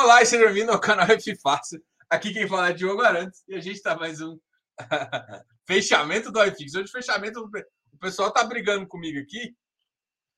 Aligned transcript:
Olá 0.00 0.22
e 0.22 0.26
seja 0.26 0.44
bem-vindo 0.44 0.70
ao 0.70 0.78
canal 0.78 1.06
F 1.06 1.34
Fácil. 1.40 1.84
Aqui 2.08 2.32
quem 2.32 2.46
fala 2.46 2.68
é 2.68 2.72
Diogo 2.72 3.02
Arantes 3.02 3.42
e 3.48 3.56
a 3.56 3.60
gente 3.60 3.78
está 3.78 3.96
mais 3.96 4.20
um 4.20 4.38
fechamento 5.66 6.30
do 6.30 6.40
iFix. 6.44 6.76
Hoje, 6.76 6.92
fechamento. 6.92 7.40
O 7.92 7.98
pessoal 7.98 8.32
tá 8.32 8.44
brigando 8.44 8.86
comigo 8.86 9.18
aqui. 9.18 9.56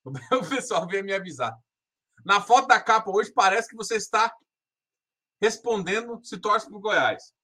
O 0.33 0.49
pessoal 0.49 0.87
veio 0.87 1.05
me 1.05 1.13
avisar. 1.13 1.55
Na 2.25 2.41
foto 2.41 2.69
da 2.69 2.81
capa 2.81 3.11
hoje, 3.11 3.31
parece 3.35 3.69
que 3.69 3.77
você 3.77 3.97
está 3.97 4.35
respondendo 5.43 6.19
se 6.25 6.39
torce 6.39 6.67
para 6.67 6.79
o 6.79 6.81
Goiás. 6.81 7.35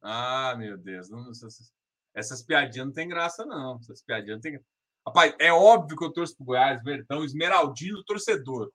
Ah, 0.00 0.54
meu 0.56 0.78
Deus. 0.78 1.10
Não, 1.10 1.28
essas, 1.28 1.72
essas, 2.14 2.40
piadinhas 2.40 2.86
não 2.86 2.94
tem 2.94 3.08
graça, 3.08 3.44
não. 3.44 3.80
Essas 3.80 4.00
piadinhas 4.00 4.36
não 4.36 4.42
tem 4.42 4.64
Rapaz, 5.04 5.34
é 5.40 5.52
óbvio 5.52 5.98
que 5.98 6.04
eu 6.04 6.12
torço 6.12 6.36
para 6.36 6.44
o 6.44 6.46
Goiás, 6.46 6.82
Verdão, 6.84 7.24
Esmeraldino, 7.24 8.04
torcedor. 8.04 8.72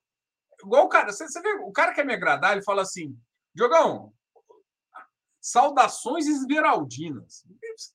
Igual 0.64 0.86
o 0.86 0.89
cara, 0.89 1.12
você, 1.12 1.28
você 1.28 1.41
vê, 1.41 1.54
o 1.64 1.71
cara 1.71 1.93
quer 1.93 2.05
me 2.05 2.14
agradar, 2.14 2.54
ele 2.54 2.64
fala 2.64 2.82
assim: 2.82 3.18
Diogão, 3.54 4.14
saudações 5.42 6.28
esmeraldinas. 6.28 7.43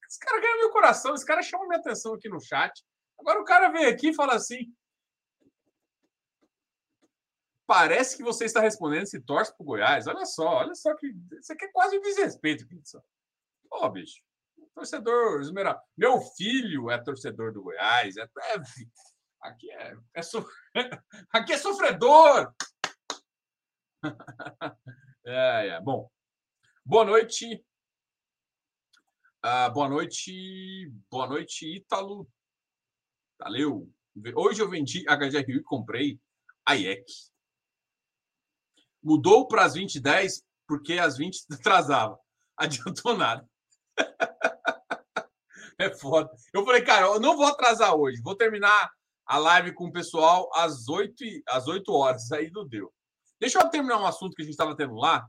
Esse 0.09 0.19
cara 0.21 0.41
ganha 0.41 0.57
meu 0.57 0.71
coração, 0.71 1.15
esse 1.15 1.25
cara 1.25 1.43
chama 1.43 1.67
minha 1.67 1.79
atenção 1.79 2.15
aqui 2.15 2.29
no 2.29 2.41
chat. 2.41 2.73
Agora 3.19 3.41
o 3.41 3.45
cara 3.45 3.69
vem 3.69 3.87
aqui 3.87 4.09
e 4.09 4.15
fala 4.15 4.35
assim: 4.35 4.75
parece 7.67 8.17
que 8.17 8.23
você 8.23 8.45
está 8.45 8.61
respondendo 8.61 9.07
se 9.07 9.21
torce 9.21 9.55
para 9.55 9.63
o 9.63 9.67
Goiás. 9.67 10.07
Olha 10.07 10.25
só, 10.25 10.47
olha 10.47 10.75
só 10.75 10.95
que 10.97 11.07
isso 11.39 11.53
aqui 11.53 11.65
é 11.65 11.73
quase 11.73 11.99
um 11.99 12.03
desrespeito, 12.03 12.67
Pizza. 12.67 13.03
Oh, 13.71 13.89
bicho, 13.89 14.23
torcedor 14.75 15.41
esmeralda. 15.41 15.83
Meu 15.97 16.21
filho 16.21 16.91
é 16.91 17.03
torcedor 17.03 17.53
do 17.53 17.63
Goiás. 17.63 18.17
É, 18.17 18.23
é 18.23 18.57
aqui 19.43 19.71
é, 19.71 19.97
é 20.15 20.23
so... 20.23 20.47
aqui 21.33 21.53
é 21.53 21.59
sofredor. 21.59 22.55
é, 25.25 25.69
é, 25.69 25.81
bom. 25.81 26.11
Boa 26.85 27.05
noite. 27.05 27.65
Ah, 29.43 29.69
boa 29.71 29.89
noite. 29.89 30.93
Boa 31.11 31.27
noite, 31.27 31.77
Ítalo. 31.77 32.29
Valeu. 33.39 33.91
Hoje 34.35 34.63
eu 34.63 34.69
vendi 34.69 35.05
HGRU 35.05 35.57
e 35.57 35.63
comprei 35.63 36.21
a 36.65 36.75
IEC. 36.77 37.07
Mudou 39.03 39.47
para 39.47 39.65
as 39.65 39.75
20 39.75 40.01
10 40.01 40.45
porque 40.67 40.95
as 40.95 41.17
20 41.17 41.47
atrasava. 41.53 42.19
Adiantou 42.57 43.17
nada. 43.17 43.49
é 45.79 45.91
foda. 45.91 46.31
Eu 46.53 46.65
falei, 46.65 46.83
cara, 46.83 47.07
eu 47.07 47.21
não 47.21 47.37
vou 47.37 47.47
atrasar 47.47 47.95
hoje. 47.95 48.21
Vou 48.23 48.35
terminar 48.35 48.91
a 49.27 49.39
live 49.39 49.75
com 49.75 49.87
o 49.87 49.93
pessoal 49.93 50.49
às 50.55 50.89
8, 50.89 51.15
às 51.49 51.67
8 51.67 51.93
horas. 51.93 52.31
Aí 52.33 52.51
não 52.51 52.67
deu. 52.67 52.93
Deixa 53.41 53.59
eu 53.59 53.69
terminar 53.69 53.99
um 53.99 54.07
assunto 54.07 54.35
que 54.35 54.43
a 54.43 54.45
gente 54.45 54.55
estava 54.55 54.77
tendo 54.77 54.95
lá. 54.95 55.27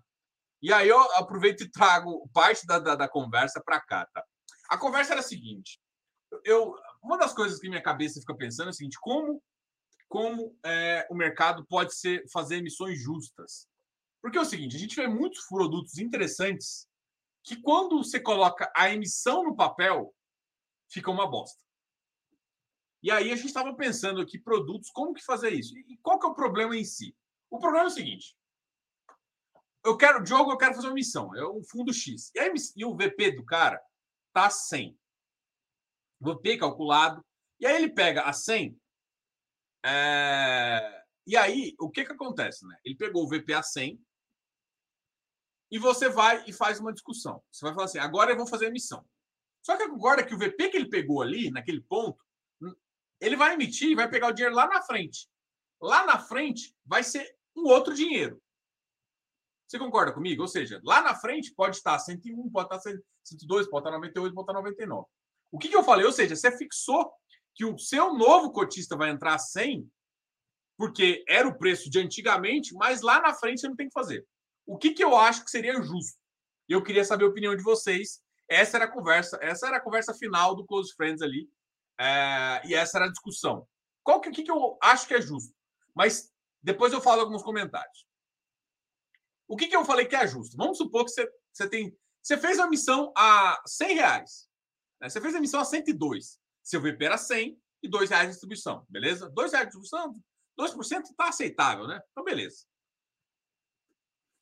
E 0.62 0.72
aí 0.72 0.88
eu 0.88 1.00
aproveito 1.14 1.62
e 1.62 1.72
trago 1.72 2.28
parte 2.34 2.66
da, 2.66 2.80
da, 2.80 2.96
da 2.96 3.08
conversa 3.08 3.62
para 3.64 3.80
cá, 3.80 4.08
tá? 4.14 4.24
A 4.70 4.78
conversa 4.78 5.14
era 5.14 5.22
a 5.22 5.24
seguinte. 5.24 5.80
Eu, 6.44 6.76
uma 7.02 7.18
das 7.18 7.34
coisas 7.34 7.60
que 7.60 7.70
minha 7.70 7.82
cabeça 7.82 8.20
fica 8.20 8.36
pensando 8.36 8.68
é 8.68 8.72
o 8.72 8.74
seguinte: 8.74 8.98
como 9.00 9.42
como 10.08 10.58
é, 10.64 11.06
o 11.10 11.16
mercado 11.16 11.66
pode 11.66 11.94
ser 11.96 12.24
fazer 12.32 12.58
emissões 12.58 13.00
justas. 13.00 13.68
Porque 14.22 14.38
é 14.38 14.42
o 14.42 14.46
seguinte, 14.46 14.76
a 14.76 14.80
gente 14.80 14.96
vê 14.96 15.08
muitos 15.08 15.46
produtos 15.48 15.98
interessantes 15.98 16.88
que 17.44 17.62
quando 17.62 18.04
você 18.04 18.20
coloca 18.20 18.72
a 18.76 18.90
emissão 18.90 19.44
no 19.44 19.56
papel, 19.56 20.14
fica 20.90 21.12
uma 21.12 21.30
bosta. 21.30 21.64
E 23.02 23.12
aí 23.12 23.32
a 23.32 23.36
gente 23.36 23.48
estava 23.48 23.74
pensando 23.76 24.22
aqui 24.22 24.40
produtos, 24.40 24.90
como 24.90 25.14
que 25.14 25.24
fazer 25.24 25.54
isso? 25.54 25.78
E 25.78 25.98
qual 25.98 26.20
que 26.20 26.26
é 26.26 26.30
o 26.30 26.36
problema 26.36 26.76
em 26.76 26.84
si? 26.84 27.16
O 27.50 27.60
problema 27.60 27.86
é 27.86 27.88
o 27.88 27.94
seguinte, 27.94 28.36
eu 29.86 29.96
quero, 29.96 30.26
jogo, 30.26 30.52
eu 30.52 30.58
quero 30.58 30.76
fazer 30.76 30.88
uma 30.88 30.94
missão, 30.94 31.34
é 31.36 31.48
um 31.48 31.64
fundo 31.64 31.94
X. 31.94 32.32
E, 32.36 32.54
e 32.76 32.86
o 32.86 32.96
VP 32.96 33.32
do 33.32 33.46
cara 33.46 33.82
tá 34.34 34.50
100. 34.50 34.98
VP 36.20 36.58
calculado. 36.58 37.24
E 37.60 37.66
aí 37.66 37.76
ele 37.76 37.90
pega 37.90 38.24
a 38.24 38.34
100 38.34 38.78
é... 39.86 41.04
E 41.26 41.38
aí, 41.38 41.76
o 41.80 41.90
que 41.90 42.06
que 42.06 42.12
acontece, 42.12 42.66
né? 42.66 42.78
Ele 42.84 42.96
pegou 42.96 43.24
o 43.24 43.30
VPA 43.30 43.62
100 43.62 44.02
e 45.72 45.80
você 45.80 46.10
vai 46.10 46.44
e 46.48 46.54
faz 46.54 46.80
uma 46.80 46.94
discussão. 46.94 47.42
Você 47.52 47.66
vai 47.66 47.74
falar 47.74 47.86
assim, 47.86 48.00
agora 48.00 48.32
eu 48.32 48.38
vou 48.38 48.48
fazer 48.48 48.66
a 48.66 48.70
emissão. 48.70 49.06
Só 49.62 49.76
que 49.76 49.84
agora 49.84 50.26
que 50.26 50.34
o 50.34 50.38
VP 50.38 50.70
que 50.70 50.78
ele 50.78 50.90
pegou 50.90 51.22
ali, 51.22 51.50
naquele 51.50 51.82
ponto, 51.82 52.24
ele 53.20 53.36
vai 53.36 53.54
emitir 53.54 53.90
e 53.90 53.96
vai 53.96 54.10
pegar 54.10 54.28
o 54.28 54.32
dinheiro 54.32 54.56
lá 54.56 54.68
na 54.68 54.82
frente. 54.82 55.28
Lá 55.82 56.06
na 56.06 56.20
frente 56.20 56.76
vai 56.86 57.04
ser 57.04 57.36
um 57.56 57.64
outro 57.64 57.94
dinheiro. 57.94 58.42
Você 59.68 59.78
concorda 59.78 60.14
comigo? 60.14 60.42
Ou 60.42 60.48
seja, 60.48 60.80
lá 60.84 61.02
na 61.02 61.14
frente 61.14 61.54
pode 61.54 61.76
estar 61.76 61.98
101, 62.00 62.50
pode 62.50 62.74
estar 62.74 62.80
102, 63.24 63.68
pode 63.68 63.82
estar 63.82 63.92
98, 63.92 64.34
pode 64.34 64.44
estar 64.44 64.54
99. 64.54 65.06
O 65.52 65.60
que, 65.60 65.68
que 65.68 65.76
eu 65.76 65.84
falei? 65.84 66.06
Ou 66.06 66.12
seja, 66.12 66.36
você 66.36 66.56
fixou 66.58 67.12
que 67.54 67.66
o 67.66 67.78
seu 67.78 68.14
novo 68.14 68.52
cotista 68.52 68.96
vai 68.96 69.10
entrar 69.10 69.36
a 69.36 69.40
100, 69.40 69.90
porque 70.78 71.26
era 71.28 71.48
o 71.48 71.58
preço 71.58 71.90
de 71.90 72.00
antigamente, 72.00 72.74
mas 72.76 73.02
lá 73.02 73.20
na 73.20 73.34
frente 73.34 73.62
você 73.62 73.68
não 73.68 73.76
tem 73.76 73.88
que 73.88 73.94
fazer. 73.94 74.26
O 74.66 74.78
que, 74.78 74.92
que 74.92 75.04
eu 75.04 75.18
acho 75.18 75.44
que 75.44 75.52
seria 75.52 75.82
justo? 75.82 76.18
Eu 76.70 76.84
queria 76.84 77.04
saber 77.04 77.26
a 77.26 77.30
opinião 77.30 77.56
de 77.56 77.64
vocês. 77.64 78.22
Essa 78.50 78.78
era 78.78 78.86
a 78.86 78.92
conversa, 78.92 79.38
essa 79.42 79.68
era 79.68 79.78
a 79.78 79.82
conversa 79.82 80.14
final 80.14 80.56
do 80.56 80.66
Close 80.66 80.94
Friends 80.96 81.22
ali. 81.22 81.50
É, 82.00 82.62
e 82.66 82.74
essa 82.74 82.98
era 82.98 83.06
a 83.06 83.12
discussão. 83.12 83.68
Qual 84.04 84.22
que, 84.22 84.32
que, 84.32 84.44
que 84.44 84.52
eu 84.52 84.78
acho 84.82 85.08
que 85.08 85.14
é 85.14 85.22
justo? 85.22 85.54
Mas 85.96 86.32
depois 86.62 86.94
eu 86.94 87.02
falo 87.02 87.22
alguns 87.22 87.44
comentários. 87.44 88.08
O 89.48 89.56
que, 89.56 89.68
que 89.68 89.76
eu 89.76 89.86
falei 89.86 90.06
que 90.06 90.16
é 90.16 90.28
justo? 90.28 90.58
Vamos 90.58 90.78
supor 90.78 91.06
que 91.06 91.12
você, 91.12 91.32
você 91.52 91.70
tem. 91.70 91.98
Você 92.22 92.38
fez 92.38 92.60
a 92.60 92.68
missão 92.68 93.14
a 93.16 93.62
100 93.66 93.96
reais. 93.96 94.50
Né? 95.00 95.10
Você 95.10 95.22
fez 95.22 95.34
a 95.34 95.40
missão 95.40 95.62
a 95.62 95.66
102. 95.66 96.40
Seu 96.62 96.82
VP 96.82 97.06
era 97.06 97.18
100 97.18 97.58
e 97.84 97.88
R$ 97.88 98.06
reais 98.06 98.28
de 98.28 98.32
distribuição, 98.32 98.86
beleza? 98.90 99.28
R$ 99.28 99.34
reais 99.36 99.52
de 99.52 99.78
distribuição, 99.78 100.14
2% 100.60 101.04
está 101.04 101.30
aceitável, 101.30 101.88
né? 101.88 102.02
Então, 102.12 102.24
beleza. 102.24 102.66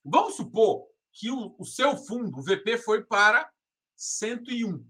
Vamos 0.03 0.35
supor 0.35 0.87
que 1.11 1.29
o, 1.29 1.55
o 1.59 1.65
seu 1.65 1.95
fundo, 1.97 2.39
o 2.39 2.43
VP, 2.43 2.77
foi 2.77 3.03
para 3.03 3.51
101. 3.95 4.87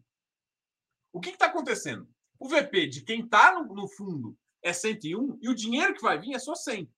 O 1.11 1.19
que 1.19 1.29
está 1.29 1.47
acontecendo? 1.47 2.07
O 2.39 2.47
VP 2.47 2.87
de 2.87 3.01
quem 3.01 3.21
está 3.21 3.53
no, 3.53 3.73
no, 3.73 3.87
fundo 3.87 4.37
é 4.61 4.73
101 4.73 5.39
e 5.41 5.49
o 5.49 5.55
dinheiro 5.55 5.93
que 5.93 6.01
vai 6.01 6.19
vir 6.19 6.33
é 6.33 6.39
só 6.39 6.55
100. 6.55 6.89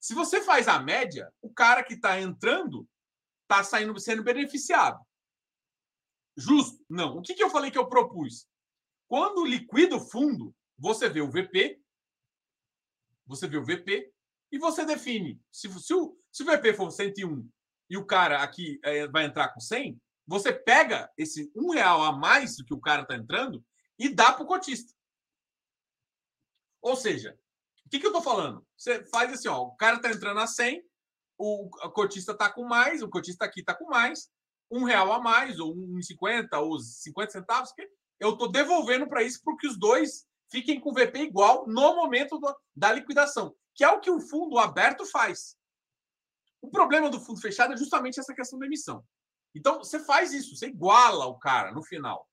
Se 0.00 0.14
você 0.14 0.42
faz 0.42 0.68
a 0.68 0.78
média, 0.78 1.32
o 1.42 1.52
cara 1.52 1.82
que 1.82 1.94
está 1.94 2.20
entrando 2.20 2.88
está 3.42 3.64
saindo 3.64 3.98
sendo 3.98 4.22
beneficiado. 4.22 5.04
Justo? 6.36 6.84
Não. 6.88 7.16
O 7.16 7.22
que, 7.22 7.34
que 7.34 7.42
eu 7.42 7.50
falei 7.50 7.70
que 7.70 7.78
eu 7.78 7.88
propus? 7.88 8.46
Quando 9.08 9.44
liquida 9.44 9.96
o 9.96 10.00
fundo, 10.00 10.54
você 10.78 11.08
vê 11.08 11.20
o 11.20 11.30
VP, 11.30 11.80
você 13.26 13.48
vê 13.48 13.56
o 13.56 13.64
VP 13.64 14.12
e 14.52 14.58
você 14.58 14.84
define. 14.84 15.40
Se, 15.50 15.68
se, 15.80 15.94
o, 15.94 16.16
se 16.30 16.42
o 16.42 16.46
VP 16.46 16.74
for 16.74 16.90
101 16.90 17.48
e 17.90 17.96
o 17.96 18.06
cara 18.06 18.42
aqui 18.42 18.78
é, 18.84 19.08
vai 19.08 19.24
entrar 19.24 19.48
com 19.48 19.60
100, 19.60 20.00
você 20.26 20.52
pega 20.52 21.10
esse 21.16 21.50
um 21.56 21.70
real 21.70 22.02
a 22.02 22.12
mais 22.12 22.56
do 22.56 22.64
que 22.64 22.74
o 22.74 22.80
cara 22.80 23.02
está 23.02 23.16
entrando 23.16 23.64
e 23.98 24.08
dá 24.08 24.32
para 24.32 24.44
o 24.44 24.46
cotista. 24.46 24.92
Ou 26.80 26.96
seja, 26.96 27.38
o 27.84 27.88
que, 27.88 27.98
que 27.98 28.06
eu 28.06 28.10
estou 28.10 28.22
falando? 28.22 28.66
Você 28.76 29.04
faz 29.06 29.32
assim, 29.32 29.48
ó, 29.48 29.62
o 29.62 29.76
cara 29.76 29.96
está 29.96 30.10
entrando 30.10 30.40
a 30.40 30.46
100, 30.46 30.82
o 31.38 31.70
cotista 31.90 32.32
está 32.32 32.50
com 32.50 32.64
mais, 32.64 33.02
o 33.02 33.08
cotista 33.08 33.44
aqui 33.44 33.60
está 33.60 33.74
com 33.74 33.86
mais, 33.86 34.30
um 34.70 34.84
real 34.84 35.12
a 35.12 35.20
mais, 35.20 35.58
ou 35.58 35.74
um 35.74 36.00
50, 36.00 36.58
ou 36.58 36.78
50 36.78 37.32
centavos, 37.32 37.72
eu 38.20 38.30
estou 38.30 38.50
devolvendo 38.50 39.08
para 39.08 39.22
isso 39.22 39.40
porque 39.44 39.66
os 39.66 39.78
dois 39.78 40.26
fiquem 40.50 40.80
com 40.80 40.90
o 40.90 40.94
VP 40.94 41.20
igual 41.20 41.66
no 41.66 41.96
momento 41.96 42.38
do, 42.38 42.54
da 42.74 42.92
liquidação, 42.92 43.54
que 43.74 43.84
é 43.84 43.88
o 43.88 44.00
que 44.00 44.10
o 44.10 44.20
fundo 44.20 44.58
aberto 44.58 45.06
faz. 45.06 45.56
O 46.60 46.70
problema 46.70 47.08
do 47.08 47.20
fundo 47.20 47.40
fechado 47.40 47.72
é 47.72 47.76
justamente 47.76 48.18
essa 48.18 48.34
questão 48.34 48.58
da 48.58 48.66
emissão. 48.66 49.04
Então, 49.54 49.78
você 49.78 50.00
faz 50.00 50.32
isso, 50.32 50.56
você 50.56 50.66
iguala 50.66 51.26
o 51.26 51.38
cara 51.38 51.72
no 51.72 51.82
final. 51.82 52.27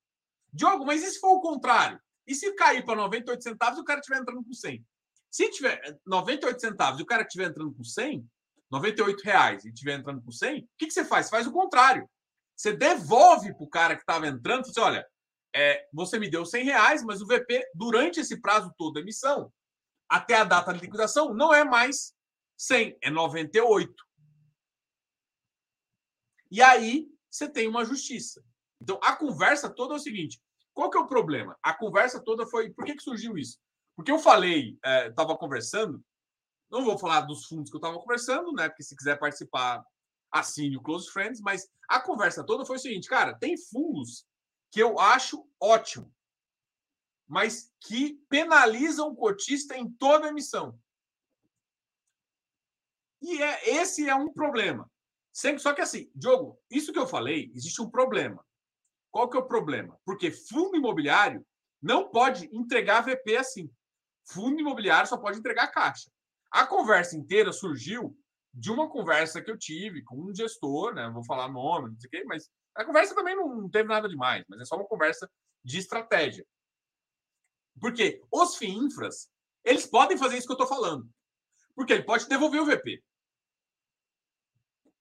Diogo, 0.55 0.85
mas 0.85 1.03
e 1.03 1.11
se 1.11 1.19
for 1.19 1.33
o 1.33 1.41
contrário? 1.41 1.99
E 2.25 2.33
se 2.33 2.53
cair 2.53 2.85
para 2.85 2.95
98 2.95 3.43
centavos 3.43 3.77
e 3.77 3.81
o 3.81 3.85
cara 3.85 3.99
estiver 3.99 4.21
entrando 4.21 4.43
com 4.43 4.53
100? 4.53 4.85
Se 5.29 5.51
tiver 5.51 5.99
98 6.05 6.61
centavos 6.61 6.99
e 6.99 7.03
o 7.03 7.05
cara 7.05 7.23
estiver 7.23 7.49
entrando 7.49 7.73
com 7.73 7.83
100, 7.83 8.25
98 8.71 9.21
reais 9.21 9.65
e 9.65 9.69
estiver 9.69 9.99
entrando 9.99 10.21
com 10.23 10.31
100, 10.31 10.61
o 10.61 10.67
que, 10.77 10.87
que 10.87 10.93
você 10.93 11.03
faz? 11.03 11.25
Você 11.25 11.31
faz 11.31 11.45
o 11.45 11.51
contrário. 11.51 12.09
Você 12.55 12.71
devolve 12.71 13.53
para 13.53 13.63
o 13.63 13.69
cara 13.69 13.95
que 13.95 14.01
estava 14.01 14.27
entrando, 14.27 14.65
você 14.65 14.79
olha, 14.79 15.05
é, 15.53 15.85
você 15.91 16.17
me 16.17 16.29
deu 16.29 16.45
100 16.45 16.63
reais, 16.63 17.03
mas 17.03 17.21
o 17.21 17.27
VP, 17.27 17.69
durante 17.75 18.21
esse 18.21 18.39
prazo 18.39 18.73
todo 18.77 18.93
da 18.93 19.01
emissão, 19.01 19.51
até 20.07 20.35
a 20.35 20.45
data 20.45 20.73
de 20.73 20.79
liquidação, 20.79 21.33
não 21.33 21.53
é 21.53 21.65
mais 21.65 22.13
100, 22.57 22.97
é 23.01 23.09
98. 23.09 23.93
E 26.49 26.61
aí 26.61 27.07
você 27.29 27.49
tem 27.49 27.67
uma 27.67 27.83
justiça. 27.83 28.41
Então, 28.81 28.99
a 29.03 29.15
conversa 29.15 29.69
toda 29.69 29.93
é 29.93 29.97
o 29.97 29.99
seguinte: 29.99 30.41
qual 30.75 30.91
que 30.91 30.97
é 30.97 31.01
o 31.01 31.07
problema? 31.07 31.57
A 31.63 31.73
conversa 31.73 32.21
toda 32.21 32.45
foi. 32.45 32.69
Por 32.69 32.83
que, 32.83 32.95
que 32.95 33.01
surgiu 33.01 33.37
isso? 33.37 33.57
Porque 33.95 34.11
eu 34.11 34.19
falei, 34.19 34.77
estava 35.07 35.33
é, 35.33 35.37
conversando, 35.37 36.03
não 36.69 36.83
vou 36.83 36.97
falar 36.97 37.21
dos 37.21 37.45
fundos 37.45 37.71
que 37.71 37.77
eu 37.77 37.79
estava 37.79 37.97
conversando, 37.97 38.51
né? 38.51 38.67
Porque 38.67 38.83
se 38.83 38.95
quiser 38.95 39.17
participar, 39.17 39.83
assine 40.29 40.75
o 40.75 40.81
Close 40.81 41.09
Friends, 41.09 41.39
mas 41.39 41.69
a 41.87 42.01
conversa 42.01 42.43
toda 42.43 42.65
foi 42.65 42.75
o 42.75 42.79
seguinte, 42.79 43.07
cara, 43.07 43.33
tem 43.33 43.57
fundos 43.57 44.27
que 44.69 44.83
eu 44.83 44.99
acho 44.99 45.47
ótimo, 45.61 46.13
mas 47.25 47.71
que 47.79 48.19
penalizam 48.27 49.07
o 49.07 49.15
cotista 49.15 49.77
em 49.77 49.89
toda 49.89 50.27
emissão. 50.27 50.77
E 53.21 53.41
é, 53.41 53.77
esse 53.77 54.09
é 54.09 54.13
um 54.13 54.31
problema. 54.31 54.91
Só 55.31 55.73
que 55.73 55.81
assim, 55.81 56.11
Diogo, 56.13 56.61
isso 56.69 56.91
que 56.91 56.99
eu 56.99 57.07
falei, 57.07 57.49
existe 57.55 57.81
um 57.81 57.89
problema. 57.89 58.44
Qual 59.15 59.29
que 59.29 59.37
é 59.37 59.39
o 59.39 59.47
problema? 59.47 59.97
Porque 60.03 60.29
fundo 60.29 60.75
imobiliário 60.75 61.41
não 61.81 62.11
pode 62.11 62.49
entregar 62.53 62.99
VP 62.99 63.37
assim. 63.37 63.71
Fundo 64.27 64.59
imobiliário 64.59 65.07
só 65.07 65.15
pode 65.15 65.39
entregar 65.39 65.71
caixa. 65.71 66.11
A 66.51 66.67
conversa 66.67 67.15
inteira 67.15 67.53
surgiu 67.53 68.13
de 68.53 68.69
uma 68.69 68.89
conversa 68.89 69.41
que 69.41 69.49
eu 69.49 69.57
tive 69.57 70.03
com 70.03 70.17
um 70.17 70.35
gestor, 70.35 70.93
né? 70.93 71.09
Vou 71.11 71.23
falar 71.23 71.47
nome, 71.47 71.91
não 71.91 71.97
sei 71.97 72.09
o 72.09 72.11
quê, 72.11 72.23
mas 72.25 72.49
a 72.75 72.83
conversa 72.83 73.15
também 73.15 73.37
não 73.37 73.69
teve 73.69 73.87
nada 73.87 74.09
demais, 74.09 74.43
mas 74.49 74.59
é 74.59 74.65
só 74.65 74.75
uma 74.75 74.85
conversa 74.85 75.31
de 75.63 75.77
estratégia. 75.77 76.45
Porque 77.79 78.21
os 78.29 78.57
FIINFRAs, 78.57 79.29
eles 79.63 79.85
podem 79.85 80.17
fazer 80.17 80.37
isso 80.37 80.45
que 80.45 80.51
eu 80.51 80.61
estou 80.61 80.67
falando. 80.67 81.09
Porque 81.73 81.93
ele 81.93 82.03
pode 82.03 82.27
devolver 82.27 82.61
o 82.61 82.65
VP. 82.65 83.01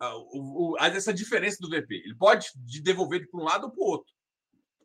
Ah, 0.01 0.15
essa 0.89 1.13
diferença 1.13 1.59
do 1.61 1.69
VP. 1.69 1.95
Ele 2.05 2.17
pode 2.17 2.49
devolver 2.83 3.29
para 3.31 3.41
um 3.41 3.45
lado 3.45 3.65
ou 3.65 3.71
para 3.71 3.81
o 3.81 3.87
outro. 3.87 4.13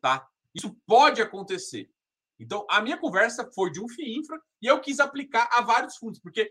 Tá? 0.00 0.26
Isso 0.54 0.76
pode 0.86 1.20
acontecer. 1.20 1.90
Então, 2.38 2.66
a 2.70 2.80
minha 2.80 2.96
conversa 2.96 3.50
foi 3.54 3.70
de 3.70 3.80
um 3.80 3.88
FIINFRA 3.88 4.40
e 4.62 4.66
eu 4.66 4.80
quis 4.80 4.98
aplicar 4.98 5.48
a 5.52 5.60
vários 5.60 5.96
fundos. 5.96 6.18
Porque 6.20 6.50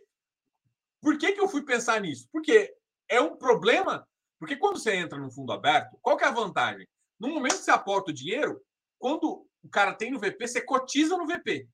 por 1.01 1.17
que, 1.17 1.31
que 1.31 1.41
eu 1.41 1.47
fui 1.47 1.63
pensar 1.63 1.99
nisso? 2.01 2.27
Porque 2.31 2.73
é 3.07 3.19
um 3.19 3.35
problema. 3.35 4.07
Porque 4.37 4.55
quando 4.55 4.77
você 4.77 4.95
entra 4.95 5.17
no 5.17 5.31
fundo 5.31 5.51
aberto, 5.51 5.97
qual 6.01 6.15
que 6.15 6.23
é 6.23 6.27
a 6.27 6.31
vantagem? 6.31 6.87
No 7.19 7.29
momento 7.29 7.57
que 7.57 7.63
você 7.63 7.71
aporta 7.71 8.11
o 8.11 8.13
dinheiro, 8.13 8.61
quando 8.97 9.45
o 9.63 9.69
cara 9.69 9.93
tem 9.93 10.11
no 10.11 10.19
VP, 10.19 10.47
você 10.47 10.61
cotiza 10.61 11.17
no 11.17 11.25
VP. 11.25 11.67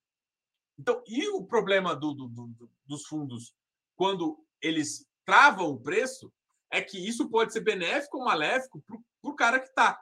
Então, 0.77 1.01
e 1.05 1.27
o 1.29 1.45
problema 1.45 1.95
do, 1.95 2.13
do, 2.13 2.27
do, 2.27 2.71
dos 2.85 3.05
fundos, 3.05 3.53
quando 3.95 4.43
eles 4.61 5.05
travam 5.25 5.67
o 5.67 5.79
preço, 5.79 6.31
é 6.71 6.81
que 6.81 6.97
isso 6.97 7.29
pode 7.29 7.53
ser 7.53 7.61
benéfico 7.61 8.17
ou 8.17 8.25
maléfico 8.25 8.81
para 8.81 8.97
o 9.23 9.35
cara 9.35 9.59
que 9.59 9.67
está. 9.67 9.99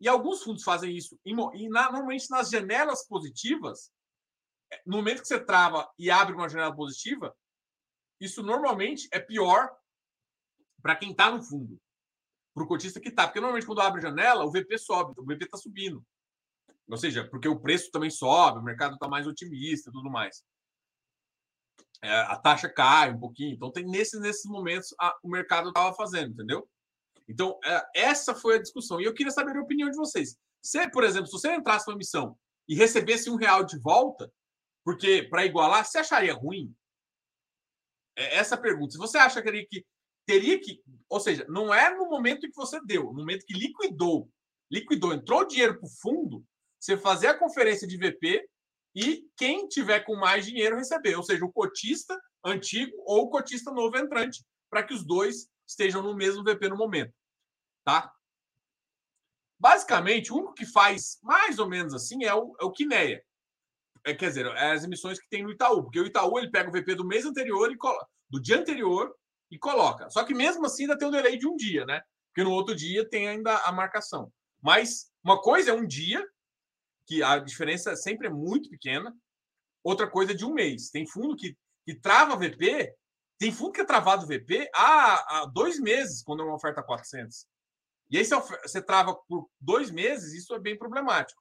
E 0.00 0.08
alguns 0.08 0.42
fundos 0.42 0.62
fazem 0.62 0.94
isso. 0.96 1.18
E, 1.24 1.30
e 1.30 1.68
na, 1.68 1.90
normalmente 1.90 2.30
nas 2.30 2.50
janelas 2.50 3.06
positivas, 3.06 3.90
no 4.84 4.98
momento 4.98 5.22
que 5.22 5.28
você 5.28 5.42
trava 5.42 5.90
e 5.98 6.10
abre 6.10 6.34
uma 6.34 6.48
janela 6.48 6.74
positiva, 6.74 7.34
isso 8.20 8.42
normalmente 8.42 9.08
é 9.12 9.18
pior 9.18 9.70
para 10.82 10.96
quem 10.96 11.10
está 11.10 11.30
no 11.30 11.42
fundo, 11.42 11.80
para 12.54 12.64
o 12.64 12.68
cotista 12.68 13.00
que 13.00 13.08
está. 13.08 13.26
Porque 13.26 13.40
normalmente 13.40 13.66
quando 13.66 13.80
abre 13.80 14.02
janela, 14.02 14.44
o 14.44 14.50
VP 14.50 14.78
sobe, 14.78 15.14
o 15.18 15.24
VP 15.24 15.44
está 15.44 15.56
subindo. 15.56 16.04
Ou 16.88 16.96
seja, 16.96 17.28
porque 17.28 17.48
o 17.48 17.58
preço 17.58 17.90
também 17.90 18.10
sobe, 18.10 18.60
o 18.60 18.62
mercado 18.62 18.94
está 18.94 19.08
mais 19.08 19.26
otimista 19.26 19.90
e 19.90 19.92
tudo 19.92 20.10
mais. 20.10 20.44
É, 22.02 22.10
a 22.10 22.36
taxa 22.36 22.68
cai 22.68 23.10
um 23.10 23.18
pouquinho. 23.18 23.54
Então, 23.54 23.72
tem 23.72 23.86
nesses, 23.86 24.20
nesses 24.20 24.44
momentos 24.44 24.94
a, 25.00 25.16
o 25.22 25.28
mercado 25.28 25.68
estava 25.68 25.94
fazendo, 25.94 26.32
entendeu? 26.32 26.68
Então, 27.28 27.58
é, 27.64 27.82
essa 27.94 28.34
foi 28.34 28.56
a 28.56 28.62
discussão. 28.62 29.00
E 29.00 29.04
eu 29.04 29.14
queria 29.14 29.32
saber 29.32 29.56
a 29.56 29.62
opinião 29.62 29.90
de 29.90 29.96
vocês. 29.96 30.36
Se, 30.62 30.88
por 30.90 31.04
exemplo, 31.04 31.26
se 31.26 31.32
você 31.32 31.54
entrasse 31.54 31.86
numa 31.86 31.98
missão 31.98 32.36
e 32.68 32.74
recebesse 32.74 33.30
um 33.30 33.36
real 33.36 33.64
de 33.64 33.78
volta, 33.78 34.32
porque 34.84 35.22
para 35.24 35.44
igualar, 35.44 35.84
você 35.84 35.98
acharia 35.98 36.34
ruim? 36.34 36.74
É 38.16 38.36
essa 38.36 38.56
pergunta. 38.56 38.92
Se 38.92 38.98
você 38.98 39.18
acha 39.18 39.42
que, 39.42 39.64
que 39.64 39.86
teria 40.26 40.60
que. 40.60 40.80
Ou 41.08 41.20
seja, 41.20 41.46
não 41.48 41.72
é 41.72 41.94
no 41.94 42.08
momento 42.08 42.48
que 42.48 42.56
você 42.56 42.80
deu, 42.84 43.04
no 43.04 43.20
momento 43.20 43.44
que 43.46 43.54
liquidou, 43.54 44.30
liquidou, 44.70 45.12
entrou 45.12 45.46
dinheiro 45.46 45.78
para 45.78 45.86
o 45.86 45.90
fundo, 46.00 46.44
você 46.78 46.96
fazer 46.96 47.28
a 47.28 47.38
conferência 47.38 47.86
de 47.86 47.96
VP 47.96 48.48
e 48.96 49.28
quem 49.36 49.68
tiver 49.68 50.00
com 50.00 50.16
mais 50.16 50.46
dinheiro 50.46 50.76
receber, 50.76 51.16
ou 51.16 51.22
seja, 51.22 51.44
o 51.44 51.52
cotista 51.52 52.18
antigo 52.42 52.96
ou 53.04 53.24
o 53.24 53.28
cotista 53.28 53.70
novo 53.70 53.98
entrante, 53.98 54.42
para 54.70 54.82
que 54.82 54.94
os 54.94 55.04
dois 55.04 55.50
estejam 55.66 56.02
no 56.02 56.16
mesmo 56.16 56.42
VP 56.42 56.70
no 56.70 56.78
momento, 56.78 57.12
tá? 57.84 58.10
Basicamente, 59.60 60.32
o 60.32 60.36
único 60.36 60.54
que 60.54 60.64
faz 60.64 61.18
mais 61.22 61.58
ou 61.58 61.68
menos 61.68 61.92
assim 61.92 62.24
é 62.24 62.34
o, 62.34 62.56
é 62.58 62.64
o. 62.64 62.72
É, 64.04 64.14
quer 64.14 64.28
dizer, 64.28 64.46
é 64.46 64.72
as 64.72 64.84
emissões 64.84 65.18
que 65.18 65.28
tem 65.28 65.42
no 65.42 65.50
Itaú, 65.50 65.82
porque 65.82 66.00
o 66.00 66.06
Itaú 66.06 66.38
ele 66.38 66.50
pega 66.50 66.70
o 66.70 66.72
VP 66.72 66.94
do 66.94 67.06
mês 67.06 67.26
anterior 67.26 67.70
e 67.70 67.76
do 68.30 68.40
dia 68.40 68.58
anterior 68.58 69.14
e 69.50 69.58
coloca. 69.58 70.08
Só 70.08 70.24
que 70.24 70.34
mesmo 70.34 70.64
assim 70.64 70.84
ainda 70.84 70.96
tem 70.96 71.08
um 71.08 71.10
delay 71.10 71.36
de 71.36 71.46
um 71.46 71.56
dia, 71.56 71.84
né? 71.84 72.00
Porque 72.28 72.44
no 72.44 72.52
outro 72.54 72.74
dia 72.74 73.06
tem 73.08 73.28
ainda 73.28 73.56
a 73.58 73.72
marcação. 73.72 74.32
Mas 74.62 75.10
uma 75.22 75.40
coisa 75.40 75.70
é 75.70 75.74
um 75.74 75.86
dia 75.86 76.26
que 77.06 77.22
a 77.22 77.38
diferença 77.38 77.94
sempre 77.96 78.26
é 78.26 78.30
muito 78.30 78.68
pequena. 78.68 79.16
Outra 79.82 80.10
coisa 80.10 80.32
é 80.32 80.34
de 80.34 80.44
um 80.44 80.52
mês. 80.52 80.90
Tem 80.90 81.06
fundo 81.06 81.36
que, 81.36 81.56
que 81.84 81.94
trava 81.94 82.36
VP, 82.36 82.94
tem 83.38 83.52
fundo 83.52 83.72
que 83.72 83.80
é 83.80 83.84
travado 83.84 84.26
VP 84.26 84.68
há, 84.74 85.40
há 85.40 85.46
dois 85.46 85.78
meses, 85.78 86.22
quando 86.22 86.42
é 86.42 86.46
uma 86.46 86.56
oferta 86.56 86.82
400. 86.82 87.46
E 88.10 88.18
aí, 88.18 88.24
se 88.24 88.34
você 88.34 88.80
trava 88.80 89.14
por 89.28 89.48
dois 89.60 89.90
meses, 89.90 90.32
isso 90.32 90.54
é 90.54 90.58
bem 90.58 90.78
problemático. 90.78 91.40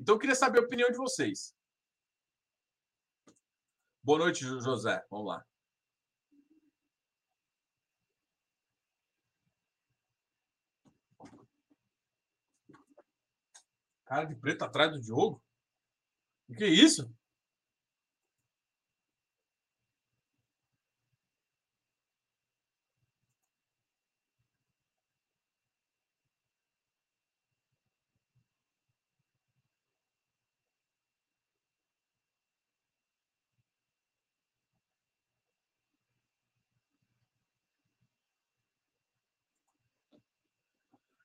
Então, 0.00 0.14
eu 0.14 0.18
queria 0.18 0.34
saber 0.34 0.60
a 0.60 0.62
opinião 0.62 0.90
de 0.90 0.96
vocês. 0.96 1.52
Boa 4.02 4.18
noite, 4.20 4.44
José. 4.44 5.04
Vamos 5.10 5.26
lá. 5.26 5.44
Cara 14.16 14.24
de 14.28 14.34
preto 14.34 14.62
atrás 14.64 14.90
do 14.90 14.98
Diogo? 14.98 15.42
O 16.48 16.54
que 16.54 16.64
é 16.64 16.68
isso? 16.68 17.14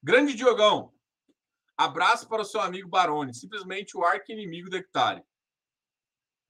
Grande 0.04 0.34
Diogão, 0.34 0.92
Abraço 1.82 2.28
para 2.28 2.44
o 2.44 2.46
seu 2.46 2.62
amigo 2.62 2.88
Baroni, 2.88 3.34
simplesmente 3.34 3.98
o 3.98 4.04
arqui-inimigo 4.04 4.70
do 4.70 4.78
hectare. 4.78 5.24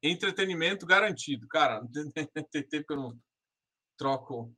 Entretenimento 0.03 0.85
garantido. 0.85 1.47
Cara, 1.47 1.81
tem 2.51 2.67
tempo 2.67 2.87
que 2.87 2.93
eu 2.93 2.97
não 2.97 3.19
troco. 3.97 4.53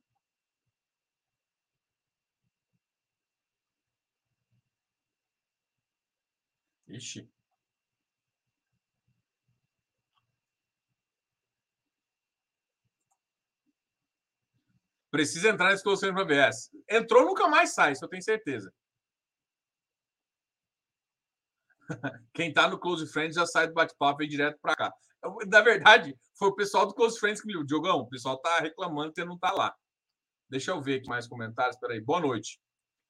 Ixi. 6.88 7.30
Precisa 15.08 15.50
entrar 15.50 15.70
nesse 15.70 15.84
torcendo 15.84 16.14
para 16.14 16.24
BS. 16.24 16.70
Entrou, 16.90 17.24
nunca 17.24 17.46
mais 17.46 17.72
sai, 17.72 17.92
isso 17.92 18.04
eu 18.04 18.08
tenho 18.08 18.22
certeza. 18.24 18.74
Quem 22.32 22.48
está 22.48 22.68
no 22.68 22.78
Close 22.78 23.06
Friends 23.06 23.36
já 23.36 23.46
sai 23.46 23.68
do 23.68 23.74
bate-papo 23.74 24.22
e 24.22 24.28
direto 24.28 24.58
para 24.60 24.74
cá. 24.74 24.94
Na 25.46 25.60
verdade, 25.60 26.16
foi 26.38 26.48
o 26.48 26.54
pessoal 26.54 26.86
do 26.86 26.94
Close 26.94 27.18
Friends 27.18 27.40
que 27.40 27.46
me 27.46 27.54
viu. 27.54 27.64
Diogão, 27.64 28.00
o 28.00 28.08
pessoal 28.08 28.36
está 28.36 28.58
reclamando 28.58 29.12
que 29.12 29.24
não 29.24 29.34
está 29.34 29.52
lá. 29.52 29.74
Deixa 30.48 30.70
eu 30.70 30.82
ver 30.82 30.96
aqui 30.96 31.08
mais 31.08 31.26
comentários. 31.26 31.76
Espera 31.76 31.94
aí. 31.94 32.00
Boa 32.00 32.20
noite. 32.20 32.60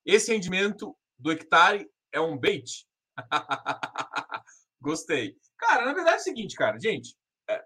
Esse 0.05 0.33
rendimento 0.33 0.97
do 1.19 1.33
hectare 1.33 1.89
é 2.13 2.21
um 2.21 2.39
bait? 2.39 2.87
Gostei. 4.81 5.37
Cara, 5.59 5.85
na 5.85 5.93
verdade 5.93 6.17
é 6.17 6.21
o 6.21 6.23
seguinte, 6.23 6.55
cara. 6.55 6.79
Gente, 6.79 7.17
é, 7.49 7.65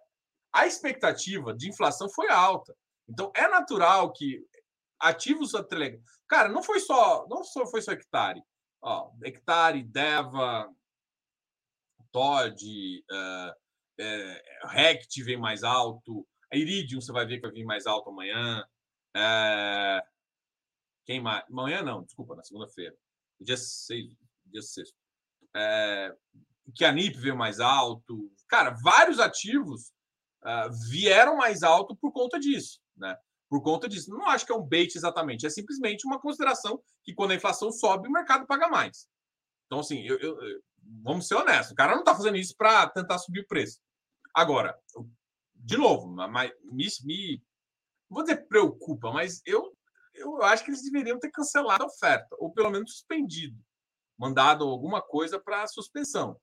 a 0.52 0.66
expectativa 0.66 1.54
de 1.54 1.68
inflação 1.68 2.08
foi 2.08 2.28
alta. 2.30 2.74
Então, 3.08 3.32
é 3.34 3.48
natural 3.48 4.12
que 4.12 4.44
ativos... 5.00 5.52
Cara, 6.26 6.48
não 6.48 6.62
foi 6.62 6.80
só, 6.80 7.26
não 7.28 7.42
só 7.42 7.66
foi 7.66 7.82
só 7.82 7.92
hectare. 7.92 8.42
Ó, 8.80 9.10
hectare, 9.24 9.82
Deva, 9.82 10.70
Todd, 12.18 13.04
uh, 13.12 13.54
é, 14.00 14.42
Rect 14.64 15.22
vem 15.22 15.36
mais 15.36 15.62
alto, 15.62 16.26
a 16.52 16.56
Iridium 16.56 17.00
você 17.00 17.12
vai 17.12 17.24
ver 17.24 17.36
que 17.36 17.42
vai 17.42 17.52
vir 17.52 17.64
mais 17.64 17.86
alto 17.86 18.10
amanhã. 18.10 18.64
É, 19.16 20.02
quem 21.04 21.20
mais? 21.20 21.44
Amanhã 21.48 21.80
não, 21.80 22.02
desculpa, 22.02 22.34
na 22.34 22.42
segunda-feira. 22.42 22.96
Dia 23.40 23.56
6, 23.56 24.16
dia 24.46 24.62
6. 24.62 24.92
É, 25.54 26.16
que 26.74 26.84
a 26.84 26.90
NIP 26.90 27.18
veio 27.18 27.36
mais 27.36 27.60
alto. 27.60 28.32
Cara, 28.48 28.70
vários 28.82 29.20
ativos 29.20 29.92
uh, 30.42 30.72
vieram 30.90 31.36
mais 31.36 31.62
alto 31.62 31.94
por 31.94 32.12
conta 32.12 32.40
disso. 32.40 32.80
Né? 32.96 33.16
por 33.48 33.62
conta 33.62 33.88
disso. 33.88 34.10
Não 34.10 34.26
acho 34.26 34.44
que 34.44 34.52
é 34.52 34.56
um 34.56 34.66
bait 34.66 34.94
exatamente, 34.94 35.46
é 35.46 35.50
simplesmente 35.50 36.04
uma 36.04 36.20
consideração 36.20 36.82
que 37.04 37.14
quando 37.14 37.30
a 37.30 37.36
inflação 37.36 37.70
sobe, 37.70 38.08
o 38.08 38.12
mercado 38.12 38.44
paga 38.44 38.68
mais. 38.68 39.08
Então, 39.66 39.80
assim, 39.80 40.02
eu, 40.02 40.18
eu, 40.18 40.36
vamos 41.02 41.26
ser 41.28 41.34
honestos, 41.34 41.72
o 41.72 41.74
cara 41.74 41.92
não 41.92 42.00
está 42.00 42.14
fazendo 42.14 42.36
isso 42.36 42.54
para 42.56 42.88
tentar 42.88 43.18
subir 43.18 43.40
o 43.40 43.46
preço. 43.46 43.80
Agora, 44.34 44.78
de 45.54 45.76
novo, 45.76 46.08
mas, 46.08 46.52
me, 46.64 46.86
me 47.04 47.42
vou 48.08 48.22
dizer 48.22 48.48
preocupa, 48.48 49.12
mas 49.12 49.42
eu, 49.44 49.76
eu 50.14 50.42
acho 50.42 50.64
que 50.64 50.70
eles 50.70 50.82
deveriam 50.82 51.18
ter 51.18 51.30
cancelado 51.30 51.84
a 51.84 51.86
oferta, 51.86 52.34
ou 52.38 52.52
pelo 52.52 52.70
menos 52.70 52.92
suspendido, 52.92 53.58
mandado 54.16 54.64
alguma 54.64 55.02
coisa 55.02 55.38
para 55.38 55.66
suspensão. 55.66 56.40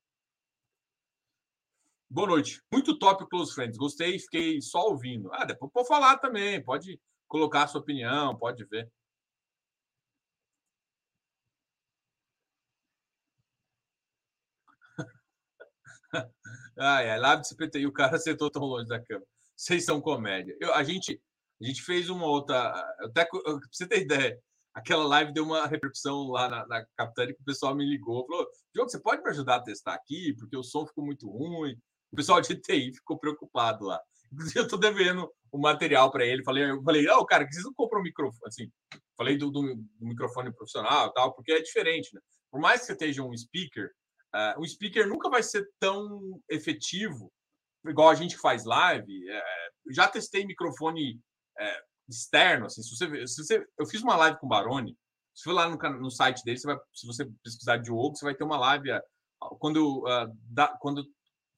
Boa 2.09 2.27
noite. 2.27 2.61
Muito 2.71 2.97
top 2.97 3.27
Close 3.27 3.53
Friends. 3.53 3.77
Gostei, 3.77 4.19
fiquei 4.19 4.61
só 4.61 4.87
ouvindo. 4.87 5.29
Ah, 5.33 5.43
depois 5.43 5.71
pode 5.71 5.87
falar 5.87 6.17
também, 6.19 6.63
pode 6.63 6.99
colocar 7.27 7.63
a 7.63 7.67
sua 7.67 7.81
opinião, 7.81 8.37
pode 8.37 8.63
ver. 8.65 8.89
Ai, 16.77 17.09
ai, 17.09 17.19
lá 17.19 17.35
do 17.35 17.45
CPTI, 17.45 17.85
o 17.85 17.93
cara 17.93 18.15
acertou 18.15 18.49
tão 18.49 18.63
longe 18.63 18.87
da 18.87 19.03
cama. 19.03 19.23
Vocês 19.55 19.85
são 19.85 20.01
comédia. 20.01 20.55
Eu, 20.59 20.73
a, 20.73 20.83
gente, 20.83 21.21
a 21.61 21.65
gente 21.65 21.81
fez 21.81 22.09
uma 22.09 22.25
outra. 22.25 22.71
Até 22.99 23.25
pra 23.25 23.39
você 23.71 23.87
ter 23.87 24.01
ideia, 24.01 24.37
aquela 24.73 25.05
live 25.05 25.33
deu 25.33 25.45
uma 25.45 25.65
repercussão 25.65 26.27
lá 26.27 26.49
na, 26.49 26.67
na 26.67 26.85
Capitânia 26.97 27.33
que 27.33 27.41
o 27.41 27.45
pessoal 27.45 27.75
me 27.75 27.85
ligou. 27.85 28.25
Falou: 28.27 28.47
Diogo, 28.73 28.89
você 28.89 28.99
pode 28.99 29.23
me 29.23 29.29
ajudar 29.29 29.55
a 29.55 29.63
testar 29.63 29.93
aqui? 29.93 30.35
Porque 30.37 30.57
o 30.57 30.63
som 30.63 30.85
ficou 30.85 31.05
muito 31.05 31.29
ruim. 31.29 31.75
O 32.11 32.15
pessoal 32.15 32.41
de 32.41 32.55
TI 32.55 32.93
ficou 32.93 33.17
preocupado 33.17 33.85
lá. 33.85 33.99
Inclusive, 34.31 34.59
eu 34.59 34.63
estou 34.63 34.79
devendo 34.79 35.29
o 35.51 35.57
material 35.57 36.11
para 36.11 36.25
ele. 36.25 36.43
Falei, 36.43 36.69
eu 36.69 36.83
falei, 36.83 37.07
oh, 37.09 37.25
cara, 37.25 37.45
que 37.45 37.53
vocês 37.53 37.65
não 37.65 37.73
compram 37.73 38.01
um 38.01 38.03
microfone. 38.03 38.47
Assim, 38.47 38.71
falei 39.17 39.37
do, 39.37 39.49
do, 39.49 39.61
do, 39.61 40.05
microfone 40.05 40.53
profissional 40.53 41.11
tal, 41.13 41.33
porque 41.33 41.53
é 41.53 41.61
diferente, 41.61 42.13
né? 42.13 42.21
Por 42.51 42.59
mais 42.59 42.81
que 42.81 42.87
você 42.87 42.93
esteja 42.93 43.23
um 43.23 43.35
speaker, 43.35 43.89
uh, 44.35 44.59
um 44.59 44.65
speaker 44.65 45.07
nunca 45.07 45.29
vai 45.29 45.41
ser 45.41 45.67
tão 45.79 46.41
efetivo 46.49 47.31
igual 47.89 48.09
a 48.09 48.15
gente 48.15 48.37
faz 48.37 48.65
live. 48.65 49.29
É, 49.29 49.43
já 49.91 50.07
testei 50.07 50.45
microfone 50.45 51.19
é, 51.57 51.83
externo, 52.09 52.65
assim, 52.65 52.81
se 52.81 52.95
você, 52.95 53.27
se 53.27 53.43
você, 53.43 53.67
eu 53.77 53.85
fiz 53.85 54.01
uma 54.01 54.15
live 54.15 54.39
com 54.39 54.45
o 54.45 54.49
Baroni. 54.49 54.97
Se 55.33 55.43
for 55.43 55.53
lá 55.53 55.69
no, 55.69 55.77
no 55.99 56.09
site 56.09 56.43
dele, 56.43 56.59
vai, 56.63 56.77
se 56.93 57.05
você 57.05 57.25
pesquisar 57.43 57.77
Diogo, 57.77 58.15
você 58.15 58.25
vai 58.25 58.35
ter 58.35 58.43
uma 58.43 58.57
live 58.57 58.89
quando, 59.59 59.99
uh, 59.99 60.33
da, 60.49 60.69
quando 60.79 61.05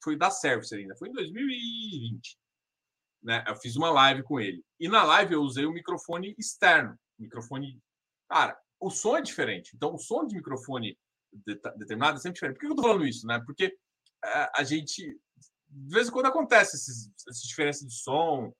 foi 0.02 0.16
da 0.16 0.30
Service 0.30 0.74
ainda, 0.74 0.96
foi 0.96 1.08
em 1.08 1.12
2020. 1.12 2.38
Né? 3.22 3.44
Eu 3.46 3.56
fiz 3.56 3.76
uma 3.76 3.90
live 3.90 4.22
com 4.22 4.40
ele. 4.40 4.64
E 4.80 4.88
na 4.88 5.04
live 5.04 5.34
eu 5.34 5.42
usei 5.42 5.64
o 5.64 5.70
um 5.70 5.74
microfone 5.74 6.34
externo. 6.38 6.98
Microfone. 7.18 7.80
Cara, 8.28 8.58
o 8.80 8.90
som 8.90 9.16
é 9.16 9.22
diferente. 9.22 9.72
Então, 9.74 9.94
o 9.94 9.98
som 9.98 10.26
de 10.26 10.34
microfone 10.36 10.96
determinado 11.76 12.18
é 12.18 12.20
sempre 12.20 12.34
diferente. 12.34 12.56
Por 12.56 12.60
que 12.60 12.72
eu 12.72 12.76
tô 12.76 12.82
falando 12.82 13.06
isso? 13.06 13.26
Né? 13.26 13.40
Porque 13.44 13.76
é, 14.24 14.50
a 14.54 14.64
gente. 14.64 15.18
De 15.70 15.94
vez 15.94 16.08
em 16.08 16.10
quando 16.10 16.26
acontece 16.26 16.76
esses, 16.76 17.10
essas 17.28 17.42
diferenças 17.42 17.86
de 17.86 17.94
som. 17.94 18.52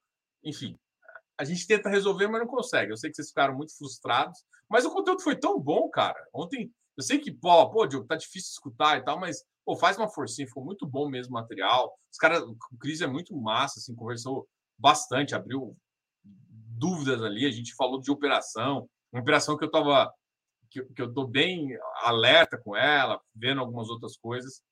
Enfim, 0.45 0.79
a 1.39 1.45
gente 1.45 1.67
tenta 1.67 1.89
resolver, 1.89 2.29
mas 2.29 2.41
não 2.41 2.49
consegue. 2.49 2.93
Eu 2.93 2.97
sei 2.97 3.11
que 3.11 3.17
vocês 3.17 3.29
ficaram 3.29 3.55
muito 3.55 3.77
frustrados, 3.77 4.45
mas 4.69 4.85
o 4.85 4.91
conteúdo 4.91 5.23
foi 5.23 5.37
tão 5.37 5.59
bom, 5.59 5.89
cara. 5.89 6.23
Ontem, 6.33 6.71
eu 6.97 7.03
sei 7.03 7.19
que, 7.19 7.33
pô, 7.33 7.71
pô, 7.71 7.87
Diogo, 7.87 8.07
tá 8.07 8.15
difícil 8.15 8.51
escutar 8.53 8.99
e 8.99 9.05
tal, 9.05 9.19
mas 9.19 9.45
Pô, 9.69 9.77
faz 9.77 9.99
uma 9.99 10.09
forcinha, 10.09 10.49
ficou 10.49 10.65
muito 10.65 10.87
bom 10.87 11.11
mesmo 11.11 11.33
o 11.33 11.35
material. 11.35 11.95
Os 12.11 12.17
caras, 12.17 12.43
o 12.43 12.57
Cris 12.81 13.03
é 13.03 13.07
muito 13.07 13.37
massa, 13.37 13.79
assim, 13.79 13.95
conversou 13.95 14.49
bastante, 14.79 15.35
abriu 15.35 15.77
dúvidas 16.25 17.23
ali, 17.23 17.45
a 17.45 17.51
gente 17.51 17.75
falou 17.75 18.01
de 18.01 18.11
operação, 18.11 18.89
uma 19.13 19.21
operação 19.21 19.59
que 19.59 19.65
eu 19.67 19.71
tava 19.71 20.11
que, 20.71 20.85
que 20.85 21.03
eu 21.03 21.13
tô 21.13 21.27
bem 21.27 21.77
alerta 22.03 22.59
com 22.59 22.77
ela, 22.77 23.21
vendo 23.35 23.61
algumas 23.61 23.89
outras 23.89 24.17
coisas. 24.17 24.63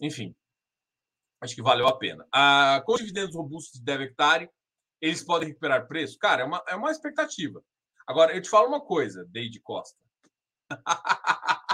Enfim, 0.00 0.34
acho 1.40 1.54
que 1.54 1.62
valeu 1.62 1.86
a 1.86 1.98
pena. 1.98 2.26
Ah, 2.32 2.82
com 2.84 2.96
dividendos 2.96 3.34
robustos 3.34 3.78
de 3.78 3.84
10 3.84 4.00
hectare, 4.02 4.50
eles 5.00 5.22
podem 5.24 5.48
recuperar 5.48 5.88
preço? 5.88 6.18
Cara, 6.18 6.42
é 6.42 6.44
uma, 6.44 6.62
é 6.68 6.76
uma 6.76 6.90
expectativa. 6.90 7.62
Agora, 8.06 8.34
eu 8.34 8.42
te 8.42 8.48
falo 8.48 8.68
uma 8.68 8.80
coisa, 8.80 9.24
Deide 9.26 9.60
Costa. 9.60 9.98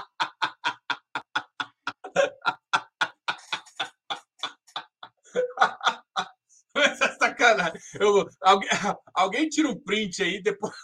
Mas 6.75 7.01
é 7.01 7.09
sacanagem. 7.17 7.81
Eu, 8.01 8.29
alguém, 8.41 8.69
alguém 9.15 9.49
tira 9.49 9.69
um 9.69 9.79
print 9.79 10.23
aí 10.23 10.43
depois. 10.43 10.75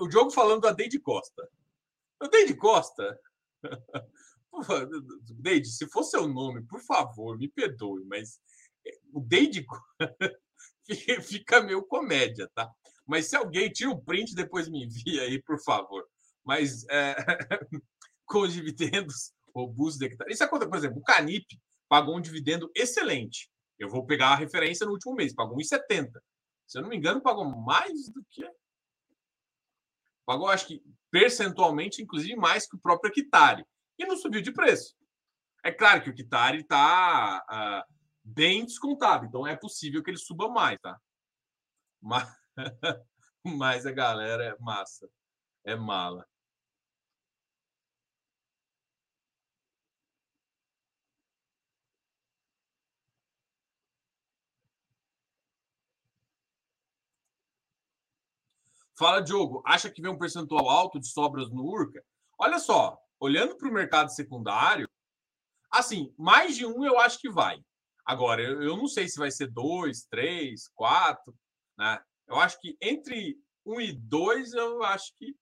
O 0.00 0.10
jogo 0.10 0.30
falando 0.30 0.62
da 0.62 0.72
Deide 0.72 0.98
Costa. 0.98 1.48
O 2.22 2.28
Deide 2.28 2.54
Costa. 2.54 3.18
Deide, 5.40 5.68
se 5.68 5.88
for 5.88 6.04
seu 6.04 6.28
nome, 6.28 6.62
por 6.66 6.80
favor, 6.80 7.38
me 7.38 7.48
perdoe, 7.48 8.04
mas 8.04 8.40
o 9.12 9.20
Deide 9.20 9.64
fica 11.22 11.62
meio 11.62 11.82
comédia, 11.82 12.48
tá? 12.54 12.70
Mas 13.06 13.26
se 13.26 13.36
alguém 13.36 13.70
tira 13.70 13.90
um 13.90 14.00
print, 14.00 14.34
depois 14.34 14.68
me 14.68 14.84
envia 14.84 15.22
aí, 15.22 15.42
por 15.42 15.58
favor. 15.62 16.06
Mas 16.44 16.86
é, 16.88 17.14
com 18.26 18.40
os 18.40 18.52
dividendos 18.52 19.32
robustos. 19.54 20.08
Isso 20.28 20.44
acontece, 20.44 20.70
por 20.70 20.78
exemplo, 20.78 20.98
o 20.98 21.02
Canip 21.02 21.46
pagou 21.88 22.16
um 22.16 22.20
dividendo 22.20 22.70
excelente. 22.74 23.50
Eu 23.78 23.88
vou 23.88 24.06
pegar 24.06 24.28
a 24.28 24.36
referência 24.36 24.86
no 24.86 24.92
último 24.92 25.14
mês, 25.14 25.34
pagou 25.34 25.56
1,70. 25.56 26.10
Se 26.66 26.78
eu 26.78 26.82
não 26.82 26.88
me 26.88 26.96
engano, 26.96 27.20
pagou 27.20 27.44
mais 27.44 28.08
do 28.08 28.24
que. 28.30 28.44
Pagou, 30.26 30.48
acho 30.48 30.66
que 30.66 30.82
percentualmente, 31.10 32.02
inclusive, 32.02 32.34
mais 32.36 32.66
que 32.66 32.76
o 32.76 32.80
próprio 32.80 33.12
Hectare. 33.14 33.64
E 33.98 34.06
não 34.06 34.16
subiu 34.16 34.42
de 34.42 34.52
preço. 34.52 34.96
É 35.64 35.70
claro 35.70 36.02
que 36.02 36.10
o 36.10 36.12
Hectare 36.12 36.58
está 36.58 37.44
ah, 37.48 37.84
bem 38.22 38.64
descontado, 38.64 39.26
então 39.26 39.46
é 39.46 39.56
possível 39.56 40.02
que 40.02 40.10
ele 40.10 40.18
suba 40.18 40.48
mais, 40.48 40.78
tá? 40.80 40.98
Mas, 42.02 42.28
mas 43.44 43.86
a 43.86 43.92
galera 43.92 44.44
é 44.44 44.56
massa, 44.58 45.08
é 45.64 45.76
mala. 45.76 46.26
Fala, 58.96 59.20
Diogo, 59.20 59.62
acha 59.66 59.90
que 59.90 60.00
vem 60.00 60.10
um 60.10 60.18
percentual 60.18 60.70
alto 60.70 61.00
de 61.00 61.08
sobras 61.08 61.50
no 61.50 61.64
Urca? 61.64 62.02
Olha 62.38 62.58
só, 62.58 62.98
olhando 63.18 63.56
para 63.56 63.68
o 63.68 63.72
mercado 63.72 64.12
secundário, 64.12 64.88
assim, 65.70 66.14
mais 66.16 66.56
de 66.56 66.64
um 66.64 66.84
eu 66.84 66.98
acho 66.98 67.18
que 67.18 67.30
vai. 67.30 67.58
Agora, 68.06 68.42
eu, 68.42 68.76
não 68.76 68.86
sei 68.86 69.08
se 69.08 69.18
vai 69.18 69.30
ser 69.30 69.48
dois, 69.48 70.04
três, 70.04 70.68
quatro, 70.74 71.34
né? 71.76 72.00
Eu 72.28 72.36
acho 72.36 72.60
que 72.60 72.76
entre 72.80 73.36
um 73.64 73.80
e 73.80 73.92
dois, 73.92 74.52
eu 74.52 74.82
acho 74.82 75.12
que 75.16 75.34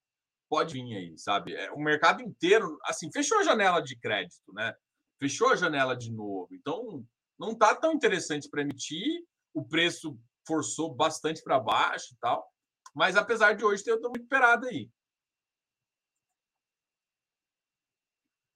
pode 0.49 0.73
vir 0.73 0.95
aí, 0.95 1.17
sabe? 1.17 1.53
É, 1.53 1.71
o 1.71 1.79
mercado 1.79 2.21
inteiro, 2.21 2.77
assim, 2.85 3.11
fechou 3.11 3.39
a 3.39 3.43
janela 3.43 3.81
de 3.81 3.97
crédito, 3.97 4.53
né? 4.53 4.73
Fechou 5.19 5.49
a 5.49 5.55
janela 5.55 5.95
de 5.95 6.11
novo. 6.11 6.47
Então, 6.51 7.05
não 7.37 7.55
tá 7.55 7.75
tão 7.75 7.91
interessante 7.91 8.49
para 8.49 8.61
emitir. 8.61 9.23
O 9.53 9.63
preço 9.63 10.17
forçou 10.47 10.93
bastante 10.93 11.43
para 11.43 11.59
baixo 11.59 12.13
e 12.13 12.17
tal. 12.19 12.52
Mas 12.93 13.15
apesar 13.15 13.53
de 13.53 13.65
hoje 13.65 13.83
ter 13.83 13.93
uma 13.93 14.11
recuperada 14.11 14.67
aí. 14.67 14.89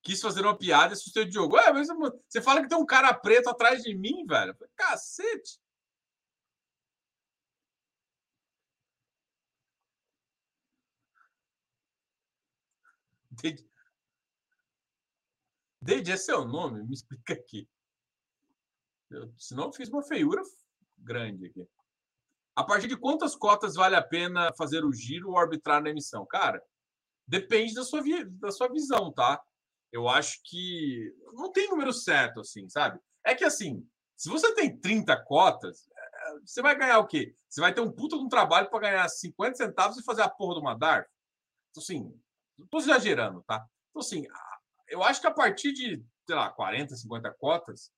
Quis 0.03 0.21
fazer 0.21 0.41
uma 0.41 0.57
piada 0.57 0.93
e 0.93 0.95
assustei 0.95 1.23
o 1.23 1.29
Diogo. 1.29 1.55
Ué, 1.55 1.71
mas 1.73 1.87
você 2.29 2.41
fala 2.41 2.61
que 2.61 2.69
tem 2.69 2.77
um 2.77 2.85
cara 2.85 3.13
preto 3.13 3.49
atrás 3.49 3.83
de 3.83 3.95
mim, 3.95 4.25
velho. 4.25 4.55
Cacete. 4.75 5.59
Deide, 13.31 13.67
Deide 15.81 16.11
é 16.11 16.17
seu 16.17 16.45
nome? 16.45 16.83
Me 16.83 16.93
explica 16.93 17.33
aqui. 17.33 17.67
Eu, 19.09 19.33
senão 19.37 19.65
eu 19.65 19.73
fiz 19.73 19.89
uma 19.89 20.03
feiura 20.03 20.41
grande 20.97 21.47
aqui. 21.47 21.67
A 22.57 22.63
partir 22.63 22.87
de 22.87 22.97
quantas 22.97 23.35
cotas 23.35 23.75
vale 23.75 23.95
a 23.95 24.01
pena 24.01 24.51
fazer 24.57 24.83
o 24.83 24.91
giro 24.91 25.29
ou 25.29 25.37
arbitrar 25.37 25.79
na 25.79 25.91
emissão? 25.91 26.25
Cara, 26.25 26.59
depende 27.27 27.75
da 27.75 27.83
sua, 27.83 28.01
da 28.31 28.51
sua 28.51 28.67
visão, 28.67 29.13
tá? 29.13 29.39
Eu 29.91 30.09
acho 30.09 30.39
que 30.43 31.13
não 31.33 31.51
tem 31.51 31.69
número 31.69 31.93
certo, 31.93 32.39
assim, 32.39 32.67
sabe? 32.67 32.99
É 33.23 33.35
que 33.35 33.43
assim, 33.43 33.87
se 34.15 34.27
você 34.27 34.55
tem 34.55 34.75
30 34.75 35.23
cotas, 35.23 35.87
é, 35.95 36.39
você 36.43 36.63
vai 36.63 36.75
ganhar 36.75 36.97
o 36.97 37.05
quê? 37.05 37.35
Você 37.47 37.61
vai 37.61 37.71
ter 37.71 37.81
um 37.81 37.91
puta 37.91 38.17
de 38.17 38.23
um 38.23 38.27
trabalho 38.27 38.71
para 38.71 38.89
ganhar 38.89 39.07
50 39.07 39.55
centavos 39.55 39.99
e 39.99 40.03
fazer 40.03 40.23
a 40.23 40.29
porra 40.29 40.55
do 40.55 40.63
Madar? 40.63 41.07
Então, 41.69 41.83
assim, 41.83 42.11
estou 42.57 42.79
exagerando, 42.79 43.43
tá? 43.43 43.63
Então, 43.91 43.99
assim, 43.99 44.25
eu 44.87 45.03
acho 45.03 45.21
que 45.21 45.27
a 45.27 45.31
partir 45.31 45.73
de, 45.73 46.03
sei 46.25 46.35
lá, 46.35 46.49
40, 46.49 46.95
50 46.95 47.31
cotas, 47.35 47.91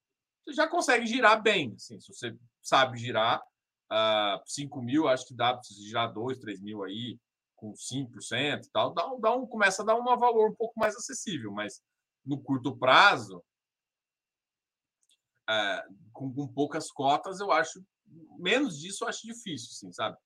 você 0.43 0.53
já 0.53 0.67
consegue 0.67 1.07
girar 1.07 1.41
bem. 1.41 1.75
Assim, 1.77 1.97
se 2.01 2.13
você 2.13 2.37
sabe 2.61 2.97
girar, 2.97 3.41
uh, 3.91 4.41
5 4.45 4.81
mil, 4.81 5.07
acho 5.07 5.25
que 5.25 5.35
dá 5.35 5.53
para 5.53 5.61
girar 5.63 6.13
2, 6.13 6.39
3 6.39 6.61
mil 6.61 6.83
aí, 6.83 7.19
com 7.55 7.73
5% 7.73 8.65
e 8.65 8.69
tal, 8.71 8.93
dá, 8.93 9.03
dá 9.19 9.35
um, 9.35 9.45
começa 9.45 9.81
a 9.81 9.85
dar 9.85 9.95
um 9.95 10.03
valor 10.03 10.51
um 10.51 10.55
pouco 10.55 10.79
mais 10.79 10.95
acessível, 10.95 11.51
mas 11.51 11.81
no 12.25 12.41
curto 12.41 12.77
prazo, 12.77 13.43
é, 15.49 15.83
com, 16.13 16.33
com, 16.33 16.47
poucas 16.47 16.91
cotas, 16.91 17.39
eu 17.39 17.51
acho, 17.51 17.83
menos 18.37 18.79
disso 18.79 19.03
eu 19.03 19.09
acho 19.09 19.27
difícil, 19.27 19.69
assim, 19.71 19.91
sabe? 19.91 20.17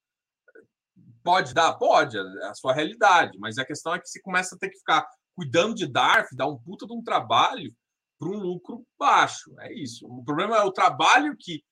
Pode 1.23 1.53
dar? 1.53 1.73
Pode, 1.73 2.17
é 2.17 2.45
a 2.45 2.53
sua 2.53 2.73
realidade, 2.73 3.37
mas 3.39 3.57
a 3.57 3.65
questão 3.65 3.95
é 3.95 3.99
que 3.99 4.07
você 4.07 4.21
começa 4.21 4.55
a 4.55 4.57
ter 4.57 4.69
que 4.69 4.77
ficar 4.77 5.07
cuidando 5.35 5.73
de 5.73 5.87
DARF, 5.87 6.35
dar 6.35 6.47
um 6.47 6.59
puta 6.59 6.85
de 6.85 6.93
um 6.93 7.01
trabalho 7.01 7.73
para 8.19 8.29
um 8.29 8.37
lucro 8.37 8.85
baixo. 8.97 9.53
É 9.59 9.73
isso. 9.73 10.05
O 10.05 10.23
problema 10.23 10.57
é 10.57 10.61
o 10.61 10.71
trabalho 10.71 11.35
que 11.39 11.63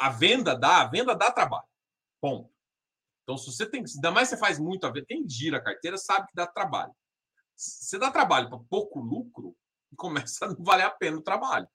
a 0.00 0.08
venda 0.08 0.56
dá, 0.56 0.80
a 0.80 0.86
venda 0.86 1.14
dá 1.14 1.30
trabalho. 1.30 1.68
Ponto. 2.22 2.50
Então, 3.22 3.36
se 3.36 3.52
você 3.52 3.68
tem, 3.68 3.84
ainda 3.84 4.10
mais 4.10 4.30
você 4.30 4.36
faz 4.38 4.58
muito 4.58 4.86
a 4.86 4.90
venda, 4.90 5.04
quem 5.06 5.28
gira 5.28 5.58
a 5.58 5.62
carteira 5.62 5.98
sabe 5.98 6.26
que 6.28 6.34
dá 6.34 6.46
trabalho. 6.46 6.94
Se 7.54 7.84
você 7.84 7.98
dá 7.98 8.10
trabalho 8.10 8.48
para 8.48 8.58
pouco 8.58 8.98
lucro, 8.98 9.54
começa 9.96 10.46
a 10.46 10.48
não 10.48 10.64
valer 10.64 10.84
a 10.84 10.90
pena 10.90 11.18
o 11.18 11.22
trabalho. 11.22 11.68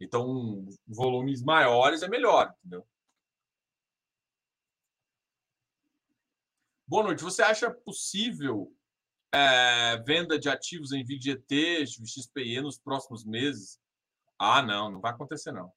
Então, 0.00 0.64
volumes 0.86 1.42
maiores 1.42 2.02
é 2.02 2.08
melhor, 2.08 2.54
entendeu? 2.60 2.86
Boa 6.86 7.02
noite. 7.02 7.22
Você 7.24 7.42
acha 7.42 7.68
possível 7.68 8.72
é, 9.34 9.96
venda 10.04 10.38
de 10.38 10.48
ativos 10.48 10.92
em 10.92 11.02
VGT, 11.02 11.84
XPE 11.86 12.60
nos 12.60 12.78
próximos 12.78 13.24
meses? 13.24 13.80
Ah, 14.38 14.62
não, 14.62 14.90
não 14.90 15.00
vai 15.00 15.12
acontecer, 15.12 15.50
não. 15.50 15.72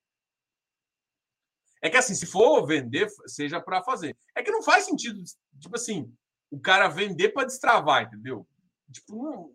É 1.86 1.90
que 1.92 1.98
assim, 1.98 2.16
se 2.16 2.26
for 2.26 2.66
vender, 2.66 3.08
seja 3.28 3.62
para 3.62 3.84
fazer. 3.84 4.18
É 4.34 4.42
que 4.42 4.50
não 4.50 4.64
faz 4.64 4.86
sentido, 4.86 5.22
tipo 5.60 5.76
assim, 5.76 6.12
o 6.50 6.60
cara 6.60 6.88
vender 6.88 7.30
para 7.30 7.46
destravar, 7.46 8.06
entendeu? 8.06 8.48
Tipo, 8.92 9.24
não, 9.24 9.52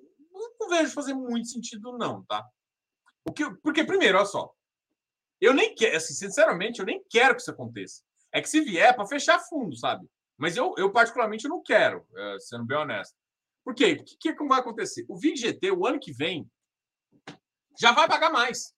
não 0.60 0.68
vejo 0.68 0.92
fazer 0.92 1.12
muito 1.12 1.48
sentido, 1.48 1.98
não, 1.98 2.24
tá? 2.26 2.46
Porque, 3.24 3.50
porque 3.60 3.82
primeiro, 3.82 4.16
olha 4.16 4.26
só. 4.26 4.54
Eu 5.40 5.52
nem 5.52 5.74
quero, 5.74 5.96
assim, 5.96 6.14
sinceramente, 6.14 6.78
eu 6.78 6.86
nem 6.86 7.04
quero 7.10 7.34
que 7.34 7.42
isso 7.42 7.50
aconteça. 7.50 8.04
É 8.30 8.40
que 8.40 8.48
se 8.48 8.60
vier, 8.60 8.90
é 8.90 8.92
para 8.92 9.08
fechar 9.08 9.40
fundo, 9.40 9.76
sabe? 9.76 10.06
Mas 10.38 10.56
eu, 10.56 10.72
eu 10.78 10.92
particularmente, 10.92 11.48
não 11.48 11.60
quero, 11.60 12.06
é, 12.16 12.36
sendo 12.38 12.64
bem 12.64 12.78
honesto. 12.78 13.16
Por 13.64 13.74
quê? 13.74 13.94
O 14.00 14.04
que, 14.04 14.32
que 14.34 14.44
vai 14.44 14.60
acontecer? 14.60 15.04
O 15.08 15.16
VGT, 15.16 15.72
o 15.72 15.84
ano 15.84 15.98
que 15.98 16.12
vem, 16.12 16.48
já 17.76 17.90
vai 17.90 18.06
pagar 18.06 18.30
mais. 18.30 18.72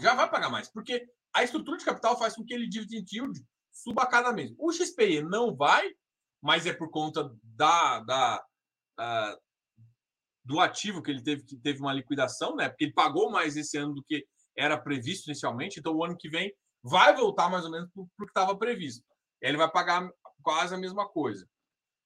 Já 0.00 0.14
vai 0.14 0.30
pagar 0.30 0.48
mais. 0.48 0.70
Porque 0.70 1.06
a 1.36 1.44
estrutura 1.44 1.76
de 1.76 1.84
capital 1.84 2.18
faz 2.18 2.34
com 2.34 2.42
que 2.42 2.54
ele 2.54 2.66
dividend 2.66 3.06
yield 3.12 3.46
suba 3.70 4.06
cada 4.06 4.32
mês. 4.32 4.54
O 4.58 4.72
XPE 4.72 5.22
não 5.22 5.54
vai, 5.54 5.90
mas 6.42 6.64
é 6.64 6.72
por 6.72 6.90
conta 6.90 7.30
da, 7.42 8.00
da, 8.00 8.44
uh, 8.98 9.38
do 10.42 10.58
ativo 10.60 11.02
que 11.02 11.10
ele 11.10 11.22
teve, 11.22 11.44
que 11.44 11.56
teve 11.58 11.80
uma 11.80 11.92
liquidação, 11.92 12.56
né? 12.56 12.70
Porque 12.70 12.84
ele 12.84 12.94
pagou 12.94 13.30
mais 13.30 13.54
esse 13.54 13.76
ano 13.76 13.94
do 13.94 14.02
que 14.02 14.26
era 14.56 14.78
previsto 14.78 15.26
inicialmente, 15.26 15.78
então 15.78 15.94
o 15.94 16.02
ano 16.02 16.16
que 16.16 16.30
vem 16.30 16.50
vai 16.82 17.14
voltar 17.14 17.50
mais 17.50 17.66
ou 17.66 17.70
menos 17.70 17.90
para 17.92 18.02
o 18.02 18.08
que 18.16 18.24
estava 18.24 18.56
previsto. 18.56 19.04
Ele 19.42 19.58
vai 19.58 19.70
pagar 19.70 20.10
quase 20.42 20.74
a 20.74 20.78
mesma 20.78 21.06
coisa. 21.06 21.46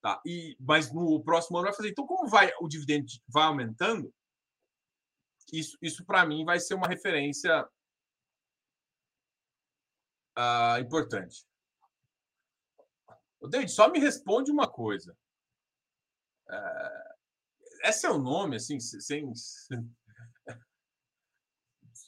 Tá? 0.02 0.20
E, 0.26 0.56
mas 0.58 0.92
no 0.92 1.22
próximo 1.22 1.58
ano 1.58 1.66
vai 1.66 1.76
fazer. 1.76 1.90
Então, 1.90 2.04
como 2.04 2.28
vai 2.28 2.50
o 2.60 2.66
dividendo 2.66 3.06
vai 3.28 3.44
aumentando, 3.44 4.12
isso, 5.52 5.78
isso 5.80 6.04
para 6.04 6.26
mim 6.26 6.44
vai 6.44 6.58
ser 6.58 6.74
uma 6.74 6.88
referência 6.88 7.64
uh, 10.38 10.80
importante. 10.80 11.44
O 13.40 13.48
David, 13.48 13.70
só 13.70 13.90
me 13.90 13.98
responde 13.98 14.50
uma 14.50 14.70
coisa. 14.70 15.16
Uh, 16.48 17.10
é 17.82 17.92
seu 17.92 18.18
nome, 18.18 18.56
assim, 18.56 18.78
sem. 18.80 19.32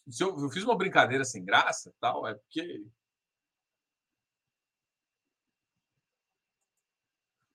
Se 0.08 0.24
eu, 0.24 0.36
eu 0.38 0.50
fiz 0.50 0.64
uma 0.64 0.76
brincadeira 0.76 1.24
sem 1.24 1.44
graça, 1.44 1.94
tal, 2.00 2.26
é 2.26 2.34
porque. 2.34 2.84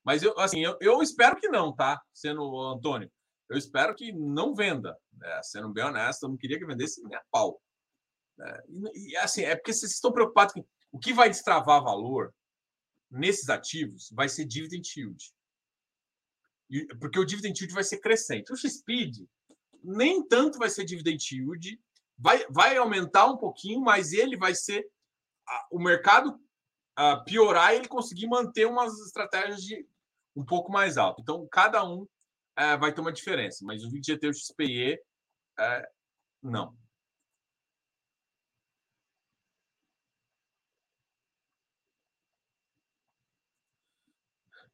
Mas 0.04 0.22
eu, 0.22 0.38
assim, 0.38 0.64
eu, 0.64 0.76
eu 0.80 1.02
espero 1.02 1.36
que 1.36 1.48
não, 1.48 1.74
tá? 1.74 2.02
Sendo 2.14 2.42
o 2.42 2.62
Antônio. 2.72 3.12
Eu 3.48 3.58
espero 3.58 3.94
que 3.94 4.12
não 4.12 4.54
venda. 4.54 4.98
Né? 5.12 5.42
Sendo 5.42 5.68
bem 5.70 5.84
honesto, 5.84 6.22
eu 6.22 6.30
não 6.30 6.36
queria 6.36 6.58
que 6.58 6.66
vendesse 6.66 7.02
nem 7.02 7.14
a 7.14 7.22
pau. 7.30 7.60
É, 8.40 8.64
e, 8.68 9.12
e, 9.12 9.16
assim, 9.16 9.42
é 9.42 9.56
porque 9.56 9.72
vocês 9.72 9.92
estão 9.92 10.12
preocupados 10.12 10.54
com 10.54 10.64
o 10.92 10.98
que 10.98 11.12
vai 11.12 11.28
destravar 11.28 11.82
valor 11.82 12.34
nesses 13.10 13.48
ativos 13.48 14.10
vai 14.12 14.28
ser 14.28 14.44
dividend 14.44 14.86
yield 14.94 15.32
porque 17.00 17.18
o 17.18 17.24
dividend 17.24 17.58
yield 17.58 17.74
vai 17.74 17.84
ser 17.84 17.98
crescente. 17.98 18.52
O 18.52 18.56
XPID 18.56 19.26
nem 19.82 20.26
tanto 20.26 20.58
vai 20.58 20.68
ser 20.68 20.84
dividend 20.84 21.34
yield, 21.34 21.80
vai, 22.16 22.44
vai 22.50 22.76
aumentar 22.76 23.26
um 23.26 23.36
pouquinho, 23.36 23.80
mas 23.80 24.12
ele 24.12 24.36
vai 24.36 24.54
ser 24.54 24.86
o 25.70 25.78
mercado 25.78 26.38
piorar 27.24 27.72
e 27.72 27.76
ele 27.78 27.88
conseguir 27.88 28.26
manter 28.26 28.66
umas 28.66 28.92
estratégias 29.00 29.62
de 29.62 29.86
um 30.36 30.44
pouco 30.44 30.70
mais 30.70 30.98
alto. 30.98 31.22
Então, 31.22 31.46
cada 31.50 31.84
um 31.84 32.02
uh, 32.02 32.78
vai 32.78 32.92
ter 32.92 33.00
uma 33.00 33.12
diferença, 33.12 33.64
mas 33.64 33.82
o 33.84 33.90
VGT 33.90 34.26
e 34.26 34.28
o 34.28 34.34
XPE, 34.34 35.00
é, 35.58 35.88
não. 36.42 36.76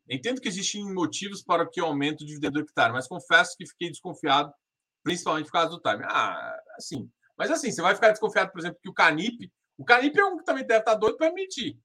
Entendo 0.09 0.41
que 0.41 0.49
existem 0.49 0.85
motivos 0.93 1.43
para 1.43 1.69
que 1.69 1.81
aumente 1.81 2.25
o 2.25 2.27
dividendo 2.27 2.55
do 2.55 2.61
hectare, 2.61 2.93
mas 2.93 3.09
confesso 3.09 3.57
que 3.57 3.67
fiquei 3.67 3.89
desconfiado, 3.89 4.53
principalmente 5.03 5.47
por 5.47 5.53
causa 5.53 5.71
do 5.71 5.81
time. 5.81 6.05
Ah, 6.05 6.57
assim. 6.77 7.11
Mas 7.37 7.51
assim, 7.51 7.71
você 7.73 7.81
vai 7.81 7.95
ficar 7.95 8.11
desconfiado, 8.11 8.53
por 8.53 8.61
exemplo, 8.61 8.79
que 8.83 8.89
o 8.89 8.95
Canip. 8.95 9.51
O 9.79 9.85
Canip 9.85 10.19
é 10.19 10.25
um 10.25 10.37
que 10.37 10.45
também 10.45 10.67
deve 10.67 10.81
estar 10.81 10.95
doido 10.95 11.17
para 11.17 11.29
emitir. 11.29 11.79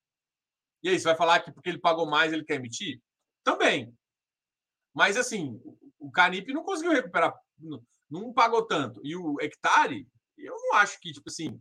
E 0.83 0.89
aí, 0.89 0.99
você 0.99 1.05
vai 1.05 1.15
falar 1.15 1.39
que 1.41 1.51
porque 1.51 1.69
ele 1.69 1.79
pagou 1.79 2.05
mais, 2.05 2.31
ele 2.31 2.43
quer 2.43 2.55
emitir? 2.55 3.01
Também. 3.43 3.93
Mas 4.93 5.17
assim, 5.17 5.59
o 5.97 6.11
Canip 6.11 6.51
não 6.53 6.63
conseguiu 6.63 6.91
recuperar, 6.91 7.33
não, 7.57 7.81
não 8.09 8.33
pagou 8.33 8.65
tanto. 8.65 8.99
E 9.03 9.15
o 9.15 9.39
hectare, 9.41 10.07
eu 10.37 10.55
não 10.55 10.75
acho 10.75 10.99
que, 10.99 11.11
tipo 11.11 11.29
assim, 11.29 11.59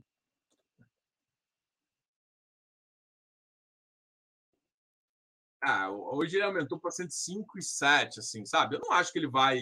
Ah, 5.63 5.91
hoje 5.91 6.37
ele 6.37 6.45
aumentou 6.45 6.79
para 6.79 6.91
105 6.91 7.59
e 7.59 7.63
7, 7.63 8.21
assim, 8.21 8.45
sabe? 8.45 8.77
Eu 8.77 8.81
não 8.81 8.93
acho 8.93 9.13
que 9.13 9.19
ele 9.19 9.29
vai 9.29 9.59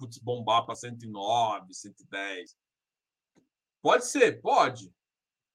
putz, 0.00 0.18
bombar 0.18 0.64
para 0.64 0.74
109, 0.74 1.74
110. 1.74 2.56
Pode 3.82 4.06
ser, 4.06 4.40
pode. 4.40 4.90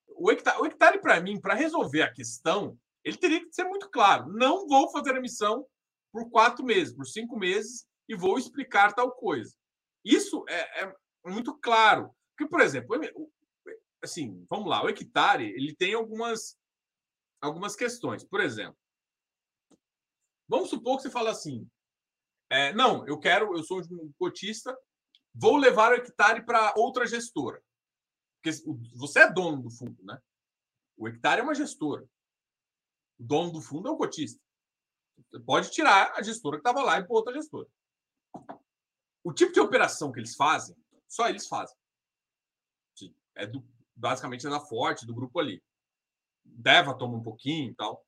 O 0.08 0.30
hectare, 0.30 0.60
o 0.60 0.66
hectare 0.66 1.00
para 1.00 1.20
mim, 1.20 1.40
para 1.40 1.54
resolver 1.54 2.02
a 2.02 2.12
questão, 2.12 2.78
ele 3.04 3.16
teria 3.16 3.40
que 3.40 3.52
ser 3.52 3.64
muito 3.64 3.90
claro. 3.90 4.32
Não 4.32 4.66
vou 4.68 4.90
fazer 4.90 5.16
a 5.16 5.20
missão 5.20 5.66
por 6.12 6.30
quatro 6.30 6.64
meses, 6.64 6.94
por 6.94 7.04
cinco 7.04 7.36
meses, 7.36 7.84
e 8.08 8.16
vou 8.16 8.38
explicar 8.38 8.94
tal 8.94 9.10
coisa. 9.12 9.54
Isso 10.04 10.44
é, 10.48 10.84
é 10.84 10.96
muito 11.26 11.58
claro. 11.58 12.10
Porque, 12.36 12.48
por 12.48 12.60
exemplo, 12.60 12.96
assim, 14.02 14.46
vamos 14.48 14.68
lá, 14.68 14.84
o 14.84 14.88
hectare 14.88 15.44
ele 15.44 15.74
tem 15.74 15.94
algumas, 15.94 16.56
algumas 17.40 17.74
questões. 17.74 18.24
Por 18.24 18.40
exemplo, 18.40 18.78
Vamos 20.48 20.70
supor 20.70 20.96
que 20.96 21.02
você 21.02 21.10
fala 21.10 21.30
assim: 21.30 21.68
é, 22.50 22.72
não, 22.72 23.06
eu 23.06 23.18
quero, 23.18 23.56
eu 23.56 23.64
sou 23.64 23.80
um 23.80 24.12
cotista, 24.18 24.76
vou 25.34 25.56
levar 25.56 25.92
o 25.92 25.94
hectare 25.96 26.44
para 26.44 26.74
outra 26.76 27.06
gestora. 27.06 27.62
Porque 28.40 28.62
você 28.94 29.20
é 29.20 29.32
dono 29.32 29.62
do 29.62 29.70
fundo, 29.70 30.02
né? 30.04 30.20
O 30.96 31.08
hectare 31.08 31.40
é 31.40 31.44
uma 31.44 31.54
gestora. 31.54 32.08
O 33.18 33.24
dono 33.24 33.50
do 33.52 33.60
fundo 33.60 33.88
é 33.88 33.90
o 33.90 33.96
cotista. 33.96 34.40
Você 35.16 35.40
pode 35.40 35.70
tirar 35.70 36.12
a 36.14 36.22
gestora 36.22 36.56
que 36.56 36.60
estava 36.60 36.82
lá 36.82 36.98
e 36.98 37.06
pôr 37.06 37.16
outra 37.16 37.34
gestora. 37.34 37.68
O 39.24 39.32
tipo 39.32 39.52
de 39.52 39.60
operação 39.60 40.12
que 40.12 40.20
eles 40.20 40.36
fazem, 40.36 40.76
só 41.08 41.28
eles 41.28 41.48
fazem. 41.48 41.76
É 43.34 43.46
do, 43.46 43.66
basicamente 43.94 44.46
é 44.46 44.50
da 44.50 44.60
Forte, 44.60 45.06
do 45.06 45.14
grupo 45.14 45.40
ali. 45.40 45.62
Deva 46.44 46.96
toma 46.96 47.16
um 47.16 47.22
pouquinho 47.22 47.72
e 47.72 47.74
tal 47.74 48.05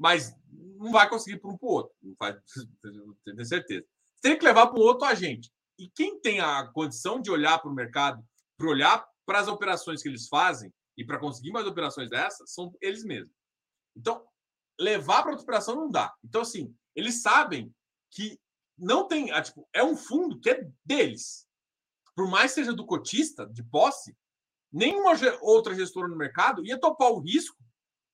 mas 0.00 0.34
não 0.78 0.90
vai 0.90 1.06
conseguir 1.06 1.38
para 1.38 1.50
um 1.50 1.58
para 1.58 1.68
o 1.68 1.72
outro. 1.72 1.94
Não 2.02 2.16
faz, 2.16 2.36
tenho 3.22 3.44
certeza. 3.44 3.84
Tem 4.22 4.38
que 4.38 4.44
levar 4.44 4.68
para 4.68 4.80
um 4.80 4.82
outro 4.82 5.06
agente. 5.06 5.52
E 5.78 5.90
quem 5.90 6.18
tem 6.18 6.40
a 6.40 6.66
condição 6.72 7.20
de 7.20 7.30
olhar 7.30 7.58
para 7.58 7.70
o 7.70 7.74
mercado, 7.74 8.24
para 8.56 8.68
olhar 8.68 9.06
para 9.26 9.40
as 9.40 9.46
operações 9.46 10.02
que 10.02 10.08
eles 10.08 10.26
fazem 10.26 10.72
e 10.96 11.04
para 11.04 11.18
conseguir 11.18 11.50
mais 11.50 11.66
operações 11.66 12.08
dessas, 12.08 12.50
são 12.50 12.74
eles 12.80 13.04
mesmos. 13.04 13.34
Então, 13.94 14.26
levar 14.78 15.20
para 15.22 15.32
outra 15.32 15.44
operação 15.44 15.76
não 15.76 15.90
dá. 15.90 16.14
Então, 16.24 16.40
assim, 16.40 16.74
eles 16.96 17.20
sabem 17.20 17.70
que 18.10 18.40
não 18.78 19.06
tem. 19.06 19.30
Ah, 19.32 19.42
tipo, 19.42 19.68
é 19.74 19.84
um 19.84 19.96
fundo 19.96 20.40
que 20.40 20.48
é 20.48 20.66
deles. 20.82 21.46
Por 22.16 22.26
mais 22.26 22.52
seja 22.52 22.72
do 22.72 22.86
cotista, 22.86 23.46
de 23.46 23.62
posse, 23.62 24.16
nenhuma 24.72 25.12
outra 25.42 25.74
gestora 25.74 26.08
no 26.08 26.16
mercado 26.16 26.64
ia 26.64 26.80
topar 26.80 27.10
o 27.10 27.20
risco 27.20 27.62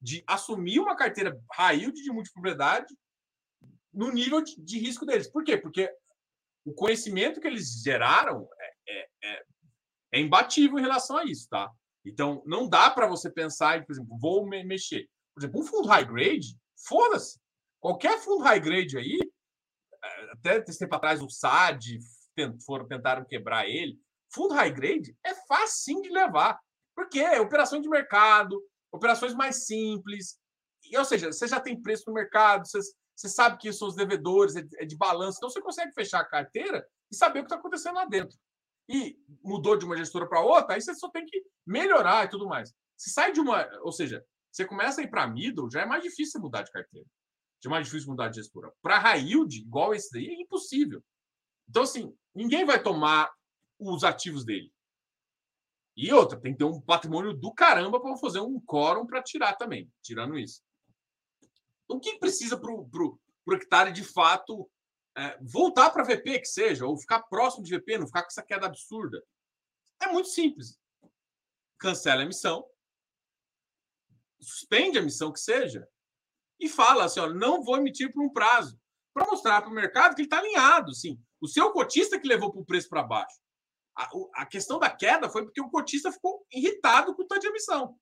de 0.07 0.23
assumir 0.25 0.79
uma 0.79 0.95
carteira 0.95 1.37
yield 1.73 2.01
de 2.01 2.13
multipropriedade 2.13 2.97
no 3.93 4.13
nível 4.13 4.41
de, 4.41 4.55
de, 4.63 4.79
risco 4.79 5.05
deles. 5.05 5.29
Por 5.29 5.43
quê? 5.43 5.57
Porque 5.57 5.93
o 6.65 6.73
conhecimento 6.73 7.41
que 7.41 7.47
eles 7.49 7.83
geraram 7.83 8.49
é, 8.57 8.75
é, 8.89 9.09
é, 9.25 9.43
é 10.13 10.21
imbatível 10.21 10.79
em 10.79 10.83
relação 10.83 11.17
a 11.17 11.25
isso, 11.25 11.49
tá? 11.49 11.69
Então, 12.05 12.41
não 12.47 12.69
dá 12.69 12.89
para 12.89 13.09
você 13.09 13.29
pensar 13.29 13.79
em, 13.79 13.85
por 13.85 13.95
exemplo, 13.95 14.17
vou 14.17 14.47
me 14.47 14.63
mexer. 14.63 15.09
Por 15.35 15.41
exemplo, 15.41 15.61
um 15.61 15.65
fundo 15.65 15.89
high 15.89 16.05
grade, 16.05 16.57
foda-se. 16.87 17.41
Qualquer 17.81 18.21
fundo 18.21 18.45
high 18.45 18.61
grade 18.61 18.97
aí, 18.97 19.19
é, 20.05 20.33
até 20.35 20.59
esse 20.69 20.79
tempo 20.79 20.95
atrás 20.95 21.21
o 21.21 21.29
SAD 21.29 21.99
foram, 22.65 22.87
tentaram 22.87 23.25
quebrar 23.25 23.69
ele. 23.69 23.99
Fundo 24.33 24.55
high 24.55 24.71
grade 24.71 25.17
é 25.25 25.35
fácil 25.35 26.01
de 26.01 26.11
levar. 26.11 26.61
Porque 26.95 27.19
é 27.19 27.41
operação 27.41 27.81
de 27.81 27.89
mercado, 27.89 28.63
operações 28.93 29.35
mais 29.35 29.67
simples. 29.67 30.39
E, 30.85 30.97
ou 30.97 31.05
seja, 31.05 31.33
você 31.33 31.47
já 31.47 31.61
tem 31.61 31.81
preço 31.81 32.05
no 32.07 32.15
mercado, 32.15 32.67
você, 32.67 32.79
você 33.15 33.29
sabe 33.29 33.59
que 33.59 33.73
são 33.73 33.89
os 33.89 33.95
devedores, 33.95 34.57
é, 34.57 34.65
é 34.79 34.85
de 34.85 34.97
balanço, 34.97 35.39
então 35.39 35.51
você 35.51 35.61
consegue 35.61 35.93
fechar 35.93 36.21
a 36.21 36.29
carteira 36.29 36.87
e 37.11 37.17
saber 37.17 37.41
o 37.41 37.43
que 37.43 37.47
está 37.47 37.57
acontecendo 37.57 37.95
lá 37.95 38.05
dentro. 38.05 38.37
E 38.89 39.19
mudou 39.43 39.77
de 39.77 39.85
uma 39.85 39.97
gestora 39.97 40.29
para 40.29 40.41
outra, 40.41 40.75
aí 40.75 40.81
você 40.81 40.95
só 40.95 41.11
tem 41.11 41.25
que 41.27 41.43
melhorar 41.67 42.25
e 42.25 42.29
tudo 42.29 42.47
mais. 42.47 42.73
Se 42.97 43.11
sai 43.11 43.33
de 43.33 43.41
uma. 43.41 43.69
Ou 43.83 43.93
seja, 43.93 44.25
você 44.51 44.65
começa 44.65 45.01
a 45.01 45.05
ir 45.05 45.11
para 45.11 45.27
middle, 45.27 45.71
já 45.71 45.83
é 45.83 45.87
mais 45.87 46.03
difícil 46.03 46.41
mudar 46.41 46.63
de 46.63 46.71
carteira. 46.71 47.07
Já 47.63 47.69
é 47.69 47.73
mais 47.73 47.87
difícil 47.87 48.11
mudar 48.11 48.29
de 48.29 48.37
gestora. 48.37 48.73
Para 48.81 48.99
high 48.99 49.21
yield, 49.21 49.59
igual 49.59 49.95
esse 49.95 50.11
daí, 50.13 50.29
é 50.29 50.41
impossível. 50.41 51.03
Então, 51.69 51.83
assim, 51.83 52.17
ninguém 52.35 52.65
vai 52.65 52.81
tomar 52.83 53.31
os 53.79 54.05
ativos 54.05 54.45
dele. 54.45 54.73
E 55.97 56.13
outra, 56.13 56.39
tem 56.39 56.53
que 56.53 56.59
ter 56.59 56.65
um 56.65 56.81
patrimônio 56.81 57.33
do 57.33 57.53
caramba 57.55 57.99
para 57.99 58.17
fazer 58.19 58.41
um 58.41 58.61
quórum 58.61 59.07
para 59.07 59.23
tirar 59.23 59.55
também, 59.55 59.91
tirando 60.03 60.39
isso. 60.39 60.63
Então, 61.85 61.97
o 61.97 62.01
que 62.01 62.19
precisa 62.19 62.59
para 62.59 62.71
o 62.71 63.55
hectare 63.55 63.93
de 63.93 64.05
fato 64.05 64.71
é, 65.17 65.39
voltar 65.41 65.91
para 65.91 66.05
VP, 66.05 66.41
que 66.41 66.47
seja, 66.47 66.85
ou 66.87 66.99
ficar 66.99 67.23
próximo 67.23 67.65
de 67.65 67.75
VP, 67.75 67.99
não 67.99 68.07
ficar 68.07 68.23
com 68.23 68.29
essa 68.29 68.43
queda 68.43 68.67
absurda? 68.67 69.25
É 70.03 70.09
muito 70.09 70.29
simples. 70.29 70.79
Cancela 71.79 72.21
a 72.21 72.25
emissão, 72.25 72.69
suspende 74.41 74.99
a 74.99 75.01
emissão 75.01 75.33
que 75.33 75.41
seja, 75.41 75.89
e 76.61 76.69
fala 76.69 77.05
assim: 77.05 77.21
ó, 77.21 77.29
não 77.29 77.63
vou 77.63 77.79
emitir 77.79 78.13
por 78.13 78.23
um 78.23 78.31
prazo, 78.31 78.79
para 79.15 79.27
mostrar 79.27 79.63
para 79.63 79.71
o 79.71 79.75
mercado 79.75 80.15
que 80.15 80.21
ele 80.21 80.27
está 80.27 80.39
alinhado. 80.39 80.95
Sim. 80.95 81.19
O 81.41 81.49
seu 81.49 81.71
cotista 81.73 82.21
que 82.21 82.29
levou 82.29 82.53
para 82.53 82.61
o 82.61 82.67
preço 82.67 82.89
para 82.89 83.03
baixo. 83.03 83.39
A, 83.97 84.09
a, 84.43 84.47
questão 84.47 84.79
da 84.79 84.91
queda 84.91 85.29
foi 85.31 85.45
porque 85.45 85.61
o 85.61 85.71
cotista 85.71 86.13
ficou 86.13 86.45
irritado 86.53 87.15
com 87.15 87.23
o 87.23 87.27
tanto 87.27 87.41
de 87.41 87.49
emissão. 87.49 87.97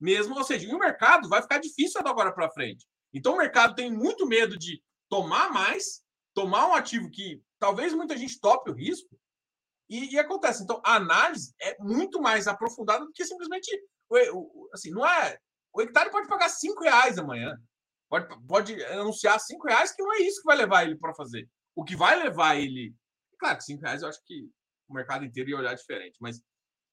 Mesmo, 0.00 0.36
ou 0.36 0.44
seja, 0.44 0.72
o 0.74 0.78
mercado 0.78 1.28
vai 1.28 1.42
ficar 1.42 1.58
difícil 1.58 2.00
agora 2.00 2.32
para 2.32 2.50
frente. 2.50 2.86
Então 3.12 3.34
o 3.34 3.38
mercado 3.38 3.74
tem 3.74 3.92
muito 3.92 4.26
medo 4.26 4.56
de 4.56 4.80
tomar 5.08 5.52
mais, 5.52 6.02
tomar 6.32 6.68
um 6.68 6.74
ativo 6.74 7.10
que 7.10 7.42
talvez 7.58 7.92
muita 7.92 8.16
gente 8.16 8.40
tope 8.40 8.70
o 8.70 8.74
risco. 8.74 9.18
E, 9.88 10.14
e 10.14 10.18
acontece. 10.18 10.62
Então 10.62 10.80
a 10.84 10.94
análise 10.94 11.52
é 11.60 11.76
muito 11.80 12.20
mais 12.20 12.46
aprofundada 12.46 13.04
do 13.04 13.12
que 13.12 13.24
simplesmente. 13.24 13.68
Assim, 14.72 14.90
não 14.90 15.06
é. 15.06 15.36
O 15.72 15.82
hectare 15.82 16.10
pode 16.10 16.28
pagar 16.28 16.48
cinco 16.48 16.82
reais 16.82 17.18
amanhã. 17.18 17.56
Pode, 18.08 18.46
pode 18.46 18.84
anunciar 18.84 19.38
cinco 19.40 19.66
reais, 19.66 19.92
que 19.92 20.02
não 20.02 20.12
é 20.14 20.18
isso 20.18 20.40
que 20.40 20.46
vai 20.46 20.56
levar 20.56 20.84
ele 20.84 20.96
para 20.96 21.14
fazer. 21.14 21.48
O 21.74 21.84
que 21.84 21.96
vai 21.96 22.16
levar 22.16 22.56
ele. 22.56 22.94
Claro 23.38 23.58
que 23.58 23.64
cinco 23.64 23.82
reais 23.82 24.02
eu 24.02 24.08
acho 24.08 24.20
que 24.24 24.48
o 24.90 24.94
mercado 24.94 25.24
inteiro 25.24 25.50
ia 25.50 25.56
olhar 25.56 25.74
diferente, 25.74 26.16
mas 26.20 26.42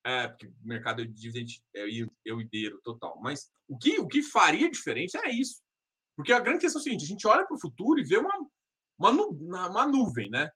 é, 0.06 0.28
porque 0.28 0.48
o 0.48 0.54
mercado 0.64 1.02
é 1.02 1.06
dividente 1.06 1.62
é 1.76 1.86
euideiro 2.24 2.80
total. 2.82 3.20
Mas 3.22 3.52
o 3.68 3.78
que, 3.78 4.00
o 4.00 4.08
que 4.08 4.24
faria 4.24 4.72
diferente 4.72 5.18
é 5.18 5.30
isso. 5.30 5.62
Porque 6.16 6.32
a 6.32 6.40
grande 6.40 6.60
questão 6.60 6.80
é 6.80 6.82
o 6.82 6.84
seguinte: 6.84 7.04
a 7.04 7.08
gente 7.08 7.28
olha 7.28 7.46
para 7.46 7.56
o 7.56 7.60
futuro 7.60 8.00
e 8.00 8.06
vê 8.06 8.18
uma, 8.18 8.34
uma, 8.98 9.68
uma 9.68 9.86
nuvem, 9.86 10.30
né? 10.30 10.50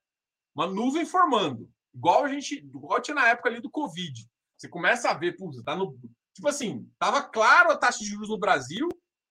Uma 0.54 0.66
nuvem 0.66 1.04
formando. 1.04 1.68
Igual 1.94 2.24
a 2.24 2.28
gente, 2.28 2.54
igual 2.54 3.00
tinha 3.02 3.14
na 3.14 3.28
época 3.28 3.50
ali 3.50 3.60
do 3.60 3.70
Covid. 3.70 4.26
Você 4.56 4.68
começa 4.68 5.10
a 5.10 5.14
ver, 5.14 5.36
puta, 5.36 5.62
tá 5.62 5.76
no. 5.76 5.98
Tipo 6.34 6.48
assim, 6.48 6.90
tava 6.98 7.22
claro 7.22 7.70
a 7.70 7.76
taxa 7.76 7.98
de 7.98 8.06
juros 8.06 8.30
no 8.30 8.38
Brasil, 8.38 8.88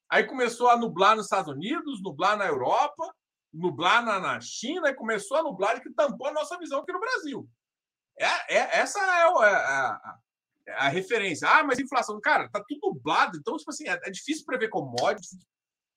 aí 0.07 0.23
começou 0.23 0.69
a 0.69 0.77
nublar 0.77 1.15
nos 1.15 1.25
Estados 1.25 1.51
Unidos, 1.51 1.99
nublar 2.03 2.37
na 2.37 2.45
Europa, 2.45 3.11
nublar 3.51 4.05
na, 4.05 4.19
na 4.19 4.39
China, 4.39 4.89
e 4.89 4.93
começou 4.93 5.37
a 5.37 5.43
nublar 5.43 5.81
que 5.81 5.91
tampou 5.93 6.27
a 6.27 6.33
nossa 6.33 6.59
visão 6.59 6.81
aqui 6.81 6.93
no 6.93 6.99
Brasil. 6.99 7.49
É, 8.19 8.55
é, 8.55 8.79
essa 8.79 8.99
é, 8.99 9.03
é 9.03 9.55
a, 9.55 9.89
a, 9.89 10.19
a, 10.85 10.89
referência. 10.89 11.47
Ah, 11.47 11.63
mas 11.63 11.79
inflação, 11.79 12.19
cara, 12.21 12.49
tá 12.49 12.63
tudo 12.67 12.93
nublado. 12.93 13.37
Então, 13.37 13.57
tipo 13.57 13.71
assim, 13.71 13.87
é, 13.87 13.99
é 14.03 14.11
difícil 14.11 14.45
prever 14.45 14.69
commodities, 14.69 15.37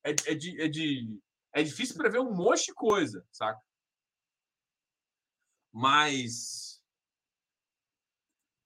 é, 0.05 0.11
é, 0.11 0.35
de, 0.35 0.61
é, 0.61 0.69
de, 0.69 1.21
é 1.53 1.63
difícil 1.63 1.97
prever 1.97 2.21
um 2.21 2.35
monte 2.35 2.67
de 2.67 2.75
coisa, 2.75 3.27
saca? 3.33 3.61
Mas. 5.73 6.81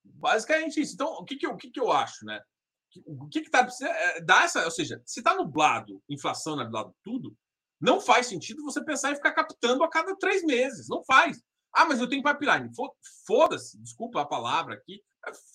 Basicamente 0.05 0.81
isso. 0.81 0.95
Então, 0.95 1.09
o 1.15 1.25
que, 1.25 1.37
que, 1.37 1.47
eu, 1.47 1.53
o 1.53 1.57
que, 1.57 1.71
que 1.71 1.81
eu 1.81 1.91
acho, 1.91 2.25
né? 2.25 2.41
O 3.07 3.29
que, 3.29 3.43
que 3.43 3.51
tá. 3.51 3.67
É, 3.83 4.21
dá 4.21 4.43
essa, 4.43 4.65
ou 4.65 4.71
seja, 4.71 5.01
se 5.07 5.23
tá 5.23 5.35
nublado, 5.35 6.03
inflação 6.09 6.57
nublado 6.57 6.95
tudo, 7.03 7.37
não 7.81 8.01
faz 8.01 8.27
sentido 8.27 8.63
você 8.63 8.85
pensar 8.85 9.13
em 9.13 9.17
ficar 9.17 9.33
captando 9.33 9.85
a 9.85 9.91
cada 9.91 10.17
três 10.17 10.43
meses. 10.45 10.89
Não 10.89 11.05
faz. 11.05 11.41
Ah, 11.73 11.85
mas 11.85 12.01
eu 12.01 12.09
tenho 12.09 12.23
pipeline. 12.23 12.71
Foda-se, 13.27 13.81
desculpa 13.81 14.21
a 14.21 14.27
palavra 14.27 14.75
aqui. 14.75 15.03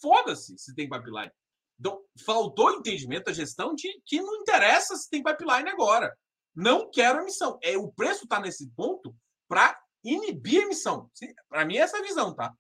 Foda-se 0.02 0.58
se 0.58 0.74
tem 0.76 0.90
pipeline. 0.90 1.32
Então, 1.80 2.02
faltou 2.26 2.72
entendimento 2.72 3.26
da 3.26 3.34
gestão 3.34 3.74
de 3.74 3.90
que 4.06 4.22
não 4.22 4.36
interessa 4.38 4.96
se 4.96 5.10
tem 5.10 5.24
pipeline 5.24 5.70
agora. 5.70 6.16
Não 6.56 6.90
quero 6.90 7.22
emissão. 7.22 7.58
É, 7.64 7.78
o 7.78 7.92
preço 7.92 8.24
está 8.26 8.40
nesse 8.40 8.70
ponto 8.72 9.16
para 9.48 9.78
inibir 10.04 10.62
a 10.62 10.66
emissão. 10.66 11.10
Para 11.50 11.66
mim, 11.66 11.78
é 11.78 11.82
essa 11.82 11.98
a 11.98 12.02
visão, 12.02 12.34
tá? 12.34 12.54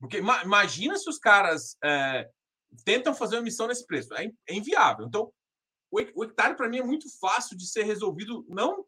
Porque 0.00 0.18
imagina 0.18 0.96
se 0.96 1.08
os 1.08 1.18
caras 1.18 1.76
é, 1.84 2.28
tentam 2.84 3.14
fazer 3.14 3.36
uma 3.36 3.42
emissão 3.42 3.66
nesse 3.66 3.86
preço. 3.86 4.14
É, 4.14 4.30
é 4.48 4.54
inviável. 4.54 5.06
Então, 5.06 5.32
o, 5.90 6.00
o 6.14 6.24
hectare, 6.24 6.56
para 6.56 6.68
mim, 6.68 6.78
é 6.78 6.82
muito 6.82 7.06
fácil 7.18 7.56
de 7.56 7.66
ser 7.66 7.84
resolvido. 7.84 8.44
Não 8.48 8.84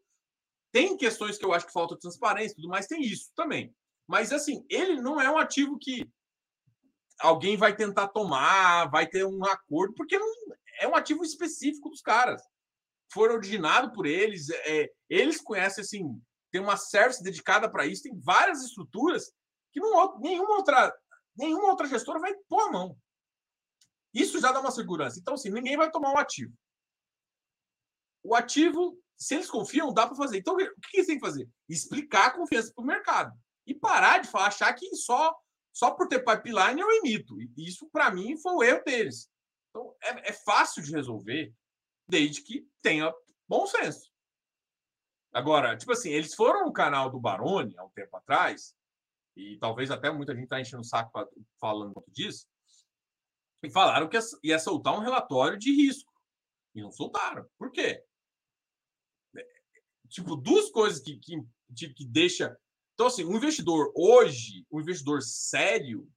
tem 0.72 0.96
questões 0.96 1.38
que 1.38 1.44
eu 1.44 1.52
acho 1.52 1.66
que 1.66 1.72
falta 1.72 1.98
transparência 1.98 2.56
tudo 2.56 2.68
mais, 2.68 2.86
tem 2.86 3.00
isso 3.02 3.30
também. 3.34 3.74
Mas, 4.08 4.32
assim, 4.32 4.64
ele 4.70 5.02
não 5.02 5.20
é 5.20 5.30
um 5.30 5.36
ativo 5.36 5.78
que 5.78 6.10
alguém 7.20 7.58
vai 7.58 7.76
tentar 7.76 8.08
tomar, 8.08 8.86
vai 8.90 9.06
ter 9.06 9.26
um 9.26 9.44
acordo, 9.44 9.94
porque 9.94 10.18
não, 10.18 10.26
é 10.80 10.88
um 10.88 10.96
ativo 10.96 11.22
específico 11.22 11.90
dos 11.90 12.00
caras. 12.00 12.42
Foi 13.12 13.28
originado 13.28 13.92
por 13.92 14.06
eles, 14.06 14.48
é, 14.48 14.90
eles 15.10 15.42
conhecem, 15.42 15.82
assim, 15.82 16.22
tem 16.50 16.60
uma 16.60 16.78
service 16.78 17.22
dedicada 17.22 17.70
para 17.70 17.84
isso, 17.84 18.04
tem 18.04 18.18
várias 18.18 18.62
estruturas 18.62 19.30
que 19.72 19.80
não, 19.80 20.18
nenhuma, 20.20 20.56
outra, 20.56 20.94
nenhuma 21.36 21.68
outra 21.68 21.86
gestora 21.86 22.18
vai 22.18 22.34
pôr 22.48 22.62
a 22.62 22.72
mão. 22.72 22.98
Isso 24.14 24.40
já 24.40 24.50
dá 24.52 24.60
uma 24.60 24.70
segurança. 24.70 25.18
Então, 25.20 25.34
assim, 25.34 25.50
ninguém 25.50 25.76
vai 25.76 25.90
tomar 25.90 26.12
um 26.12 26.18
ativo. 26.18 26.54
O 28.24 28.34
ativo, 28.34 28.98
se 29.18 29.34
eles 29.34 29.50
confiam, 29.50 29.92
dá 29.92 30.06
para 30.06 30.16
fazer. 30.16 30.38
Então, 30.38 30.54
o 30.54 30.56
que 30.56 30.96
eles 30.96 31.06
têm 31.06 31.18
que 31.18 31.26
fazer? 31.26 31.46
Explicar 31.68 32.28
a 32.28 32.30
confiança 32.30 32.72
para 32.74 32.82
o 32.82 32.86
mercado 32.86 33.38
e 33.68 33.74
parar 33.74 34.18
de 34.18 34.28
falar, 34.28 34.46
achar 34.46 34.72
que 34.72 34.96
só, 34.96 35.38
só 35.72 35.90
por 35.90 36.08
ter 36.08 36.24
pipeline 36.24 36.80
eu 36.80 36.90
emito. 36.90 37.40
E 37.40 37.52
isso, 37.58 37.86
para 37.90 38.10
mim, 38.10 38.34
foi 38.38 38.52
o 38.52 38.62
erro 38.62 38.82
deles. 38.82 39.30
Então, 39.68 39.94
é, 40.02 40.30
é 40.30 40.32
fácil 40.32 40.82
de 40.82 40.90
resolver, 40.90 41.54
desde 42.08 42.42
que 42.42 42.66
tenha 42.80 43.14
bom 43.46 43.66
senso. 43.66 44.10
Agora, 45.34 45.76
tipo 45.76 45.92
assim, 45.92 46.10
eles 46.10 46.34
foram 46.34 46.64
no 46.64 46.72
canal 46.72 47.10
do 47.10 47.20
Baroni 47.20 47.76
há 47.76 47.84
um 47.84 47.90
tempo 47.90 48.16
atrás, 48.16 48.74
e 49.36 49.58
talvez 49.58 49.90
até 49.90 50.10
muita 50.10 50.34
gente 50.34 50.44
está 50.44 50.58
enchendo 50.58 50.80
o 50.80 50.84
saco 50.84 51.12
falando 51.60 52.02
disso, 52.08 52.48
e 53.62 53.68
falaram 53.70 54.08
que 54.08 54.18
ia 54.42 54.58
soltar 54.58 54.94
um 54.94 55.02
relatório 55.02 55.58
de 55.58 55.70
risco. 55.70 56.10
E 56.74 56.80
não 56.80 56.90
soltaram. 56.90 57.46
Por 57.58 57.70
quê? 57.70 58.02
É, 59.36 59.46
tipo, 60.08 60.36
duas 60.36 60.70
coisas 60.70 61.00
que, 61.00 61.18
que, 61.18 61.38
que 61.92 62.06
deixa 62.06 62.56
então, 62.98 63.06
assim, 63.06 63.24
um 63.24 63.36
investidor 63.36 63.92
hoje, 63.94 64.66
um 64.72 64.80
investidor 64.80 65.22
sério, 65.22 66.10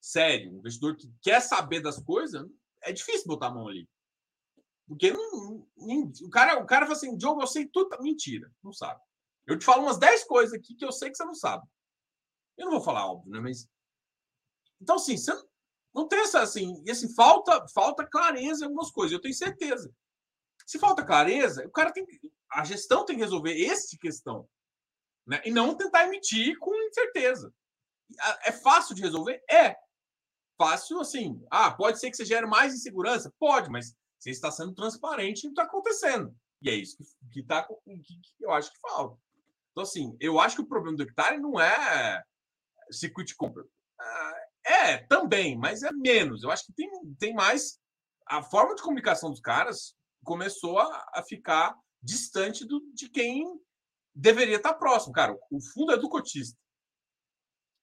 sério, 0.00 0.52
um 0.52 0.58
investidor 0.58 0.96
que 0.96 1.12
quer 1.20 1.40
saber 1.40 1.80
das 1.80 2.00
coisas, 2.00 2.48
é 2.84 2.92
difícil 2.92 3.26
botar 3.26 3.48
a 3.48 3.50
mão 3.50 3.66
ali. 3.66 3.90
Porque 4.86 5.10
não, 5.10 5.66
não, 5.76 6.12
o, 6.22 6.30
cara, 6.30 6.62
o 6.62 6.66
cara 6.66 6.86
fala 6.86 6.96
assim, 6.96 7.16
Diogo, 7.16 7.42
eu 7.42 7.48
sei 7.48 7.66
tudo. 7.66 8.00
Mentira, 8.00 8.48
não 8.62 8.72
sabe. 8.72 9.00
Eu 9.44 9.58
te 9.58 9.64
falo 9.64 9.82
umas 9.82 9.98
10 9.98 10.22
coisas 10.22 10.54
aqui 10.54 10.76
que 10.76 10.84
eu 10.84 10.92
sei 10.92 11.10
que 11.10 11.16
você 11.16 11.24
não 11.24 11.34
sabe. 11.34 11.66
Eu 12.56 12.66
não 12.66 12.74
vou 12.74 12.80
falar, 12.80 13.10
óbvio, 13.10 13.32
né? 13.32 13.40
Mas. 13.40 13.68
Então, 14.80 14.94
assim, 14.94 15.16
você 15.16 15.32
não 15.92 16.06
tem 16.06 16.20
essa 16.20 16.40
assim. 16.40 16.80
E 16.86 16.92
assim, 16.92 17.12
falta, 17.12 17.66
falta 17.74 18.06
clareza 18.06 18.62
em 18.62 18.68
algumas 18.68 18.92
coisas, 18.92 19.12
eu 19.12 19.20
tenho 19.20 19.34
certeza. 19.34 19.92
Se 20.64 20.78
falta 20.78 21.04
clareza, 21.04 21.66
o 21.66 21.72
cara 21.72 21.92
tem 21.92 22.06
A 22.52 22.62
gestão 22.62 23.04
tem 23.04 23.16
que 23.16 23.22
resolver 23.22 23.60
essa 23.66 23.98
questão. 23.98 24.48
Né? 25.28 25.42
E 25.44 25.50
não 25.50 25.76
tentar 25.76 26.06
emitir 26.06 26.58
com 26.58 26.74
incerteza. 26.74 27.52
É 28.44 28.50
fácil 28.50 28.94
de 28.94 29.02
resolver? 29.02 29.42
É. 29.50 29.76
Fácil, 30.56 30.98
assim. 31.00 31.44
Ah, 31.50 31.70
pode 31.70 32.00
ser 32.00 32.10
que 32.10 32.16
você 32.16 32.24
gere 32.24 32.46
mais 32.46 32.74
insegurança? 32.74 33.32
Pode, 33.38 33.70
mas 33.70 33.94
Você 34.18 34.30
está 34.30 34.50
sendo 34.50 34.74
transparente 34.74 35.44
no 35.44 35.54
que 35.54 35.60
está 35.60 35.64
acontecendo. 35.64 36.34
E 36.62 36.70
é 36.70 36.74
isso 36.74 36.96
que, 36.96 37.04
que, 37.30 37.42
tá, 37.44 37.62
que, 37.62 38.02
que 38.02 38.44
eu 38.44 38.50
acho 38.50 38.72
que 38.72 38.80
falta. 38.80 39.16
Então, 39.70 39.82
assim, 39.84 40.16
eu 40.18 40.40
acho 40.40 40.56
que 40.56 40.62
o 40.62 40.66
problema 40.66 40.96
do 40.96 41.02
hectare 41.02 41.38
não 41.38 41.60
é 41.60 42.24
circuit 42.90 43.32
compra. 43.36 43.64
Ah, 44.00 44.34
é, 44.64 44.98
também, 45.06 45.56
mas 45.56 45.82
é 45.82 45.92
menos. 45.92 46.42
Eu 46.42 46.50
acho 46.50 46.64
que 46.64 46.72
tem, 46.72 46.90
tem 47.18 47.34
mais. 47.34 47.78
A 48.26 48.42
forma 48.42 48.74
de 48.74 48.82
comunicação 48.82 49.30
dos 49.30 49.40
caras 49.40 49.94
começou 50.24 50.78
a, 50.78 51.06
a 51.14 51.22
ficar 51.22 51.76
distante 52.02 52.64
do, 52.64 52.80
de 52.92 53.08
quem 53.08 53.44
deveria 54.18 54.56
estar 54.56 54.74
próximo. 54.74 55.12
Cara, 55.12 55.38
o 55.50 55.60
fundo 55.60 55.92
é 55.92 55.96
do 55.96 56.08
cotista. 56.08 56.58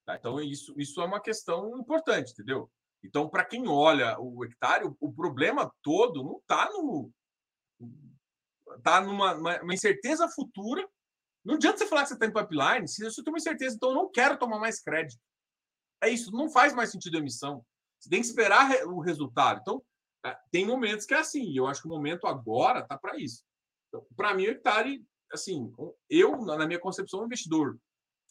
Tá? 0.06 0.16
Então, 0.16 0.40
isso, 0.42 0.74
isso 0.78 1.02
é 1.02 1.06
uma 1.06 1.22
questão 1.22 1.80
importante, 1.80 2.34
entendeu? 2.34 2.70
Então, 3.04 3.30
para 3.30 3.46
quem 3.46 3.68
olha 3.68 4.20
o 4.20 4.44
hectare, 4.44 4.86
o, 4.86 4.96
o 5.00 5.14
problema 5.14 5.72
todo 5.82 6.24
não 6.24 6.38
está 6.38 6.70
no. 6.72 7.12
Está 8.78 9.02
numa 9.02 9.34
uma 9.34 9.74
incerteza 9.74 10.28
futura. 10.28 10.88
Não 11.44 11.56
adianta 11.56 11.78
você 11.78 11.88
falar 11.88 12.02
que 12.02 12.10
você 12.10 12.14
está 12.16 12.26
em 12.26 12.34
pipeline 12.34 12.88
se 12.88 13.04
você 13.04 13.24
tem 13.24 13.32
uma 13.32 13.38
incerteza, 13.38 13.76
então 13.76 13.90
eu 13.90 13.96
não 13.96 14.10
quero 14.10 14.38
tomar 14.38 14.60
mais 14.60 14.82
crédito. 14.82 15.22
É 16.02 16.10
isso, 16.10 16.32
não 16.32 16.50
faz 16.50 16.74
mais 16.74 16.92
sentido 16.92 17.16
a 17.16 17.20
emissão. 17.20 17.64
Você 18.00 18.10
tem 18.10 18.20
que 18.20 18.28
esperar 18.28 18.70
o 18.88 19.00
resultado. 19.00 19.60
Então, 19.62 19.84
é, 20.26 20.36
tem 20.52 20.66
momentos 20.66 21.06
que 21.06 21.14
é 21.14 21.20
assim, 21.20 21.44
e 21.44 21.58
eu 21.58 21.68
acho 21.68 21.82
que 21.82 21.88
o 21.88 21.92
momento 21.92 22.26
agora 22.26 22.80
está 22.80 22.98
para 22.98 23.16
isso. 23.18 23.44
Então, 23.88 24.06
para 24.16 24.34
mim, 24.34 24.48
o 24.48 24.52
hectare, 24.52 25.06
assim, 25.32 25.72
eu, 26.10 26.38
na 26.46 26.66
minha 26.68 26.80
concepção, 26.80 27.22
um 27.22 27.26
investidor 27.26 27.78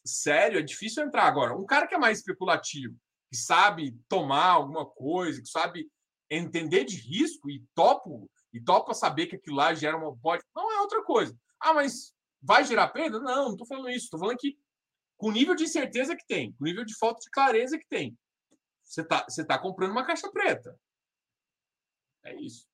sério, 0.05 0.59
é 0.59 0.63
difícil 0.63 1.03
entrar 1.03 1.25
agora. 1.25 1.57
Um 1.57 1.67
cara 1.67 1.87
que 1.87 1.95
é 1.95 1.99
mais 1.99 2.19
especulativo, 2.19 2.97
que 3.31 3.37
sabe 3.37 3.99
tomar 4.09 4.51
alguma 4.51 4.87
coisa, 4.87 5.41
que 5.41 5.49
sabe 5.49 5.91
entender 6.31 6.85
de 6.85 6.97
risco 6.97 7.51
e 7.51 7.65
topo 7.75 8.31
e 8.53 8.61
topa 8.61 8.95
saber 8.95 9.27
que 9.27 9.37
aquilo 9.37 9.57
lá 9.57 9.75
gera 9.75 9.97
uma 9.97 10.17
pode, 10.17 10.43
não 10.55 10.71
é 10.73 10.81
outra 10.81 11.03
coisa. 11.03 11.37
Ah, 11.61 11.75
mas 11.75 12.15
vai 12.43 12.65
gerar 12.65 12.89
perda? 12.89 13.19
Não, 13.19 13.47
não 13.47 13.53
estou 13.53 13.67
falando 13.67 13.91
isso. 13.91 14.05
Estou 14.05 14.21
falando 14.21 14.39
que 14.39 14.57
com 15.17 15.29
o 15.29 15.33
nível 15.33 15.55
de 15.55 15.65
incerteza 15.65 16.17
que 16.17 16.27
tem, 16.27 16.53
com 16.53 16.65
o 16.65 16.67
nível 16.67 16.85
de 16.85 16.97
falta 16.97 17.21
de 17.21 17.31
clareza 17.31 17.79
que 17.79 17.87
tem, 17.89 18.17
você 18.85 19.01
está 19.01 19.25
você 19.29 19.45
tá 19.45 19.59
comprando 19.59 19.93
uma 19.93 20.07
caixa 20.07 20.31
preta. 20.31 20.79
É 22.25 22.35
isso. 22.41 22.67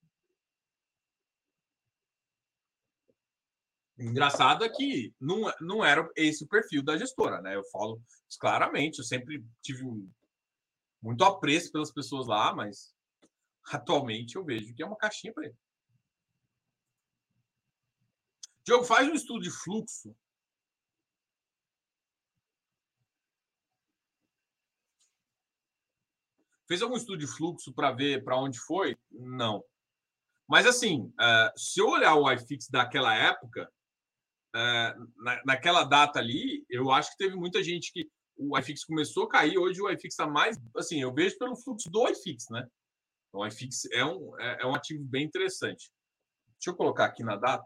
Engraçado 4.01 4.65
é 4.65 4.69
que 4.71 5.15
não, 5.21 5.53
não 5.61 5.85
era 5.85 6.09
esse 6.17 6.43
o 6.43 6.49
perfil 6.49 6.83
da 6.83 6.97
gestora, 6.97 7.43
né? 7.43 7.55
Eu 7.55 7.65
falo 7.65 8.03
claramente, 8.39 8.99
eu 8.99 9.05
sempre 9.05 9.45
tive 9.61 9.85
muito 11.03 11.23
apreço 11.23 11.71
pelas 11.71 11.93
pessoas 11.93 12.27
lá, 12.27 12.55
mas 12.55 12.95
atualmente 13.71 14.37
eu 14.37 14.45
vejo 14.45 14.75
que 14.75 14.83
é 14.83 14.87
uma 14.87 14.97
caixinha 14.97 15.35
preta. 15.35 15.57
Diogo, 18.65 18.85
faz 18.85 19.07
um 19.07 19.15
estudo 19.15 19.43
de 19.43 19.51
fluxo. 19.51 20.17
Fez 26.67 26.81
algum 26.81 26.97
estudo 26.97 27.19
de 27.19 27.27
fluxo 27.27 27.71
para 27.75 27.93
ver 27.93 28.25
para 28.25 28.39
onde 28.39 28.59
foi? 28.61 28.97
Não. 29.11 29.63
Mas 30.49 30.67
assim, 30.67 31.13
uh, 31.21 31.53
se 31.59 31.81
eu 31.81 31.89
olhar 31.89 32.15
o 32.15 32.31
iFix 32.33 32.69
daquela 32.69 33.15
época, 33.15 33.71
é, 34.55 34.95
na, 35.17 35.43
naquela 35.45 35.85
data 35.85 36.19
ali, 36.19 36.65
eu 36.69 36.91
acho 36.91 37.11
que 37.13 37.19
teve 37.19 37.37
muita 37.37 37.63
gente 37.63 37.93
que 37.93 38.09
o 38.37 38.59
iFix 38.59 38.85
começou 38.85 39.25
a 39.25 39.29
cair, 39.29 39.59
hoje 39.59 39.81
o 39.81 39.91
iFix 39.91 40.15
está 40.15 40.27
mais. 40.27 40.59
Assim, 40.75 41.01
eu 41.01 41.13
vejo 41.13 41.39
pelo 41.39 41.57
fluxo 41.57 41.91
do 41.91 42.09
iFix, 42.09 42.49
né? 42.51 42.67
Então, 43.29 43.41
o 43.41 43.47
iFix 43.47 43.85
é 43.93 44.05
um, 44.05 44.41
é, 44.41 44.63
é 44.63 44.67
um 44.67 44.75
ativo 44.75 45.05
bem 45.05 45.25
interessante. 45.25 45.91
Deixa 46.55 46.71
eu 46.71 46.77
colocar 46.77 47.05
aqui 47.05 47.23
na 47.23 47.37
data. 47.37 47.65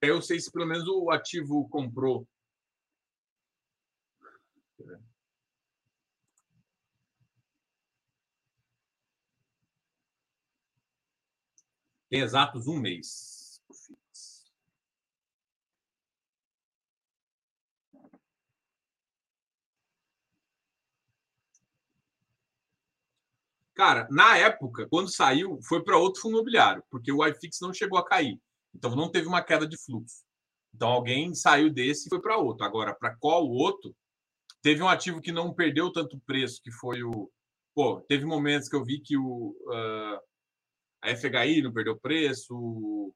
Eu 0.00 0.20
sei 0.20 0.38
se 0.38 0.52
pelo 0.52 0.66
menos 0.66 0.86
o 0.86 1.10
ativo 1.10 1.68
comprou. 1.68 2.28
Tem 12.08 12.20
exatos 12.20 12.66
um 12.68 12.78
mês. 12.78 13.35
Cara, 23.76 24.08
na 24.10 24.38
época, 24.38 24.88
quando 24.88 25.12
saiu, 25.12 25.60
foi 25.62 25.84
para 25.84 25.98
outro 25.98 26.22
fundo 26.22 26.36
imobiliário, 26.36 26.82
porque 26.90 27.12
o 27.12 27.24
iFix 27.26 27.58
não 27.60 27.74
chegou 27.74 27.98
a 27.98 28.04
cair. 28.04 28.40
Então 28.74 28.96
não 28.96 29.10
teve 29.10 29.28
uma 29.28 29.42
queda 29.42 29.68
de 29.68 29.76
fluxo. 29.76 30.24
Então 30.74 30.88
alguém 30.88 31.34
saiu 31.34 31.70
desse 31.70 32.06
e 32.06 32.08
foi 32.08 32.20
para 32.20 32.38
outro. 32.38 32.64
Agora, 32.64 32.94
para 32.94 33.14
qual 33.16 33.46
outro? 33.46 33.94
Teve 34.62 34.82
um 34.82 34.88
ativo 34.88 35.20
que 35.20 35.30
não 35.30 35.52
perdeu 35.52 35.92
tanto 35.92 36.18
preço, 36.26 36.60
que 36.62 36.72
foi 36.72 37.02
o. 37.02 37.30
Pô, 37.74 38.00
teve 38.08 38.24
momentos 38.24 38.66
que 38.68 38.74
eu 38.74 38.82
vi 38.82 38.98
que 38.98 39.16
o, 39.18 39.54
uh, 39.66 40.20
a 41.02 41.14
FHI 41.14 41.60
não 41.60 41.72
perdeu 41.72 41.98
preço, 41.98 42.54
o 42.56 43.12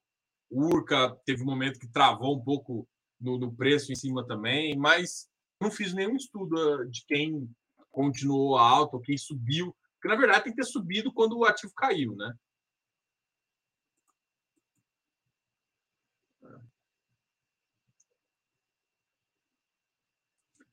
Urca 0.50 1.16
teve 1.24 1.42
um 1.42 1.46
momento 1.46 1.78
que 1.78 1.88
travou 1.88 2.36
um 2.36 2.44
pouco 2.44 2.86
no, 3.18 3.38
no 3.38 3.50
preço 3.54 3.90
em 3.90 3.94
cima 3.94 4.26
também, 4.26 4.76
mas 4.76 5.26
não 5.58 5.70
fiz 5.70 5.94
nenhum 5.94 6.16
estudo 6.16 6.58
ah, 6.58 6.84
de 6.84 7.02
quem 7.06 7.50
continuou 7.90 8.58
alto, 8.58 9.00
quem 9.00 9.16
subiu 9.16 9.74
porque, 10.00 10.08
na 10.08 10.16
verdade, 10.16 10.44
tem 10.44 10.54
que 10.54 10.62
ter 10.62 10.66
subido 10.66 11.12
quando 11.12 11.36
o 11.36 11.44
ativo 11.44 11.74
caiu, 11.74 12.16
né? 12.16 12.34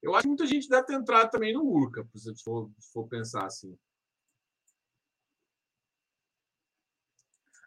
Eu 0.02 0.16
acho 0.16 0.22
que 0.22 0.28
muita 0.30 0.48
gente 0.48 0.70
deve 0.70 0.86
ter 0.86 0.94
entrado 0.94 1.30
também 1.30 1.54
no 1.54 1.66
Urca, 1.66 2.08
se 2.16 2.34
for, 2.42 2.72
se 2.80 2.94
for 2.94 3.06
pensar 3.10 3.46
assim. 3.46 3.78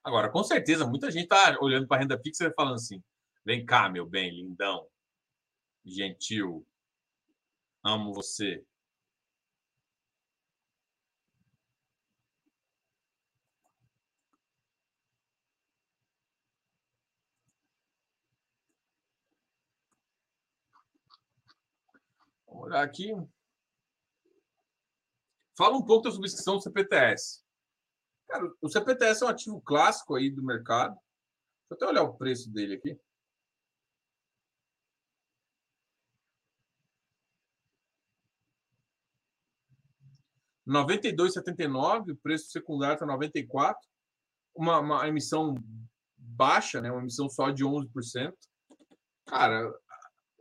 Agora, 0.03 0.31
com 0.31 0.43
certeza, 0.43 0.87
muita 0.87 1.11
gente 1.11 1.25
está 1.25 1.59
olhando 1.61 1.87
para 1.87 1.99
a 1.99 2.01
renda 2.01 2.19
fixa 2.19 2.47
e 2.47 2.55
falando 2.55 2.77
assim: 2.77 3.03
vem 3.45 3.67
cá, 3.67 3.91
meu 3.91 4.07
bem, 4.07 4.31
lindão, 4.31 4.89
gentil, 5.85 6.67
amo 7.85 8.15
você. 8.15 8.65
Olhar 22.65 22.83
aqui. 22.83 23.13
Fala 25.57 25.77
um 25.77 25.85
pouco 25.85 26.05
da 26.05 26.11
subscrição 26.11 26.57
do 26.57 26.63
CPTS. 26.63 27.43
Cara, 28.29 28.51
o 28.63 28.69
CPTS 28.69 29.23
é 29.23 29.27
um 29.27 29.31
ativo 29.31 29.61
clássico 29.61 30.15
aí 30.15 30.31
do 30.31 30.43
mercado. 30.43 30.95
Deixa 30.95 31.73
eu 31.73 31.77
até 31.77 31.87
olhar 31.87 32.03
o 32.03 32.17
preço 32.17 32.51
dele 32.51 32.75
aqui. 32.75 32.99
R$ 40.67 40.73
92,79, 40.73 42.13
o 42.13 42.17
preço 42.17 42.51
secundário 42.51 42.95
está 42.95 43.05
94. 43.05 43.81
Uma, 44.55 44.79
uma 44.79 45.09
emissão 45.09 45.55
baixa, 46.17 46.81
né? 46.81 46.91
Uma 46.93 47.01
emissão 47.01 47.29
só 47.29 47.51
de 47.51 47.65
11%. 47.65 48.33
Cara, 49.27 49.73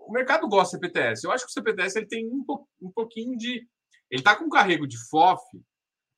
o 0.10 0.12
mercado 0.12 0.48
gosta 0.48 0.76
do 0.76 0.82
CPTS. 0.82 1.24
Eu 1.24 1.32
acho 1.32 1.46
que 1.46 1.52
o 1.52 1.54
CPTS 1.54 2.00
ele 2.00 2.08
tem 2.08 2.26
um, 2.26 2.44
um 2.82 2.92
pouquinho 2.92 3.38
de. 3.38 3.68
Ele 4.10 4.22
está 4.22 4.36
com 4.36 4.46
um 4.46 4.50
carrego 4.50 4.88
de 4.88 4.98
FOF. 5.08 5.40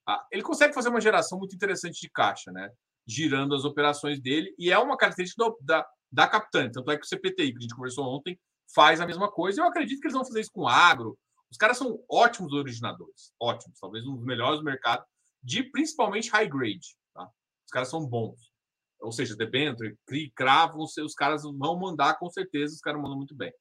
Tá? 0.06 0.26
Ele 0.32 0.42
consegue 0.42 0.74
fazer 0.74 0.88
uma 0.88 1.02
geração 1.02 1.38
muito 1.38 1.54
interessante 1.54 2.00
de 2.00 2.10
caixa, 2.10 2.54
né? 2.54 2.70
Girando 3.06 3.54
as 3.54 3.66
operações 3.66 4.22
dele. 4.22 4.56
E 4.58 4.72
é 4.72 4.80
uma 4.80 4.96
característica 4.96 5.44
do, 5.44 5.58
da, 5.62 5.86
da 6.10 6.26
Capitã. 6.26 6.72
Tanto 6.72 6.90
é 6.90 6.98
que 6.98 7.06
o 7.06 7.08
CPTI, 7.08 7.52
que 7.52 7.58
a 7.58 7.62
gente 7.62 7.76
conversou 7.76 8.06
ontem, 8.06 8.40
faz 8.74 9.02
a 9.02 9.06
mesma 9.06 9.30
coisa. 9.30 9.60
Eu 9.60 9.66
acredito 9.66 10.00
que 10.00 10.08
eles 10.08 10.16
vão 10.16 10.26
fazer 10.26 10.40
isso 10.40 10.52
com 10.54 10.70
agro. 10.70 11.20
Os 11.52 11.58
caras 11.58 11.78
são 11.78 12.02
ótimos 12.10 12.54
originadores. 12.54 13.34
Ótimos. 13.42 13.78
Talvez 13.78 14.08
um 14.08 14.16
dos 14.16 14.24
melhores 14.24 14.60
do 14.60 14.64
mercado, 14.64 15.04
de 15.44 15.64
principalmente 15.64 16.30
high 16.30 16.48
grade. 16.48 16.96
Tá? 17.14 17.24
Os 17.26 17.72
caras 17.72 17.90
são 17.90 18.08
bons. 18.08 18.40
Ou 19.02 19.12
seja, 19.12 19.36
debênture, 19.36 19.98
CRI, 20.06 20.32
cravo, 20.34 20.82
os 20.82 21.14
caras 21.14 21.44
vão 21.44 21.78
mandar 21.78 22.18
com 22.18 22.30
certeza, 22.30 22.74
os 22.74 22.80
caras 22.80 23.02
mandam 23.02 23.18
muito 23.18 23.36
bem. 23.36 23.52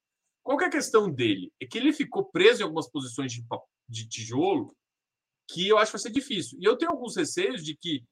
Qual 0.43 0.61
é 0.61 0.67
a 0.67 0.71
questão 0.71 1.11
dele? 1.11 1.53
É 1.61 1.67
que 1.67 1.79
ele 1.79 1.93
ficou 1.93 2.25
preso 2.25 2.61
em 2.61 2.65
algumas 2.65 2.91
posições 2.91 3.33
de, 3.33 3.45
de 3.89 4.09
tijolo 4.09 4.75
que 5.49 5.69
eu 5.69 5.79
acho 5.79 5.91
que 5.91 5.99
vai 5.99 6.03
ser 6.03 6.11
difícil. 6.11 6.59
E 6.61 6.65
eu 6.65 6.77
tenho 6.77 6.93
alguns 6.93 7.17
receios 7.17 7.65
de 7.65 7.77
que 7.77 8.05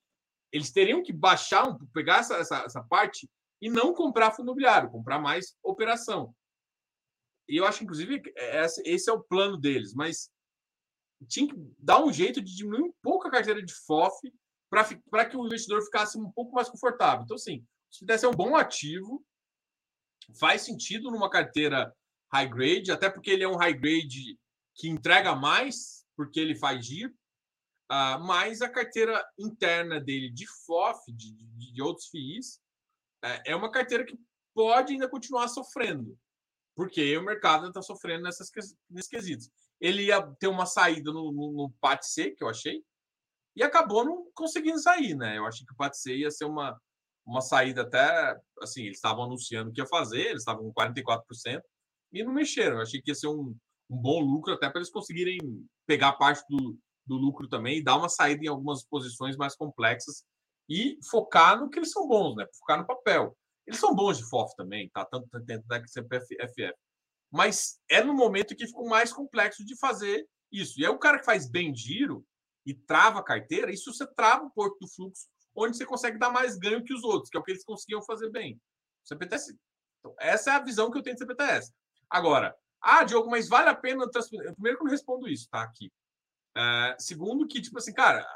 eles 0.53 0.73
teriam 0.73 1.03
que 1.03 1.13
baixar, 1.13 1.77
pegar 1.93 2.19
essa, 2.19 2.37
essa, 2.37 2.57
essa 2.65 2.83
parte 2.83 3.29
e 3.61 3.69
não 3.69 3.93
comprar 3.93 4.31
fundo 4.33 4.47
imobiliário, 4.47 4.91
comprar 4.91 5.19
mais 5.19 5.57
operação. 5.63 6.35
E 7.49 7.57
eu 7.57 7.67
acho, 7.67 7.83
inclusive, 7.83 8.23
esse 8.85 9.11
é 9.11 9.13
o 9.13 9.23
plano 9.23 9.57
deles, 9.57 9.95
mas 9.95 10.31
tinha 11.27 11.49
que 11.49 11.55
dar 11.79 12.03
um 12.05 12.13
jeito 12.13 12.41
de 12.41 12.55
diminuir 12.55 12.83
um 12.83 12.93
pouco 13.03 13.27
a 13.27 13.31
carteira 13.31 13.63
de 13.63 13.75
FOF 13.87 14.33
para 14.71 15.25
que 15.25 15.37
o 15.37 15.47
investidor 15.47 15.83
ficasse 15.83 16.19
um 16.19 16.31
pouco 16.31 16.53
mais 16.53 16.69
confortável. 16.69 17.25
Então, 17.25 17.37
assim, 17.37 17.65
se 17.91 18.05
desse 18.05 18.25
é 18.25 18.29
um 18.29 18.35
bom 18.35 18.55
ativo, 18.55 19.25
faz 20.39 20.63
sentido 20.63 21.11
numa 21.11 21.31
carteira 21.31 21.93
high 22.33 22.49
grade, 22.49 22.91
até 22.91 23.11
porque 23.11 23.31
ele 23.31 23.45
é 23.45 23.49
um 23.49 23.57
high 23.57 23.73
grade 23.73 24.39
que 24.75 24.89
entrega 24.89 25.35
mais, 25.35 26.07
porque 26.17 26.39
ele 26.39 26.55
faz 26.55 26.85
giro, 26.85 27.13
uh, 27.91 28.19
mas 28.21 28.63
a 28.63 28.69
carteira 28.69 29.25
interna 29.39 30.01
dele 30.01 30.31
de 30.31 30.47
FOF, 30.67 31.13
de, 31.13 31.33
de, 31.33 31.73
de 31.73 31.83
outros 31.83 32.09
FIIs, 32.09 32.61
é, 33.25 33.53
é 33.53 33.57
uma 33.57 33.71
carteira 33.71 34.05
que 34.05 34.19
pode 34.55 34.93
ainda 34.93 35.09
continuar 35.09 35.49
sofrendo, 35.49 36.19
porque 36.77 37.17
o 37.17 37.25
mercado 37.25 37.69
está 37.69 37.83
sofrendo 37.83 38.25
nessas, 38.25 38.51
nesses 38.89 39.09
quesitos. 39.09 39.51
Ele 39.81 40.07
ia 40.07 40.23
ter 40.39 40.49
uma 40.49 40.67
saída 40.67 41.13
no, 41.13 41.33
no, 41.33 41.53
no 41.53 41.73
PAT 41.81 42.03
C, 42.05 42.33
que 42.33 42.43
eu 42.43 42.49
achei, 42.49 42.83
e 43.55 43.63
acabou 43.63 44.05
não 44.05 44.31
conseguindo 44.35 44.79
sair, 44.79 45.17
né? 45.17 45.39
Eu 45.39 45.47
achei 45.47 45.67
que 45.67 45.73
o 45.73 45.77
PAT 45.77 45.95
C 45.95 46.17
ia 46.17 46.31
ser 46.31 46.45
uma, 46.45 46.81
uma 47.27 47.41
saída 47.41 47.83
até, 47.83 48.37
assim, 48.61 48.85
eles 48.85 48.99
estavam 48.99 49.25
anunciando 49.25 49.73
que 49.73 49.81
ia 49.81 49.87
fazer, 49.87 50.27
eles 50.29 50.43
estavam 50.43 50.65
com 50.65 50.73
44%, 50.73 51.61
e 52.13 52.23
não 52.25 52.33
mexeram. 52.33 52.81
Achei 52.81 53.01
que 53.01 53.11
ia 53.11 53.15
ser 53.15 53.29
um, 53.29 53.55
um 53.91 53.97
bom 53.97 54.21
lucro 54.21 54.53
até 54.53 54.69
para 54.69 54.81
eles 54.81 54.91
conseguirem 54.91 55.39
pegar 55.87 56.13
parte 56.15 56.45
do, 56.49 56.79
do 57.07 57.17
lucro 57.17 57.49
também 57.49 57.79
e 57.79 57.85
dar 57.85 57.97
uma 57.97 58.09
saída 58.09 58.45
em 58.45 58.49
algumas 58.49 58.85
posições 58.85 59.37
mais 59.37 59.55
complexas 59.55 60.25
e 60.69 60.99
focar 61.11 61.59
no 61.59 61.71
que 61.71 61.79
eles 61.79 61.91
são 61.91 62.07
bons, 62.07 62.37
né? 62.37 62.47
Focar 62.59 62.79
no 62.79 62.87
papel. 62.87 63.37
Eles 63.67 63.81
são 63.81 63.95
bons 63.95 64.19
de 64.19 64.29
FOF 64.29 64.55
também, 64.57 64.91
tá? 64.91 65.05
Tanto 65.05 65.29
dentro 65.41 65.67
da 65.67 65.85
CPFF. 65.87 66.75
Mas 67.31 67.79
é 67.91 68.03
no 68.03 68.15
momento 68.15 68.57
que 68.57 68.67
ficou 68.67 68.89
mais 68.89 69.13
complexo 69.13 69.65
de 69.65 69.77
fazer 69.79 70.27
isso. 70.53 70.81
E 70.81 70.85
aí 70.85 70.91
o 70.91 70.99
cara 70.99 71.19
que 71.19 71.25
faz 71.25 71.49
bem 71.49 71.75
giro 71.75 72.25
e 72.67 72.75
trava 72.75 73.21
a 73.21 73.25
carteira, 73.25 73.73
isso 73.73 73.93
você 73.93 74.07
trava 74.15 74.45
o 74.45 74.51
porto 74.51 74.79
do 74.81 74.89
fluxo, 74.89 75.27
onde 75.55 75.77
você 75.77 75.87
consegue 75.87 76.19
dar 76.19 76.31
mais 76.31 76.57
ganho 76.57 76.85
que 76.85 76.95
os 76.95 77.03
outros, 77.03 77.31
que 77.31 77.37
é 77.37 77.41
o 77.41 77.43
que 77.43 77.53
eles 77.53 77.65
conseguiam 77.65 78.03
fazer 78.03 78.31
bem. 78.31 78.61
CPTS. 79.05 79.57
Então, 79.99 80.15
essa 80.21 80.51
é 80.51 80.55
a 80.55 80.63
visão 80.63 80.91
que 80.91 80.99
eu 80.99 81.03
tenho 81.03 81.17
de 81.17 81.21
CPTS. 81.21 81.73
Agora, 82.11 82.57
ah, 82.81 83.05
Diogo, 83.05 83.31
mas 83.31 83.49
vale 83.49 83.69
a 83.69 83.75
pena? 83.75 84.09
Primeiro 84.09 84.79
que 84.79 84.83
eu 84.83 84.85
não 84.85 84.91
respondo 84.91 85.29
isso, 85.29 85.49
tá? 85.51 85.63
Aqui. 85.63 85.91
Uh, 86.57 86.95
segundo, 86.99 87.47
que, 87.47 87.61
tipo 87.61 87.79
assim, 87.79 87.93
cara, 87.93 88.27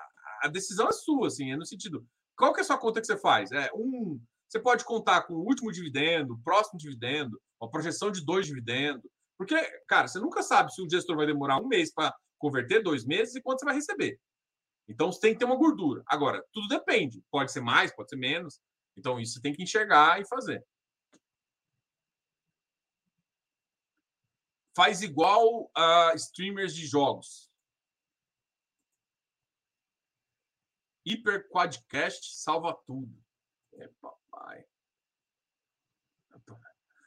a 0.43 0.49
decisão 0.49 0.89
é 0.89 0.93
sua, 0.93 1.29
assim, 1.29 1.53
é 1.53 1.57
no 1.57 1.65
sentido. 1.65 2.07
Qual 2.37 2.53
que 2.53 2.61
é 2.61 2.63
a 2.63 2.65
sua 2.65 2.79
conta 2.79 3.01
que 3.01 3.07
você 3.07 3.17
faz? 3.17 3.51
É 3.53 3.71
um. 3.75 4.21
Você 4.49 4.61
pode 4.61 4.85
contar 4.85 5.23
com 5.23 5.35
o 5.35 5.45
último 5.45 5.73
dividendo, 5.73 6.35
o 6.35 6.43
próximo 6.43 6.79
dividendo, 6.79 7.41
uma 7.61 7.71
projeção 7.71 8.11
de 8.11 8.25
dois 8.25 8.47
dividendos. 8.47 9.09
Porque, 9.39 9.57
cara, 9.89 10.07
você 10.07 10.21
nunca 10.21 10.43
sabe 10.43 10.73
se 10.73 10.83
um 10.83 10.91
gestor 10.91 11.17
vai 11.17 11.27
demorar 11.27 11.59
um 11.59 11.67
mês 11.67 11.93
para 11.93 12.15
converter, 12.39 12.83
dois 12.83 13.05
meses, 13.05 13.35
e 13.35 13.41
quanto 13.41 13.61
você 13.61 13.65
vai 13.65 13.75
receber. 13.75 14.19
Então, 14.89 15.11
você 15.11 15.21
tem 15.21 15.33
que 15.33 15.39
ter 15.39 15.45
uma 15.45 15.57
gordura. 15.57 16.03
Agora, 16.07 16.45
tudo 16.53 16.69
depende. 16.69 17.23
Pode 17.31 17.51
ser 17.51 17.61
mais, 17.61 17.95
pode 17.95 18.11
ser 18.11 18.17
menos. 18.17 18.61
Então, 18.97 19.19
isso 19.19 19.35
você 19.35 19.41
tem 19.41 19.55
que 19.55 19.63
enxergar 19.63 20.21
e 20.21 20.27
fazer. 20.27 20.63
Faz 24.75 25.03
igual 25.03 25.71
a 25.75 26.15
streamers 26.15 26.75
de 26.75 26.87
jogos. 26.87 27.51
Hiper 31.05 31.49
Quadcast 31.49 32.35
salva 32.37 32.75
tudo. 32.87 33.23
É, 33.75 33.89
papai. 34.01 34.67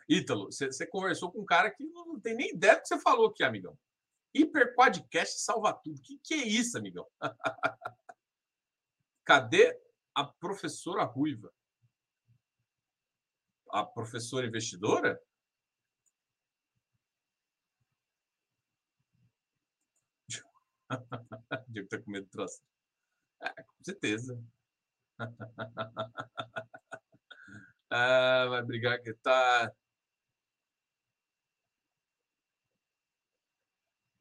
Ítalo, 0.08 0.51
você 0.51 0.86
conversou 0.86 1.32
com 1.32 1.41
um 1.41 1.45
cara 1.45 1.71
que 1.71 1.84
não 1.84 2.19
tem 2.19 2.36
nem 2.36 2.51
ideia 2.51 2.75
do 2.75 2.82
que 2.82 2.88
você 2.88 2.99
falou 2.99 3.28
aqui, 3.28 3.43
amigão. 3.43 3.78
Hiper 4.34 4.75
Quadcast 4.75 5.39
salva 5.39 5.73
tudo. 5.73 5.97
O 5.97 6.01
que, 6.01 6.19
que 6.19 6.34
é 6.36 6.45
isso, 6.45 6.78
amigão? 6.78 7.08
Cadê 9.25 9.80
a 10.13 10.23
professora 10.23 11.04
Ruiva? 11.04 11.51
A 13.71 13.84
professora 13.84 14.45
investidora? 14.45 15.19
Diego 21.67 21.88
tá 21.89 22.00
com 22.00 22.12
medo 22.12 22.26
de 22.26 22.32
troço. 22.32 22.62
É, 23.41 23.63
com 23.63 23.84
certeza. 23.84 24.41
ah, 27.89 28.45
vai 28.50 28.63
brigar 28.63 29.02
que 29.02 29.13
tá. 29.15 29.71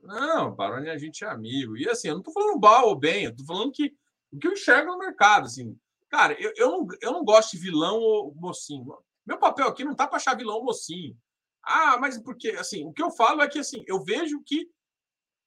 Não, 0.01 0.55
Baroni, 0.55 0.91
a 0.91 0.99
gente 0.99 1.25
é 1.25 1.29
amigo. 1.29 1.77
E 1.77 1.89
assim, 1.89 2.09
eu 2.09 2.17
não 2.17 2.23
tô 2.23 2.33
falando 2.33 2.61
mal 2.61 2.89
ou 2.89 2.97
bem, 2.97 3.25
eu 3.25 3.35
tô 3.35 3.45
falando 3.45 3.73
que 3.73 3.97
o 4.33 4.39
que 4.39 4.49
eu 4.49 4.53
enxergo 4.53 4.93
no 4.93 4.99
mercado, 4.99 5.47
assim. 5.47 5.79
Cara, 6.09 6.35
eu, 6.41 6.53
eu, 6.57 6.71
não, 6.71 6.87
eu 7.01 7.13
não 7.13 7.25
gosto 7.25 7.53
de 7.53 7.59
vilão 7.59 7.99
ou 7.99 8.35
mocinho. 8.35 8.97
Meu 9.25 9.39
papel 9.39 9.69
aqui 9.69 9.85
não 9.85 9.95
tá 9.95 10.07
para 10.07 10.17
achar 10.17 10.37
vilão 10.37 10.57
ou 10.57 10.65
mocinho. 10.65 11.17
Ah, 11.63 11.97
mas 11.99 12.21
porque, 12.23 12.51
assim, 12.51 12.85
o 12.85 12.93
que 12.93 13.03
eu 13.03 13.11
falo 13.11 13.43
é 13.43 13.49
que, 13.49 13.59
assim, 13.59 13.83
eu 13.87 14.03
vejo 14.05 14.43
que 14.45 14.69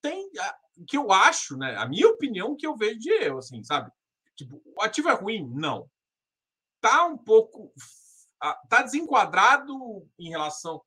tem 0.01 0.29
que 0.87 0.97
eu 0.97 1.11
acho, 1.11 1.57
né? 1.57 1.75
A 1.77 1.87
minha 1.87 2.07
opinião 2.07 2.55
que 2.55 2.65
eu 2.65 2.75
vejo 2.75 2.99
de 2.99 3.09
eu, 3.09 3.37
assim, 3.37 3.63
sabe? 3.63 3.91
Tipo, 4.35 4.61
o 4.65 4.81
ativo 4.81 5.09
é 5.09 5.13
ruim? 5.13 5.49
Não. 5.53 5.89
Tá 6.79 7.05
um 7.05 7.17
pouco. 7.17 7.73
Tá 8.69 8.83
desenquadrado 8.83 10.07
em 10.19 10.29
relação 10.29 10.81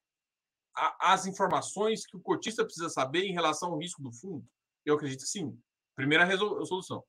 às 0.74 1.26
informações 1.26 2.07
que 2.07 2.16
o 2.16 2.20
cotista 2.20 2.64
precisa 2.64 2.88
saber 2.88 3.24
em 3.24 3.33
relação 3.33 3.72
ao 3.72 3.79
risco 3.79 4.03
do 4.03 4.12
fundo? 4.12 4.46
Eu 4.85 4.94
acredito 4.94 5.22
que 5.22 5.26
sim. 5.26 5.59
Primeira 5.96 6.26
solução. 6.37 7.05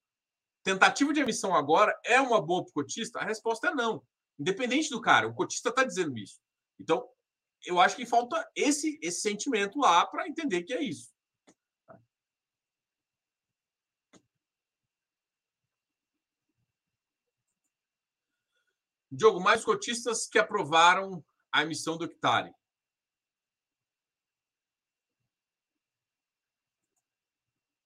Tentativa 0.64 1.14
de 1.14 1.22
emissão 1.22 1.56
agora 1.56 1.98
é 2.04 2.20
uma 2.20 2.42
boa 2.42 2.64
para 2.64 2.72
o 2.72 2.74
cotista? 2.74 3.20
A 3.20 3.24
resposta 3.24 3.68
é 3.68 3.76
não. 3.76 4.04
Independente 4.40 4.90
do 4.90 5.02
cara, 5.02 5.28
o 5.28 5.34
cotista 5.34 5.70
está 5.70 5.84
dizendo 5.84 6.18
isso. 6.18 6.40
Então, 6.80 7.08
eu 7.66 7.80
acho 7.80 7.96
que 7.96 8.06
falta 8.06 8.50
esse, 8.56 9.00
esse 9.02 9.22
sentimento 9.22 9.80
lá 9.80 10.06
para 10.06 10.28
entender 10.28 10.64
que 10.64 10.74
é 10.74 10.82
isso. 10.82 11.11
Diogo, 19.12 19.42
mais 19.42 19.66
cotistas 19.66 20.28
que 20.28 20.40
aprovaram 20.40 21.24
a 21.52 21.64
emissão 21.64 21.98
do 21.98 22.06
hectare. 22.06 22.54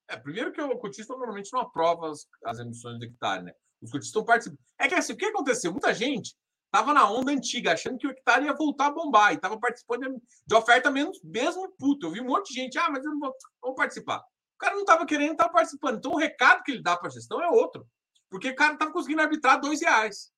É, 0.08 0.16
primeiro 0.16 0.52
que 0.52 0.62
o 0.62 0.78
cotista 0.78 1.14
normalmente 1.14 1.52
não 1.52 1.62
aprova 1.62 2.12
as, 2.12 2.28
as 2.44 2.60
emissões 2.60 3.00
do 3.00 3.06
hectare, 3.06 3.44
né? 3.44 3.54
Os 3.82 3.90
cotistas 3.90 4.10
estão 4.10 4.24
participando. 4.24 4.60
É 4.80 4.88
que 4.88 4.94
assim, 4.94 5.14
o 5.14 5.18
que 5.18 5.26
aconteceu? 5.26 5.72
Muita 5.72 5.94
gente 5.94 6.36
estava 6.66 6.94
na 6.94 7.10
onda 7.10 7.32
antiga, 7.32 7.74
achando 7.74 7.98
que 7.98 8.06
o 8.06 8.12
hectare 8.12 8.46
ia 8.46 8.54
voltar 8.54 8.88
a 8.88 8.92
bombar 8.92 9.32
e 9.32 9.36
estava 9.36 9.60
participando 9.60 10.22
de 10.46 10.56
oferta 10.56 10.92
menos, 10.92 11.20
mesmo 11.24 11.72
puto. 11.78 12.06
Eu 12.06 12.12
vi 12.12 12.22
um 12.22 12.26
monte 12.26 12.50
de 12.50 12.62
gente, 12.62 12.78
ah, 12.78 12.90
mas 12.92 13.04
eu 13.04 13.12
não 13.12 13.20
vou, 13.20 13.34
vou 13.62 13.74
participar. 13.74 14.20
O 14.20 14.58
cara 14.60 14.76
não 14.76 14.82
estava 14.82 15.06
querendo, 15.06 15.32
estava 15.32 15.52
participando. 15.52 15.98
Então 15.98 16.12
o 16.12 16.18
recado 16.18 16.64
que 16.64 16.72
ele 16.72 16.84
dá 16.84 16.96
para 16.96 17.08
a 17.08 17.12
gestão 17.12 17.42
é 17.42 17.50
outro. 17.50 17.88
Porque 18.30 18.50
o 18.50 18.56
cara 18.56 18.74
estava 18.74 18.92
conseguindo 18.92 19.22
arbitrar 19.22 19.60
dois 19.60 19.82
reais. 19.82 20.35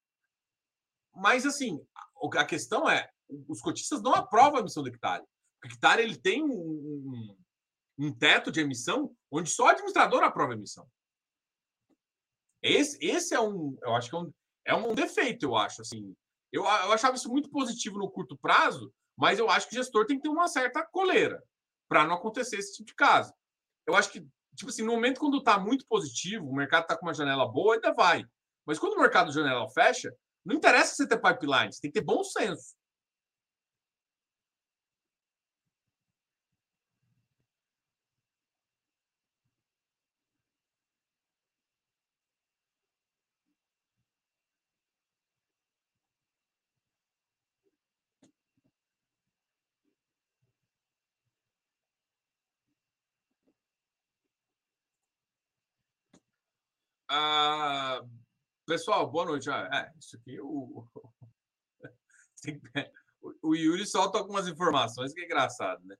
Mas, 1.17 1.45
assim, 1.45 1.83
a 2.35 2.45
questão 2.45 2.89
é, 2.89 3.09
os 3.47 3.59
cotistas 3.59 4.01
não 4.01 4.13
aprovam 4.13 4.57
a 4.57 4.59
emissão 4.59 4.83
do 4.83 4.89
hectare. 4.89 5.23
O 5.63 5.67
hectare 5.67 6.01
ele 6.01 6.15
tem 6.15 6.43
um, 6.43 7.35
um, 7.97 8.13
teto 8.13 8.51
de 8.51 8.59
emissão 8.59 9.11
onde 9.31 9.49
só 9.49 9.65
o 9.65 9.67
administrador 9.69 10.23
aprova 10.23 10.53
a 10.53 10.55
emissão. 10.55 10.87
Esse, 12.61 12.97
esse 13.03 13.33
é 13.33 13.39
um, 13.39 13.77
eu 13.81 13.95
acho 13.95 14.09
que 14.09 14.15
é 14.15 14.19
um, 14.19 14.33
é 14.65 14.75
um 14.75 14.93
defeito, 14.93 15.43
eu 15.43 15.55
acho. 15.55 15.81
Assim, 15.81 16.15
eu, 16.51 16.63
eu 16.63 16.91
achava 16.91 17.15
isso 17.15 17.29
muito 17.29 17.49
positivo 17.49 17.97
no 17.97 18.09
curto 18.09 18.37
prazo, 18.37 18.93
mas 19.17 19.39
eu 19.39 19.49
acho 19.49 19.67
que 19.67 19.75
o 19.75 19.77
gestor 19.77 20.05
tem 20.05 20.17
que 20.17 20.23
ter 20.23 20.29
uma 20.29 20.47
certa 20.47 20.85
coleira 20.85 21.43
para 21.89 22.05
não 22.05 22.15
acontecer 22.15 22.57
esse 22.57 22.73
tipo 22.73 22.87
de 22.87 22.95
caso. 22.95 23.33
Eu 23.87 23.95
acho 23.95 24.11
que, 24.11 24.19
tipo 24.55 24.69
assim, 24.69 24.83
no 24.83 24.91
momento 24.91 25.19
quando 25.19 25.39
está 25.39 25.57
muito 25.57 25.85
positivo, 25.87 26.47
o 26.47 26.55
mercado 26.55 26.83
está 26.83 26.95
com 26.95 27.05
uma 27.05 27.13
janela 27.13 27.47
boa, 27.51 27.75
ainda 27.75 27.93
vai. 27.93 28.23
Mas 28.65 28.77
quando 28.77 28.93
o 28.93 28.99
mercado 28.99 29.29
de 29.29 29.35
janela 29.35 29.67
fecha, 29.69 30.13
não 30.47 30.55
interessa 30.55 30.95
você 30.95 31.07
ter 31.07 31.17
pipeline, 31.21 31.73
você 31.73 31.81
tem 31.81 31.91
que 31.91 31.99
ter 31.99 32.05
bom 32.05 32.23
senso. 32.23 32.73
Ah, 57.09 58.01
Pessoal, 58.67 59.09
boa 59.09 59.25
noite. 59.25 59.49
Ah, 59.49 59.69
é, 59.73 59.97
isso 59.97 60.17
aqui 60.17 60.35
é 60.35 60.41
o... 60.41 60.85
o 63.41 63.55
Yuri 63.55 63.85
solta 63.85 64.17
algumas 64.17 64.45
informações 64.45 65.13
que 65.13 65.21
é 65.21 65.25
engraçado, 65.25 65.81
né? 65.85 65.95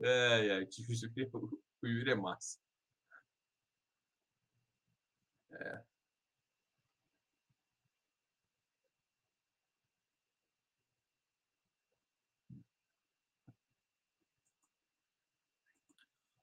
É, 0.00 0.60
é, 0.60 0.68
o 1.82 1.86
Yuri 1.86 2.10
é 2.10 2.14
massa. 2.16 2.58
É. 5.52 5.82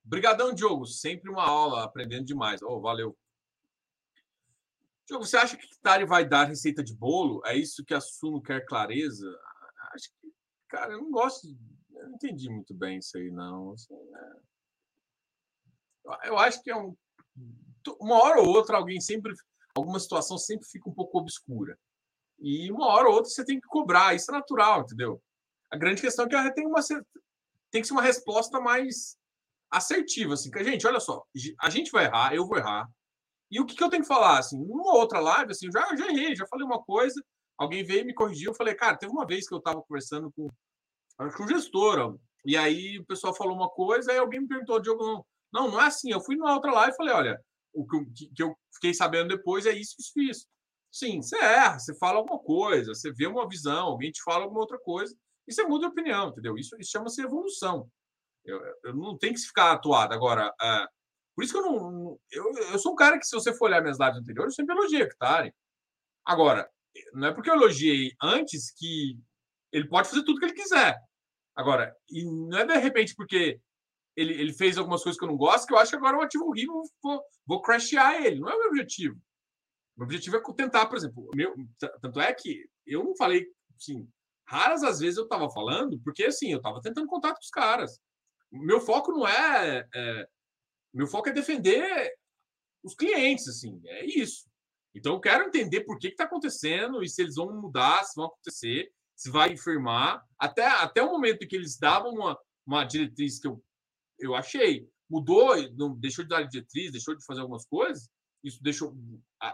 Obrigadão, 0.06 0.54
Diogo. 0.54 0.86
Sempre 0.86 1.30
uma 1.30 1.44
aula, 1.44 1.84
aprendendo 1.84 2.26
demais. 2.26 2.62
Oh, 2.62 2.80
valeu. 2.80 3.18
Diogo, 5.10 5.26
você 5.26 5.38
acha 5.38 5.58
que 5.58 5.68
Tari 5.82 6.06
vai 6.06 6.24
dar 6.24 6.44
receita 6.44 6.84
de 6.84 6.96
bolo? 6.96 7.42
É 7.44 7.58
isso 7.58 7.84
que 7.84 7.96
a 7.96 8.00
Suno 8.00 8.44
quer 8.44 8.64
clareza? 8.64 9.28
Acho 9.92 10.08
que, 10.22 10.32
cara, 10.68 10.94
eu 10.94 11.02
não 11.02 11.10
gosto. 11.10 11.48
Eu 11.96 12.10
não 12.10 12.16
entendi 12.16 12.48
muito 12.48 12.76
bem 12.76 13.00
isso 13.00 13.18
aí, 13.18 13.32
não. 13.32 13.74
Assim, 13.74 13.96
é... 13.96 14.34
Eu 16.30 16.38
acho 16.38 16.62
que 16.62 16.70
é 16.70 16.78
um. 16.78 16.96
Uma 18.00 18.22
hora 18.22 18.40
ou 18.40 18.50
outra, 18.50 18.78
alguém 18.78 19.02
sempre. 19.02 19.34
Alguma 19.76 20.00
situação 20.00 20.38
sempre 20.38 20.68
fica 20.68 20.88
um 20.88 20.94
pouco 20.94 21.18
obscura. 21.18 21.76
E 22.38 22.72
uma 22.72 22.86
hora 22.86 23.08
ou 23.08 23.16
outra 23.16 23.32
você 23.32 23.44
tem 23.44 23.60
que 23.60 23.68
cobrar. 23.68 24.16
Isso 24.16 24.30
é 24.30 24.34
natural, 24.36 24.82
entendeu? 24.82 25.20
A 25.72 25.78
grande 25.78 26.02
questão 26.02 26.26
é 26.26 26.30
que 26.30 26.54
tem 26.54 26.68
uma. 26.68 26.82
Tem 27.72 27.82
que 27.82 27.88
ser 27.88 27.94
uma 27.94 28.04
resposta 28.04 28.62
mais 28.62 29.18
assertiva, 29.72 30.36
assim. 30.36 30.52
Que, 30.52 30.64
gente, 30.64 30.86
olha 30.86 31.00
só, 31.00 31.26
a 31.60 31.70
gente 31.72 31.92
vai 31.92 32.06
errar, 32.06 32.36
eu 32.36 32.46
vou 32.46 32.60
errar. 32.60 32.88
E 33.52 33.60
o 33.60 33.66
que, 33.66 33.76
que 33.76 33.84
eu 33.84 33.90
tenho 33.90 34.04
que 34.04 34.08
falar, 34.08 34.40
assim, 34.40 34.58
numa 34.58 34.94
outra 34.94 35.20
live, 35.20 35.52
assim, 35.52 35.68
eu 35.68 35.72
já, 35.72 35.96
já 35.96 36.08
errei, 36.08 36.36
já 36.36 36.46
falei 36.48 36.66
uma 36.66 36.82
coisa, 36.82 37.24
alguém 37.58 37.84
veio 37.84 38.02
e 38.02 38.06
me 38.06 38.14
corrigiu, 38.14 38.52
eu 38.52 38.56
falei, 38.56 38.76
cara, 38.76 38.98
teve 38.98 39.12
uma 39.12 39.26
vez 39.26 39.48
que 39.48 39.54
eu 39.54 39.58
estava 39.58 39.82
conversando 39.82 40.32
com, 40.32 40.50
com 41.18 41.44
o 41.44 41.48
gestor, 41.48 42.18
e 42.46 42.56
aí 42.56 43.00
o 43.00 43.06
pessoal 43.06 43.36
falou 43.36 43.56
uma 43.56 43.70
coisa, 43.70 44.12
aí 44.12 44.18
alguém 44.18 44.42
me 44.42 44.48
perguntou, 44.48 44.80
Diogo, 44.80 45.04
não, 45.04 45.26
não, 45.52 45.72
não 45.72 45.82
é 45.82 45.88
assim, 45.88 46.12
eu 46.12 46.22
fui 46.22 46.36
numa 46.36 46.54
outra 46.54 46.72
live 46.72 46.94
e 46.94 46.98
falei, 46.98 47.14
olha, 47.14 47.42
o 47.74 47.86
que, 47.86 48.28
que 48.28 48.44
eu 48.44 48.56
fiquei 48.74 48.94
sabendo 48.94 49.30
depois 49.30 49.66
é 49.66 49.72
isso, 49.72 49.96
isso, 50.00 50.20
isso. 50.20 50.48
Sim, 50.92 51.22
você 51.22 51.38
erra, 51.38 51.78
você 51.80 51.96
fala 51.96 52.18
alguma 52.18 52.40
coisa, 52.40 52.94
você 52.94 53.12
vê 53.12 53.28
uma 53.28 53.48
visão, 53.48 53.88
alguém 53.88 54.12
te 54.12 54.22
fala 54.24 54.44
alguma 54.44 54.62
outra 54.62 54.80
coisa, 54.80 55.16
e 55.48 55.54
você 55.54 55.64
muda 55.64 55.88
opinião, 55.88 56.30
entendeu? 56.30 56.58
Isso, 56.58 56.76
isso 56.80 56.92
chama-se 56.92 57.22
evolução. 57.22 57.90
Eu, 58.46 58.62
eu 58.84 58.96
não 58.96 59.18
tenho 59.18 59.34
que 59.34 59.42
ficar 59.42 59.72
atuado. 59.72 60.14
Agora, 60.14 60.54
é, 60.62 60.86
por 61.40 61.44
isso 61.46 61.54
que 61.54 61.60
eu 61.60 61.72
não. 61.72 62.20
Eu, 62.30 62.52
eu 62.74 62.80
sou 62.80 62.92
um 62.92 62.96
cara 62.98 63.18
que, 63.18 63.26
se 63.26 63.34
você 63.34 63.54
for 63.54 63.70
olhar 63.70 63.80
minhas 63.80 63.98
lives 63.98 64.18
anteriores, 64.18 64.52
eu 64.52 64.56
sempre 64.58 64.76
elogiei 64.76 65.04
Hectare. 65.04 65.56
Agora, 66.26 66.70
não 67.14 67.30
é 67.30 67.34
porque 67.34 67.50
eu 67.50 67.54
elogiei 67.54 68.12
antes 68.22 68.74
que 68.78 69.18
ele 69.72 69.88
pode 69.88 70.10
fazer 70.10 70.24
tudo 70.24 70.38
que 70.38 70.48
ele 70.48 70.54
quiser. 70.54 71.00
Agora, 71.56 71.96
e 72.10 72.26
não 72.26 72.60
é 72.60 72.66
de 72.66 72.76
repente 72.76 73.16
porque 73.16 73.58
ele, 74.18 74.34
ele 74.34 74.52
fez 74.52 74.78
algumas 74.78 75.02
coisas 75.02 75.18
que 75.18 75.24
eu 75.24 75.30
não 75.30 75.38
gosto, 75.38 75.66
que 75.66 75.74
eu 75.74 75.78
acho 75.78 75.92
que 75.92 75.96
agora 75.96 76.18
é 76.18 76.20
um 76.20 76.24
ativo 76.24 76.44
horrível, 76.44 76.84
vou, 77.02 77.24
vou 77.48 77.62
crashear 77.62 78.22
ele. 78.22 78.42
Não 78.42 78.50
é 78.50 78.56
o 78.56 78.60
meu 78.60 78.68
objetivo. 78.68 79.16
O 79.96 80.00
meu 80.00 80.08
objetivo 80.08 80.36
é 80.36 80.42
tentar, 80.58 80.88
por 80.88 80.98
exemplo, 80.98 81.26
meu, 81.34 81.56
tanto 82.02 82.20
é 82.20 82.34
que 82.34 82.66
eu 82.86 83.02
não 83.02 83.16
falei, 83.16 83.48
assim, 83.78 84.06
raras 84.46 84.84
as 84.84 85.00
vezes 85.00 85.18
eu 85.18 85.24
estava 85.24 85.50
falando, 85.50 86.02
porque 86.04 86.26
assim, 86.26 86.52
eu 86.52 86.58
estava 86.58 86.82
tentando 86.82 87.08
contato 87.08 87.36
com 87.36 87.44
os 87.44 87.50
caras 87.50 87.98
meu 88.52 88.82
foco 88.82 89.12
não 89.12 89.28
é, 89.28 89.88
é, 89.94 90.28
meu 90.94 91.08
foco 91.08 91.30
é 91.30 91.34
defender 91.34 92.12
os 92.84 92.96
clientes, 92.96 93.48
assim, 93.48 93.80
é 93.86 94.06
isso. 94.06 94.50
Então 94.96 95.14
eu 95.14 95.20
quero 95.20 95.46
entender 95.46 95.82
por 95.82 96.00
que 96.00 96.08
está 96.08 96.24
acontecendo 96.24 97.04
e 97.04 97.10
se 97.10 97.22
eles 97.22 97.36
vão 97.36 97.54
mudar, 97.62 98.04
se 98.04 98.16
vão 98.16 98.26
acontecer, 98.26 98.92
se 99.16 99.30
vai 99.30 99.56
firmar. 99.58 100.24
Até, 100.38 100.66
até 100.66 101.04
o 101.04 101.12
momento 101.12 101.44
em 101.44 101.48
que 101.48 101.56
eles 101.56 101.78
davam 101.78 102.12
uma, 102.12 102.40
uma 102.66 102.84
diretriz 102.86 103.40
que 103.40 103.48
eu, 103.48 103.64
eu 104.18 104.36
achei, 104.36 104.88
mudou, 105.10 105.56
não, 105.74 105.96
deixou 105.96 106.24
de 106.24 106.30
dar 106.30 106.44
diretriz, 106.44 106.92
deixou 106.92 107.16
de 107.16 107.26
fazer 107.26 107.42
algumas 107.42 107.66
coisas, 107.66 108.10
isso 108.44 108.62
deixou 108.64 108.96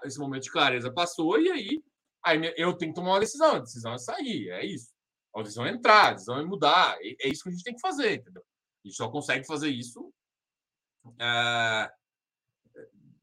esse 0.03 0.19
momento 0.19 0.43
de 0.43 0.51
clareza 0.51 0.93
passou, 0.93 1.39
e 1.39 1.49
aí, 1.49 1.83
aí 2.23 2.53
eu 2.57 2.73
tenho 2.77 2.91
que 2.91 2.95
tomar 2.95 3.13
uma 3.13 3.19
decisão, 3.19 3.55
a 3.55 3.59
decisão 3.59 3.93
é 3.93 3.97
sair, 3.97 4.49
é 4.49 4.65
isso. 4.65 4.93
A 5.36 5.41
decisão 5.41 5.65
é 5.65 5.71
entrar, 5.71 6.09
a 6.09 6.13
decisão 6.13 6.39
é 6.39 6.45
mudar, 6.45 6.97
é, 7.01 7.27
é 7.27 7.29
isso 7.29 7.43
que 7.43 7.49
a 7.49 7.51
gente 7.51 7.63
tem 7.63 7.73
que 7.73 7.81
fazer, 7.81 8.15
entendeu? 8.15 8.43
A 8.43 8.88
gente 8.88 8.97
só 8.97 9.09
consegue 9.09 9.45
fazer 9.45 9.69
isso 9.69 10.13
é, 11.20 11.91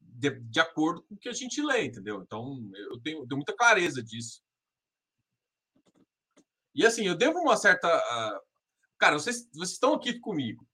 de, 0.01 0.39
de, 0.39 0.59
acordo 0.59 1.03
com 1.03 1.15
o 1.15 1.17
que 1.17 1.29
a 1.29 1.33
gente 1.33 1.61
lê, 1.61 1.85
entendeu? 1.85 2.21
Então, 2.21 2.59
eu 2.75 2.99
tenho, 3.01 3.27
tenho 3.27 3.37
muita 3.37 3.55
clareza 3.55 4.01
disso. 4.01 4.41
E 6.75 6.85
assim, 6.85 7.05
eu 7.05 7.15
devo 7.15 7.39
uma 7.39 7.57
certa. 7.57 7.87
Uh, 7.87 8.41
cara, 8.97 9.17
vocês, 9.17 9.47
vocês 9.53 9.71
estão 9.71 9.93
aqui 9.93 10.19
comigo. 10.19 10.67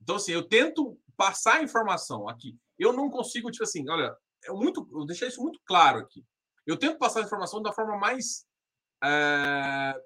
Então, 0.00 0.16
assim, 0.16 0.32
eu 0.32 0.46
tento 0.46 0.98
passar 1.16 1.56
a 1.56 1.62
informação 1.62 2.28
aqui. 2.28 2.58
Eu 2.78 2.92
não 2.92 3.10
consigo, 3.10 3.50
tipo 3.50 3.64
assim, 3.64 3.88
olha, 3.88 4.16
é 4.44 4.52
muito, 4.52 4.88
eu 4.92 5.06
deixei 5.06 5.28
isso 5.28 5.42
muito 5.42 5.60
claro 5.64 5.98
aqui. 5.98 6.24
Eu 6.66 6.76
tento 6.76 6.98
passar 6.98 7.20
a 7.20 7.24
informação 7.24 7.62
da 7.62 7.72
forma 7.72 7.96
mais 7.96 8.46
uh, 9.04 10.00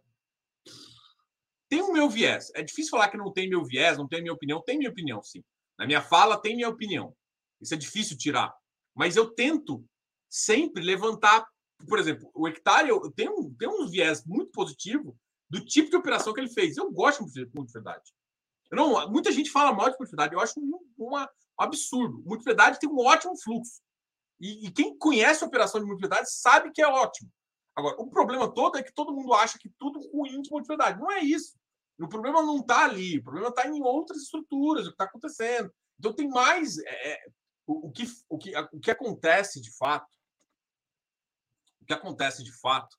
tem 1.69 1.83
o 1.83 1.93
meu 1.93 2.09
viés. 2.09 2.51
É 2.55 2.63
difícil 2.63 2.91
falar 2.91 3.09
que 3.09 3.17
não 3.17 3.33
tem 3.33 3.49
meu 3.49 3.65
viés, 3.65 3.99
não 3.99 4.07
tem 4.07 4.23
minha 4.23 4.33
opinião. 4.33 4.63
Tem 4.63 4.79
minha 4.79 4.91
opinião, 4.91 5.23
sim. 5.23 5.43
Na 5.79 5.87
minha 5.87 6.03
fala, 6.03 6.41
tem 6.41 6.57
minha 6.57 6.69
opinião. 6.69 7.15
Isso 7.61 7.75
é 7.75 7.77
difícil 7.77 8.17
tirar. 8.17 8.55
Mas 8.95 9.17
eu 9.17 9.31
tento 9.35 9.85
sempre 10.29 10.83
levantar. 10.83 11.47
Por 11.89 11.99
exemplo, 11.99 12.31
o 12.35 12.49
hectare 12.49 12.89
eu 12.89 13.11
tenho, 13.13 13.55
tem 13.59 13.69
um 13.69 13.87
viés 13.87 14.25
muito 14.25 14.51
positivo 14.51 15.17
do 15.49 15.65
tipo 15.65 15.91
de 15.91 15.97
operação 15.97 16.33
que 16.33 16.41
ele 16.41 16.49
fez. 16.49 16.77
Eu 16.77 16.91
gosto 16.91 17.25
de 17.27 17.41
multiplicidade. 17.55 18.13
Não, 18.73 19.09
muita 19.11 19.31
gente 19.31 19.51
fala 19.51 19.73
mal 19.73 19.87
de 19.87 19.97
multiplicidade. 19.99 20.35
Eu 20.35 20.41
acho 20.41 20.59
um, 20.59 20.81
uma, 20.97 21.25
um 21.25 21.63
absurdo. 21.63 22.23
Multiplicidade 22.25 22.79
tem 22.79 22.89
um 22.89 22.99
ótimo 22.99 23.37
fluxo. 23.41 23.81
E, 24.41 24.67
e 24.67 24.71
quem 24.71 24.97
conhece 24.99 25.45
a 25.45 25.47
operação 25.47 25.81
de 25.81 25.87
multiplicidade 25.87 26.31
sabe 26.33 26.73
que 26.73 26.83
é 26.83 26.89
ótimo. 26.89 27.31
Agora, 27.75 27.97
o 28.01 28.09
problema 28.09 28.53
todo 28.53 28.79
é 28.79 28.83
que 28.83 28.93
todo 28.93 29.13
mundo 29.13 29.35
acha 29.35 29.59
que 29.59 29.71
tudo 29.79 30.01
ruim 30.11 30.41
de 30.41 30.51
multiplicidade. 30.51 30.99
Não 30.99 31.11
é 31.11 31.21
isso. 31.21 31.55
O 31.99 32.09
problema 32.09 32.43
não 32.43 32.59
está 32.59 32.85
ali, 32.85 33.19
o 33.19 33.23
problema 33.23 33.49
está 33.49 33.67
em 33.67 33.83
outras 33.83 34.23
estruturas, 34.23 34.85
o 34.85 34.89
que 34.89 34.95
está 34.95 35.05
acontecendo. 35.05 35.73
Então 35.99 36.15
tem 36.15 36.29
mais. 36.29 36.79
É, 36.79 37.13
é, 37.13 37.19
o, 37.67 37.89
o, 37.89 37.93
que, 37.93 38.05
o, 38.29 38.39
que, 38.39 38.57
o 38.73 38.81
que 38.81 38.91
acontece 38.91 39.61
de 39.61 39.75
fato, 39.77 40.09
o 41.81 41.87
que 41.87 41.93
acontece 41.93 42.45
de 42.45 42.53
fato 42.61 42.97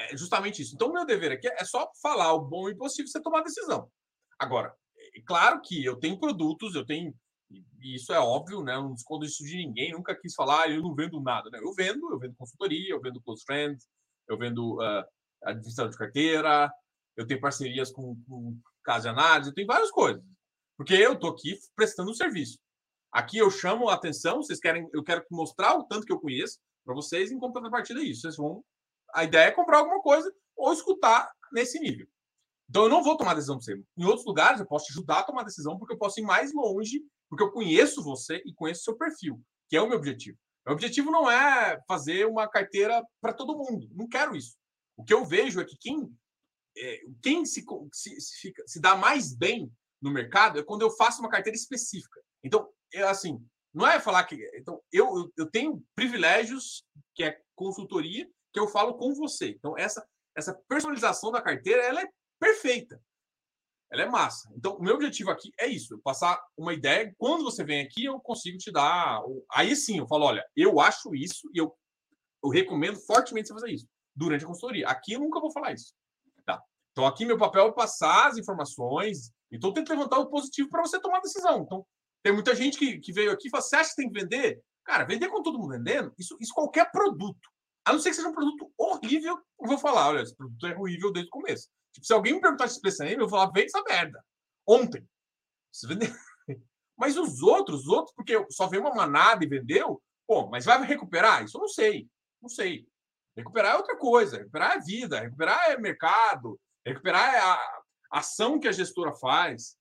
é 0.00 0.16
justamente 0.16 0.62
isso. 0.62 0.74
Então, 0.74 0.88
o 0.88 0.92
meu 0.92 1.04
dever 1.04 1.32
aqui 1.32 1.46
é 1.48 1.64
só 1.64 1.90
falar 2.02 2.32
o 2.32 2.44
bom 2.44 2.68
e 2.68 2.76
possível 2.76 3.10
você 3.10 3.20
tomar 3.20 3.42
decisão. 3.42 3.90
Agora, 4.38 4.74
é 5.14 5.20
claro 5.22 5.60
que 5.60 5.84
eu 5.84 5.96
tenho 5.98 6.18
produtos, 6.18 6.74
eu 6.74 6.84
tenho. 6.84 7.14
E 7.50 7.96
isso 7.96 8.12
é 8.12 8.18
óbvio, 8.18 8.62
né? 8.62 8.74
Eu 8.74 8.82
não 8.82 8.94
escondo 8.94 9.24
isso 9.24 9.44
de 9.44 9.56
ninguém, 9.56 9.92
nunca 9.92 10.18
quis 10.18 10.34
falar, 10.34 10.62
ah, 10.62 10.68
eu 10.68 10.80
não 10.80 10.94
vendo 10.94 11.20
nada. 11.20 11.50
Né? 11.50 11.58
Eu 11.58 11.74
vendo, 11.74 12.10
eu 12.12 12.18
vendo 12.18 12.34
consultoria, 12.36 12.90
eu 12.90 13.00
vendo 13.00 13.20
close 13.20 13.42
friends, 13.44 13.86
eu 14.28 14.38
vendo 14.38 14.76
uh, 14.76 15.04
administração 15.42 15.90
de 15.90 15.96
carteira, 15.96 16.72
eu 17.20 17.26
tenho 17.26 17.40
parcerias 17.40 17.92
com, 17.92 18.16
com 18.26 18.58
casa 18.82 19.02
de 19.02 19.08
análise, 19.10 19.50
eu 19.50 19.54
tenho 19.54 19.66
várias 19.66 19.90
coisas. 19.90 20.22
Porque 20.74 20.94
eu 20.94 21.12
estou 21.12 21.30
aqui 21.30 21.58
prestando 21.76 22.10
um 22.10 22.14
serviço. 22.14 22.58
Aqui 23.12 23.36
eu 23.36 23.50
chamo 23.50 23.90
a 23.90 23.94
atenção, 23.94 24.38
vocês 24.38 24.58
querem, 24.58 24.88
eu 24.94 25.04
quero 25.04 25.22
mostrar 25.30 25.76
o 25.76 25.84
tanto 25.84 26.06
que 26.06 26.12
eu 26.12 26.18
conheço 26.18 26.58
para 26.82 26.94
vocês, 26.94 27.30
em 27.30 27.38
contrapartida 27.38 28.02
isso. 28.02 28.22
Vocês 28.22 28.36
vão. 28.36 28.64
A 29.12 29.22
ideia 29.24 29.48
é 29.48 29.50
comprar 29.50 29.78
alguma 29.78 30.00
coisa 30.00 30.32
ou 30.56 30.72
escutar 30.72 31.30
nesse 31.52 31.78
nível. 31.78 32.06
Então 32.70 32.84
eu 32.84 32.88
não 32.88 33.02
vou 33.02 33.18
tomar 33.18 33.34
decisão 33.34 33.58
para 33.58 33.64
você. 33.64 33.84
Em 33.98 34.04
outros 34.04 34.24
lugares 34.24 34.60
eu 34.60 34.66
posso 34.66 34.86
te 34.86 34.92
ajudar 34.92 35.18
a 35.18 35.24
tomar 35.24 35.42
decisão 35.42 35.78
porque 35.78 35.92
eu 35.92 35.98
posso 35.98 36.20
ir 36.20 36.22
mais 36.22 36.54
longe, 36.54 37.02
porque 37.28 37.44
eu 37.44 37.52
conheço 37.52 38.02
você 38.02 38.40
e 38.46 38.54
conheço 38.54 38.84
seu 38.84 38.96
perfil, 38.96 39.42
que 39.68 39.76
é 39.76 39.82
o 39.82 39.88
meu 39.88 39.98
objetivo. 39.98 40.38
O 40.66 40.72
objetivo 40.72 41.10
não 41.10 41.30
é 41.30 41.78
fazer 41.86 42.26
uma 42.26 42.48
carteira 42.48 43.04
para 43.20 43.34
todo 43.34 43.58
mundo. 43.58 43.90
Não 43.92 44.08
quero 44.08 44.34
isso. 44.34 44.56
O 44.96 45.04
que 45.04 45.12
eu 45.12 45.24
vejo 45.24 45.60
é 45.60 45.64
que 45.66 45.76
quem, 45.78 46.10
é, 46.76 47.00
quem 47.22 47.44
se, 47.44 47.64
se, 47.92 48.20
se, 48.20 48.40
fica, 48.40 48.62
se 48.66 48.80
dá 48.80 48.96
mais 48.96 49.34
bem 49.34 49.70
no 50.00 50.10
mercado 50.10 50.58
é 50.58 50.62
quando 50.62 50.82
eu 50.82 50.90
faço 50.90 51.20
uma 51.20 51.30
carteira 51.30 51.56
específica. 51.56 52.20
Então, 52.42 52.68
é 52.92 53.02
assim, 53.02 53.44
não 53.72 53.86
é 53.86 54.00
falar 54.00 54.24
que. 54.24 54.36
Então, 54.54 54.80
eu, 54.92 55.30
eu 55.36 55.50
tenho 55.50 55.82
privilégios, 55.94 56.84
que 57.14 57.22
é 57.22 57.40
consultoria, 57.54 58.28
que 58.52 58.58
eu 58.58 58.68
falo 58.68 58.96
com 58.96 59.14
você. 59.14 59.50
Então, 59.50 59.76
essa, 59.76 60.06
essa 60.36 60.54
personalização 60.68 61.30
da 61.30 61.42
carteira 61.42 61.82
ela 61.82 62.02
é 62.02 62.08
perfeita 62.38 63.00
ela 63.90 64.02
é 64.02 64.08
massa. 64.08 64.48
Então, 64.56 64.76
o 64.76 64.82
meu 64.82 64.94
objetivo 64.94 65.30
aqui 65.30 65.50
é 65.58 65.66
isso: 65.66 65.98
passar 65.98 66.40
uma 66.56 66.72
ideia. 66.72 67.12
Quando 67.18 67.44
você 67.44 67.64
vem 67.64 67.82
aqui, 67.82 68.04
eu 68.04 68.20
consigo 68.20 68.56
te 68.56 68.70
dar. 68.70 69.20
Aí 69.52 69.74
sim, 69.74 69.98
eu 69.98 70.06
falo: 70.06 70.26
olha, 70.26 70.44
eu 70.56 70.80
acho 70.80 71.14
isso 71.14 71.50
e 71.52 71.58
eu, 71.58 71.76
eu 72.42 72.50
recomendo 72.50 72.98
fortemente 73.00 73.48
você 73.48 73.54
fazer 73.54 73.72
isso 73.72 73.88
durante 74.14 74.44
a 74.44 74.48
consultoria. 74.48 74.88
Aqui 74.88 75.12
eu 75.14 75.20
nunca 75.20 75.40
vou 75.40 75.52
falar 75.52 75.72
isso. 75.72 75.92
Então, 76.92 77.06
aqui 77.06 77.24
meu 77.24 77.38
papel 77.38 77.68
é 77.68 77.72
passar 77.72 78.28
as 78.28 78.36
informações. 78.36 79.32
Então, 79.50 79.72
tento 79.72 79.90
levantar 79.90 80.18
o 80.18 80.28
positivo 80.28 80.68
para 80.68 80.82
você 80.82 81.00
tomar 81.00 81.18
a 81.18 81.22
decisão. 81.22 81.62
Então, 81.62 81.86
tem 82.22 82.32
muita 82.32 82.54
gente 82.54 82.78
que, 82.78 82.98
que 82.98 83.12
veio 83.12 83.32
aqui 83.32 83.48
e 83.48 83.50
fala: 83.50 83.62
você 83.62 83.76
acha 83.76 83.90
que 83.90 83.96
tem 83.96 84.10
que 84.10 84.20
vender? 84.20 84.60
Cara, 84.84 85.04
vender 85.04 85.28
com 85.28 85.42
todo 85.42 85.58
mundo 85.58 85.70
vendendo, 85.70 86.12
isso, 86.18 86.36
isso 86.40 86.54
qualquer 86.54 86.90
produto. 86.90 87.48
A 87.84 87.92
não 87.92 88.00
ser 88.00 88.10
que 88.10 88.16
seja 88.16 88.28
um 88.28 88.34
produto 88.34 88.70
horrível, 88.76 89.38
eu 89.60 89.68
vou 89.68 89.78
falar: 89.78 90.08
olha, 90.08 90.22
esse 90.22 90.36
produto 90.36 90.66
é 90.66 90.76
horrível 90.76 91.12
desde 91.12 91.28
o 91.28 91.32
começo. 91.32 91.68
Tipo, 91.92 92.06
se 92.06 92.12
alguém 92.12 92.34
me 92.34 92.40
perguntar 92.40 92.66
esse 92.66 92.80
preço 92.80 93.02
aí, 93.02 93.12
eu 93.12 93.20
vou 93.20 93.28
falar, 93.28 93.50
vende 93.52 93.66
essa 93.66 93.82
merda. 93.82 94.24
Ontem. 94.66 95.04
Mas 96.96 97.16
os 97.16 97.42
outros, 97.42 97.80
os 97.82 97.88
outros, 97.88 98.14
porque 98.14 98.44
só 98.50 98.66
veio 98.66 98.82
uma 98.82 98.94
manada 98.94 99.44
e 99.44 99.48
vendeu, 99.48 100.02
pô, 100.26 100.48
mas 100.50 100.66
vai 100.66 100.84
recuperar? 100.84 101.42
Isso 101.42 101.56
eu 101.56 101.62
não 101.62 101.68
sei. 101.68 102.06
Não 102.42 102.48
sei. 102.48 102.86
Recuperar 103.34 103.72
é 103.72 103.76
outra 103.78 103.96
coisa. 103.96 104.36
Recuperar 104.36 104.76
é 104.76 104.80
vida, 104.80 105.18
recuperar 105.18 105.70
é 105.70 105.78
mercado, 105.78 106.60
recuperar 106.84 107.34
é 107.34 107.38
a 107.38 107.82
ação 108.12 108.58
que 108.58 108.68
a 108.68 108.72
gestora 108.72 109.12
faz, 109.12 109.76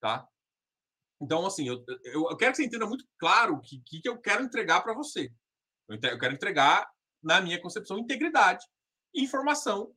tá? 0.00 0.26
Então, 1.20 1.46
assim, 1.46 1.68
eu, 1.68 1.84
eu, 2.04 2.36
quero 2.36 2.52
que 2.52 2.56
você 2.56 2.64
entenda 2.64 2.86
muito 2.86 3.04
claro 3.18 3.54
o 3.54 3.60
que, 3.60 3.80
que, 3.84 4.08
eu 4.08 4.18
quero 4.18 4.42
entregar 4.42 4.80
para 4.80 4.94
você. 4.94 5.30
Eu, 5.88 6.18
quero 6.18 6.34
entregar, 6.34 6.88
na 7.22 7.40
minha 7.40 7.60
concepção, 7.60 7.98
integridade 7.98 8.64
informação 9.14 9.92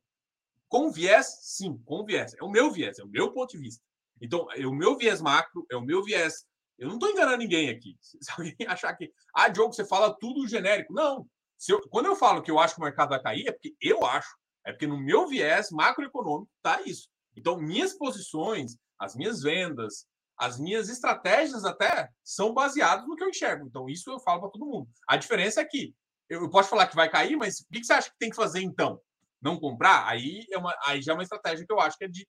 com 0.68 0.90
viés, 0.90 1.38
sim, 1.42 1.78
com 1.84 2.04
viés. 2.04 2.34
É 2.34 2.42
o 2.42 2.50
meu 2.50 2.70
viés, 2.70 2.98
é 2.98 3.04
o 3.04 3.08
meu 3.08 3.32
ponto 3.32 3.50
de 3.50 3.58
vista. 3.58 3.82
Então, 4.20 4.50
é 4.52 4.66
o 4.66 4.72
meu 4.72 4.96
viés 4.96 5.20
macro, 5.20 5.66
é 5.70 5.76
o 5.76 5.82
meu 5.82 6.02
viés. 6.02 6.44
Eu 6.78 6.88
não 6.88 6.94
estou 6.94 7.10
enganando 7.10 7.38
ninguém 7.38 7.70
aqui. 7.70 7.96
Se 8.02 8.30
alguém 8.32 8.56
achar 8.66 8.94
que, 8.94 9.12
ah, 9.34 9.48
Diogo, 9.48 9.72
você 9.72 9.84
fala 9.84 10.16
tudo 10.18 10.48
genérico. 10.48 10.92
Não. 10.92 11.26
Eu, 11.68 11.80
quando 11.88 12.06
eu 12.06 12.16
falo 12.16 12.42
que 12.42 12.50
eu 12.50 12.58
acho 12.58 12.74
que 12.74 12.80
o 12.80 12.84
mercado 12.84 13.10
vai 13.10 13.22
cair, 13.22 13.46
é 13.46 13.52
porque 13.52 13.74
eu 13.80 14.04
acho. 14.04 14.28
É 14.66 14.72
porque 14.72 14.86
no 14.86 14.98
meu 14.98 15.26
viés 15.26 15.70
macroeconômico 15.70 16.50
está 16.56 16.80
isso. 16.82 17.08
Então, 17.36 17.58
minhas 17.58 17.92
posições, 17.92 18.76
as 18.98 19.14
minhas 19.14 19.42
vendas, 19.42 20.06
as 20.36 20.58
minhas 20.58 20.88
estratégias 20.88 21.64
até 21.64 22.08
são 22.22 22.52
baseadas 22.52 23.06
no 23.06 23.16
que 23.16 23.22
eu 23.22 23.28
enxergo. 23.28 23.66
Então, 23.66 23.88
isso 23.88 24.10
eu 24.10 24.18
falo 24.20 24.40
para 24.40 24.50
todo 24.50 24.66
mundo. 24.66 24.88
A 25.08 25.16
diferença 25.16 25.60
é 25.60 25.64
que 25.64 25.94
eu 26.28 26.48
posso 26.48 26.70
falar 26.70 26.86
que 26.86 26.96
vai 26.96 27.10
cair, 27.10 27.36
mas 27.36 27.60
o 27.60 27.66
que 27.70 27.84
você 27.84 27.92
acha 27.92 28.10
que 28.10 28.18
tem 28.18 28.30
que 28.30 28.36
fazer 28.36 28.62
então? 28.62 29.00
Não 29.40 29.58
comprar? 29.58 30.06
Aí, 30.08 30.46
é 30.50 30.58
uma, 30.58 30.74
aí 30.86 31.02
já 31.02 31.12
é 31.12 31.14
uma 31.14 31.22
estratégia 31.22 31.66
que 31.66 31.72
eu 31.72 31.80
acho 31.80 31.98
que 31.98 32.04
é 32.04 32.08
de, 32.08 32.26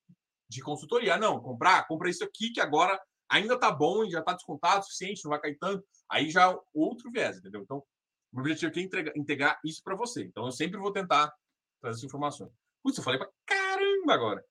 de 0.49 0.61
consultoria. 0.61 1.17
Não, 1.17 1.39
comprar, 1.39 1.87
compra 1.87 2.09
isso 2.09 2.23
aqui 2.23 2.51
que 2.51 2.59
agora 2.59 2.99
ainda 3.29 3.55
está 3.55 3.71
bom 3.71 4.07
já 4.09 4.19
está 4.19 4.33
descontado 4.33 4.81
o 4.81 4.83
suficiente, 4.83 5.23
não 5.23 5.31
vai 5.31 5.39
cair 5.39 5.57
tanto. 5.59 5.83
Aí 6.09 6.29
já 6.29 6.51
é 6.51 6.57
outro 6.73 7.11
viés, 7.11 7.37
entendeu? 7.37 7.61
Então, 7.61 7.83
o 8.33 8.39
objetivo 8.39 8.71
é 8.75 8.81
entregar, 8.81 9.17
integrar 9.17 9.59
isso 9.63 9.81
para 9.83 9.95
você. 9.95 10.23
Então, 10.23 10.45
eu 10.45 10.51
sempre 10.51 10.79
vou 10.79 10.91
tentar 10.91 11.33
essa 11.91 12.05
informação. 12.05 12.51
Putz, 12.83 12.97
eu 12.97 13.03
falei 13.03 13.19
para 13.19 13.31
caramba 13.45 14.13
agora. 14.13 14.45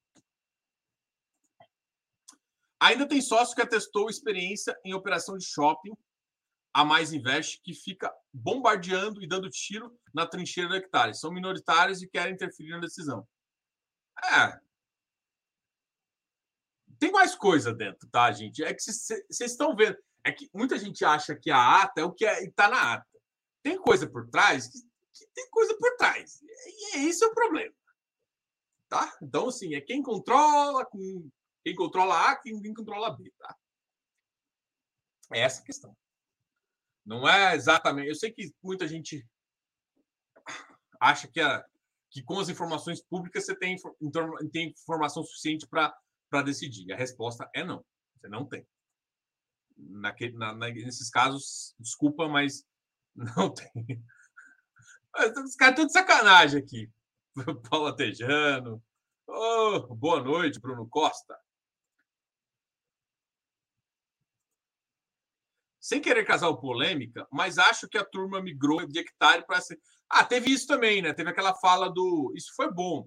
Ainda 2.81 3.09
tem 3.09 3.21
sócio 3.23 3.55
que 3.55 3.63
atestou 3.63 4.11
experiência 4.11 4.79
em 4.85 4.93
operação 4.93 5.39
de 5.39 5.45
shopping 5.47 5.97
a 6.75 6.85
mais 6.85 7.13
investe 7.13 7.61
que 7.63 7.73
fica 7.73 8.13
bombardeando 8.33 9.23
e 9.23 9.29
dando 9.29 9.49
tiro 9.49 9.97
na 10.13 10.27
trincheira 10.27 10.69
do 10.69 10.75
hectare. 10.75 11.15
São 11.15 11.33
minoritários 11.33 12.03
e 12.03 12.09
querem 12.09 12.35
interferir 12.35 12.73
na 12.73 12.81
decisão. 12.81 13.27
É. 14.23 14.59
Tem 16.99 17.13
mais 17.13 17.37
coisa 17.37 17.73
dentro, 17.73 18.09
tá, 18.09 18.31
gente? 18.33 18.65
É 18.65 18.75
que 18.75 18.83
vocês 18.83 19.25
estão 19.41 19.77
vendo. 19.77 19.97
É 20.25 20.33
que 20.33 20.51
muita 20.53 20.77
gente 20.77 21.05
acha 21.05 21.37
que 21.37 21.51
a 21.51 21.83
ata 21.83 22.01
é 22.01 22.05
o 22.05 22.13
que 22.13 22.27
é, 22.27 22.43
está 22.45 22.69
na 22.69 22.95
ata. 22.95 23.07
Tem 23.63 23.79
coisa 23.79 24.09
por 24.09 24.29
trás 24.29 24.67
que, 24.69 24.79
que 25.15 25.27
tem 25.29 25.49
coisa 25.51 25.77
por 25.79 25.97
trás. 25.97 26.43
E 26.43 26.97
é 26.97 27.05
esse 27.05 27.25
é 27.25 27.29
o 27.29 27.35
problema. 27.35 27.75
Tá? 28.89 29.17
Então, 29.23 29.49
assim, 29.49 29.75
é 29.75 29.81
quem 29.81 30.03
controla 30.03 30.87
quem 31.65 31.75
controla 31.75 32.31
A, 32.31 32.37
quem 32.37 32.75
controla 32.75 33.17
B, 33.17 33.33
tá? 33.39 33.57
É 35.33 35.41
essa 35.41 35.63
a 35.63 35.65
questão. 35.65 35.97
Não 37.05 37.27
é 37.27 37.55
exatamente. 37.55 38.09
Eu 38.09 38.15
sei 38.15 38.31
que 38.31 38.55
muita 38.63 38.87
gente 38.87 39.27
acha 41.01 41.27
que, 41.27 41.41
a, 41.41 41.65
que 42.11 42.23
com 42.23 42.39
as 42.39 42.51
informações 42.51 43.03
públicas 43.03 43.45
você 43.45 43.57
tem, 43.57 43.77
tem 44.53 44.71
informação 44.71 45.23
suficiente 45.23 45.67
para 45.67 46.43
decidir. 46.45 46.93
A 46.93 46.97
resposta 46.97 47.49
é 47.55 47.65
não. 47.65 47.85
Você 48.17 48.29
não 48.29 48.47
tem. 48.47 48.67
Naquele, 49.77 50.37
na, 50.37 50.55
nesses 50.55 51.11
casos, 51.11 51.75
desculpa, 51.79 52.29
mas 52.29 52.65
não 53.15 53.53
tem. 53.53 54.05
Os 55.17 55.55
caras 55.57 55.73
estão 55.73 55.87
de 55.87 55.93
sacanagem 55.93 56.61
aqui. 56.61 56.91
Paulo 57.71 57.95
Tejano. 57.95 58.83
Oh, 59.27 59.95
boa 59.95 60.23
noite, 60.23 60.61
Bruno 60.61 60.89
Costa. 60.89 61.37
sem 65.85 66.01
querer 66.01 66.25
casar 66.25 66.51
polêmica, 66.55 67.29
mas 67.31 67.59
acho 67.59 67.87
que 67.87 67.99
a 67.99 68.05
turma 68.05 68.41
migrou 68.41 68.87
de 68.87 68.99
hectare 68.99 69.45
para 69.47 69.61
ser. 69.61 69.79
Ah, 70.09 70.25
teve 70.25 70.51
isso 70.51 70.67
também, 70.67 71.03
né? 71.03 71.13
Teve 71.13 71.29
aquela 71.29 71.55
fala 71.57 71.91
do. 71.91 72.33
Isso 72.35 72.55
foi 72.57 72.73
bom. 72.73 73.07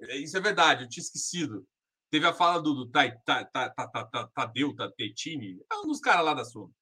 É, 0.00 0.16
isso 0.16 0.34
é 0.34 0.40
verdade, 0.40 0.84
eu 0.84 0.88
tinha 0.88 1.02
esquecido. 1.02 1.66
Teve 2.10 2.26
a 2.26 2.32
fala 2.32 2.62
do, 2.62 2.72
do 2.72 2.90
Tadeu 2.90 4.74
Tetini, 4.96 5.60
é 5.70 5.76
um 5.76 5.86
dos 5.86 6.00
caras 6.00 6.24
lá 6.24 6.32
da 6.32 6.46
Soma. 6.46 6.72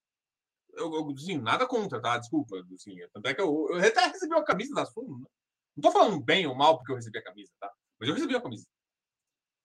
Eu, 0.75 0.93
eu 0.95 1.11
assim, 1.11 1.39
nada 1.39 1.66
contra, 1.66 2.01
tá? 2.01 2.18
Desculpa. 2.18 2.57
Assim, 2.75 2.97
tanto 3.12 3.29
é 3.29 3.35
que 3.35 3.41
eu, 3.41 3.66
eu 3.70 3.77
até 3.79 4.07
recebi 4.07 4.35
a 4.35 4.45
camisa 4.45 4.75
da 4.75 4.87
Soma. 4.87 5.18
Né? 5.18 5.27
Não 5.77 5.83
tô 5.83 5.91
falando 5.91 6.20
bem 6.23 6.47
ou 6.47 6.55
mal 6.55 6.77
porque 6.77 6.93
eu 6.93 6.97
recebi 6.97 7.18
a 7.18 7.25
camisa, 7.25 7.53
tá? 7.61 7.70
Mas 7.99 8.09
eu 8.09 8.14
recebi 8.14 8.37
a 8.37 8.41
camisa. 8.41 8.66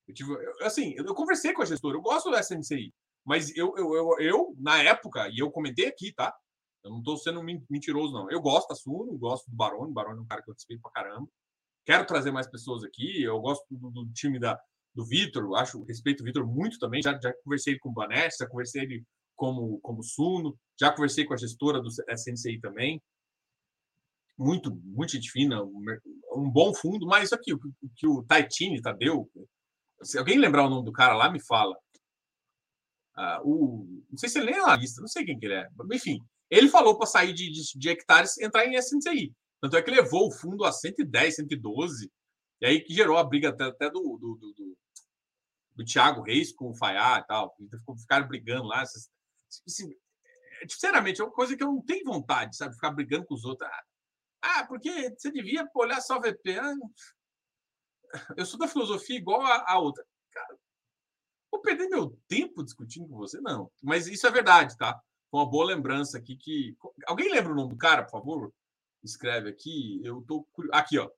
Eu 0.08 0.14
tive, 0.14 0.32
eu, 0.32 0.66
assim, 0.66 0.94
eu, 0.96 1.06
eu 1.06 1.16
conversei 1.16 1.54
com 1.54 1.62
a 1.62 1.66
gestora, 1.66 1.98
eu 1.98 2.02
gosto 2.02 2.30
do 2.30 2.38
SNCI. 2.38 2.94
Mas 3.26 3.56
eu, 3.58 3.74
eu, 3.78 3.94
eu, 3.94 4.20
eu, 4.20 4.56
na 4.58 4.82
época, 4.82 5.28
e 5.30 5.40
eu 5.40 5.52
comentei 5.52 5.88
aqui, 5.88 6.14
tá? 6.14 6.34
Eu 6.84 6.92
não 6.92 7.00
estou 7.00 7.18
sendo 7.18 7.44
mentiroso, 7.70 8.14
não. 8.14 8.32
Eu 8.32 8.42
gosto 8.42 8.70
da 8.70 8.76
Suno, 8.76 9.18
gosto 9.18 9.50
do 9.50 9.56
Barone. 9.56 9.92
O 9.92 9.94
Barone 9.94 10.20
é 10.20 10.22
um 10.22 10.26
cara 10.26 10.42
que 10.42 10.50
eu 10.50 10.54
respeito 10.54 10.82
pra 10.82 10.92
caramba. 10.92 11.28
Quero 11.86 12.06
trazer 12.06 12.32
mais 12.32 12.50
pessoas 12.50 12.84
aqui. 12.86 13.22
Eu 13.22 13.40
gosto 13.42 13.66
do, 13.70 13.92
do 13.92 14.14
time 14.14 14.40
da, 14.40 14.58
do 14.96 15.06
Vitor. 15.06 15.54
Acho, 15.58 15.84
respeito 15.84 16.22
o 16.22 16.24
Vitor 16.24 16.48
muito 16.48 16.80
também. 16.80 17.02
Já, 17.02 17.20
já 17.20 17.34
conversei 17.44 17.78
com 17.78 17.90
o 17.90 17.94
Banete, 17.94 18.38
já 18.40 18.48
conversei 18.48 18.84
ele 18.84 19.04
como, 19.38 19.80
como 19.80 20.04
Suno. 20.04 20.60
Já 20.80 20.92
conversei 20.92 21.24
com 21.24 21.34
a 21.34 21.38
gestora 21.38 21.80
do 21.80 21.88
SNCI 21.88 22.60
também. 22.60 23.02
Muito, 24.38 24.76
muito 24.84 25.14
gente 25.14 25.32
fina. 25.32 25.64
Um 25.64 26.50
bom 26.52 26.74
fundo. 26.74 27.06
Mas 27.08 27.26
isso 27.26 27.36
aqui, 27.36 27.54
o 27.54 27.60
que 27.96 28.06
o 28.08 28.24
Taitini, 28.24 28.82
Tadeu... 28.82 29.30
Se 30.04 30.18
alguém 30.20 30.38
lembrar 30.38 30.66
o 30.66 30.70
nome 30.70 30.86
do 30.86 30.92
cara 30.92 31.16
lá, 31.16 31.32
me 31.32 31.40
fala. 31.40 31.76
Uh, 33.18 33.42
o, 33.44 34.04
não 34.12 34.18
sei 34.18 34.30
se 34.30 34.38
ele 34.38 34.52
é 34.52 34.60
analista, 34.60 35.02
não 35.02 35.08
sei 35.08 35.26
quem 35.26 35.40
que 35.40 35.46
ele 35.48 35.56
é. 35.56 35.68
Enfim, 35.92 36.20
ele 36.52 36.70
falou 36.70 36.96
para 36.96 37.08
sair 37.08 37.34
de, 37.34 37.52
de, 37.52 37.62
de, 37.76 37.90
hectares 37.90 38.38
entrar 38.38 38.68
em 38.68 38.76
SNCI. 38.76 39.34
Tanto 39.60 39.76
é 39.76 39.82
que 39.82 39.90
levou 39.90 40.28
o 40.28 40.32
fundo 40.32 40.64
a 40.64 40.72
110, 40.72 41.36
112, 41.36 42.12
e 42.62 42.66
aí 42.68 42.80
que 42.80 42.94
gerou 42.94 43.18
a 43.18 43.24
briga 43.24 43.50
até, 43.50 43.64
até 43.64 43.90
do, 43.90 44.02
do, 44.02 44.36
do, 44.36 44.54
do, 44.54 44.78
do 45.78 45.84
Thiago 45.84 46.22
Reis 46.22 46.54
com 46.54 46.70
o 46.70 46.76
Faiá 46.76 47.20
e 47.20 47.28
tal. 47.28 47.56
Ficaram 48.00 48.28
brigando 48.28 48.68
lá. 48.68 48.84
Assim, 49.68 49.94
sinceramente, 50.70 51.22
é 51.22 51.24
uma 51.24 51.34
coisa 51.34 51.56
que 51.56 51.64
eu 51.64 51.68
não 51.68 51.82
tenho 51.82 52.06
vontade, 52.06 52.56
sabe? 52.56 52.76
Ficar 52.76 52.92
brigando 52.92 53.26
com 53.26 53.36
os 53.36 53.46
outros. 53.46 53.70
Ah, 54.42 54.66
porque 54.66 55.14
você 55.18 55.32
devia 55.32 55.68
olhar 55.76 56.02
só 56.02 56.20
VP. 56.20 56.58
Ah, 56.60 56.74
eu 58.38 58.46
sou 58.46 58.60
da 58.60 58.68
filosofia 58.68 59.18
igual 59.18 59.42
a, 59.42 59.66
a 59.68 59.80
outra. 59.80 60.06
Cara, 60.32 60.58
Vou 61.52 61.62
perder 61.62 61.88
meu 61.88 62.18
tempo 62.28 62.64
discutindo 62.64 63.08
com 63.08 63.16
você? 63.16 63.40
Não. 63.42 63.72
Mas 63.82 64.08
isso 64.08 64.28
é 64.28 64.32
verdade, 64.32 64.78
tá? 64.78 65.02
Uma 65.32 65.50
boa 65.50 65.66
lembrança 65.66 66.18
aqui 66.18 66.36
que. 66.36 66.78
Alguém 67.06 67.32
lembra 67.32 67.52
o 67.52 67.56
nome 67.56 67.70
do 67.70 67.78
cara, 67.78 68.04
por 68.04 68.12
favor? 68.12 68.54
Escreve 69.04 69.50
aqui. 69.50 70.02
Eu 70.04 70.22
tô. 70.22 70.48
Aqui, 70.72 70.98
ó. 71.00 71.10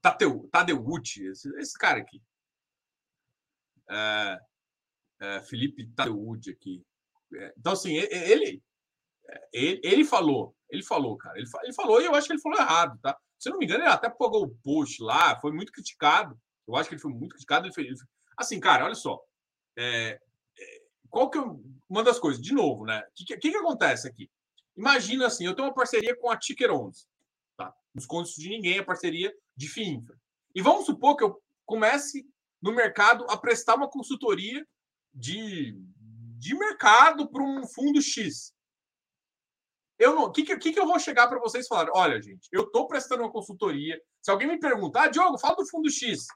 Tadeu, 0.00 0.48
Tadeucci, 0.52 1.26
esse, 1.26 1.48
esse 1.58 1.76
cara 1.76 1.98
aqui. 1.98 2.22
É, 3.90 4.40
é, 5.20 5.42
Felipe 5.42 5.90
aqui. 6.50 6.84
É, 7.34 7.54
então, 7.58 7.72
assim, 7.72 7.94
ele, 7.94 8.62
ele, 9.52 9.80
ele 9.82 10.04
falou, 10.04 10.54
ele 10.70 10.82
falou, 10.82 11.16
cara, 11.16 11.38
ele, 11.38 11.48
ele 11.64 11.72
falou 11.72 12.00
e 12.00 12.06
eu 12.06 12.14
acho 12.14 12.26
que 12.26 12.32
ele 12.32 12.42
falou 12.42 12.58
errado, 12.58 12.98
tá? 13.00 13.16
Se 13.38 13.48
eu 13.48 13.52
não 13.52 13.58
me 13.58 13.66
engano, 13.66 13.84
ele 13.84 13.90
até 13.90 14.10
pagou 14.10 14.44
o 14.44 14.54
post 14.62 15.02
lá, 15.02 15.38
foi 15.40 15.52
muito 15.52 15.72
criticado. 15.72 16.38
Eu 16.66 16.76
acho 16.76 16.88
que 16.88 16.96
ele 16.96 17.02
foi 17.02 17.12
muito 17.12 17.30
criticado. 17.30 17.66
Ele 17.66 17.74
fez, 17.74 18.00
assim, 18.36 18.58
cara, 18.58 18.84
olha 18.84 18.94
só. 18.94 19.22
É, 19.76 20.20
é, 20.58 20.82
qual 21.08 21.30
que 21.30 21.38
é 21.38 21.42
uma 21.88 22.02
das 22.02 22.18
coisas? 22.18 22.42
De 22.42 22.52
novo, 22.52 22.84
né? 22.84 23.00
O 23.00 23.12
que, 23.14 23.36
que, 23.36 23.50
que, 23.50 23.56
acontece 23.56 24.08
aqui? 24.08 24.28
Imagina 24.76 25.26
assim, 25.26 25.46
eu 25.46 25.54
tenho 25.54 25.68
uma 25.68 25.74
parceria 25.74 26.16
com 26.16 26.30
a 26.30 26.36
Ticker 26.36 26.70
11, 26.72 27.06
tá? 27.56 27.72
Nos 27.94 28.06
contos 28.06 28.34
de 28.34 28.48
ninguém, 28.48 28.78
a 28.78 28.84
parceria 28.84 29.32
de 29.56 29.68
FIINFRA. 29.68 30.18
E 30.54 30.60
vamos 30.60 30.86
supor 30.86 31.16
que 31.16 31.24
eu 31.24 31.40
comece 31.64 32.26
no 32.60 32.72
mercado 32.72 33.24
a 33.30 33.36
prestar 33.36 33.76
uma 33.76 33.88
consultoria 33.88 34.66
de, 35.14 35.80
de 36.38 36.54
mercado 36.54 37.28
para 37.30 37.42
um 37.42 37.66
fundo 37.66 38.00
X. 38.00 38.54
Eu 39.98 40.14
não, 40.14 40.30
que, 40.30 40.44
que, 40.44 40.72
que 40.72 40.78
eu 40.78 40.86
vou 40.86 40.98
chegar 40.98 41.26
para 41.26 41.40
vocês 41.40 41.66
falar? 41.66 41.90
Olha, 41.92 42.22
gente, 42.22 42.48
eu 42.52 42.62
estou 42.62 42.86
prestando 42.86 43.22
uma 43.22 43.32
consultoria. 43.32 44.00
Se 44.22 44.30
alguém 44.30 44.46
me 44.46 44.60
perguntar, 44.60 45.04
ah, 45.04 45.08
Diogo, 45.08 45.38
fala 45.38 45.56
do 45.56 45.66
fundo 45.66 45.90
X. 45.90 46.26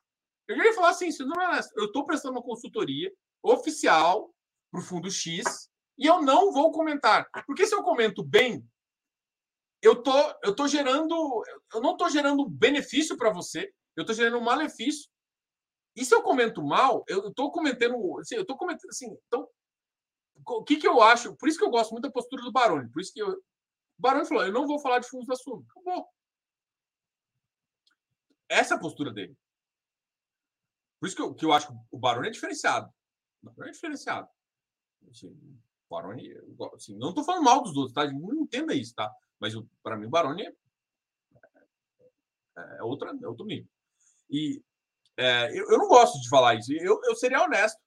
Eu 0.49 0.57
já 0.57 0.65
ia 0.65 0.75
falar 0.75 0.91
assim, 0.91 1.07
isso 1.07 1.25
não 1.25 1.41
é 1.41 1.61
eu 1.77 1.87
estou 1.87 2.05
prestando 2.05 2.35
uma 2.35 2.43
consultoria 2.43 3.13
oficial 3.41 4.35
para 4.71 4.81
o 4.81 4.85
fundo 4.85 5.09
X 5.09 5.71
e 5.97 6.07
eu 6.07 6.21
não 6.21 6.53
vou 6.53 6.73
comentar. 6.73 7.29
Porque 7.47 7.65
se 7.65 7.75
eu 7.75 7.85
comento 7.85 8.25
bem, 8.25 8.67
eu 9.81 10.03
tô, 10.03 10.13
eu 10.43 10.55
tô 10.55 10.67
gerando, 10.67 11.45
eu 11.73 11.81
não 11.81 11.93
estou 11.93 12.11
gerando 12.11 12.49
benefício 12.49 13.17
para 13.17 13.33
você, 13.33 13.73
eu 13.97 14.03
estou 14.03 14.15
gerando 14.15 14.39
um 14.39 14.45
malefício. 14.45 15.09
E 15.95 16.05
se 16.05 16.15
eu 16.15 16.23
comento 16.23 16.65
mal, 16.65 17.05
eu 17.07 17.29
estou 17.29 17.53
cometendo, 17.53 18.19
assim, 18.19 18.35
eu 18.35 18.43
estou 18.43 18.57
cometendo 18.57 18.91
assim, 18.91 19.07
então 19.27 19.47
o 20.47 20.65
que 20.65 20.77
que 20.77 20.87
eu 20.87 21.03
acho? 21.03 21.37
Por 21.37 21.49
isso 21.49 21.59
que 21.59 21.65
eu 21.65 21.71
gosto 21.71 21.93
muito 21.93 22.05
da 22.05 22.11
postura 22.11 22.43
do 22.43 22.53
Baroni. 22.53 22.91
Por 22.91 23.01
isso 23.01 23.13
que 23.13 23.21
eu, 23.21 23.31
o 23.31 23.43
Baroni 23.99 24.27
falou, 24.27 24.45
eu 24.45 24.53
não 24.53 24.67
vou 24.67 24.79
falar 24.79 24.99
de 24.99 25.09
fundos 25.09 25.27
da 25.27 25.37
Suma. 25.37 25.65
Acabou. 25.71 26.09
Essa 28.49 28.75
é 28.75 28.77
a 28.77 28.81
postura 28.81 29.13
dele. 29.13 29.37
Por 30.99 31.07
isso 31.07 31.17
que 31.17 31.23
eu, 31.23 31.35
que 31.35 31.45
eu 31.45 31.53
acho 31.53 31.69
que 31.69 31.75
o 31.91 31.99
Baroni 31.99 32.29
é 32.29 32.31
diferenciado. 32.31 32.93
O 33.43 33.47
Baroni 33.47 33.71
é 33.71 33.73
diferenciado. 33.73 34.29
Assim, 35.11 35.61
Baroni, 35.91 36.33
assim, 36.75 36.97
não 36.97 37.11
estou 37.11 37.25
falando 37.25 37.45
mal 37.45 37.63
dos 37.63 37.77
outros, 37.77 37.93
tá? 37.93 38.11
Não 38.11 38.35
entenda 38.43 38.75
isso, 38.75 38.95
tá? 38.95 39.13
Mas 39.39 39.55
para 39.83 39.97
mim 39.97 40.07
o 40.07 40.11
Baroni 40.11 40.47
é, 40.47 40.53
é, 42.57 42.83
outra, 42.83 43.13
é 43.21 43.27
outro 43.27 43.45
nível. 43.45 43.69
E 44.31 44.63
é, 45.17 45.51
eu, 45.59 45.71
eu, 45.71 45.79
não 45.79 45.89
gosto 45.89 46.21
de 46.21 46.29
falar 46.29 46.55
isso. 46.55 46.73
Eu, 46.73 47.01
eu 47.05 47.15
seria 47.15 47.43
honesto. 47.43 47.81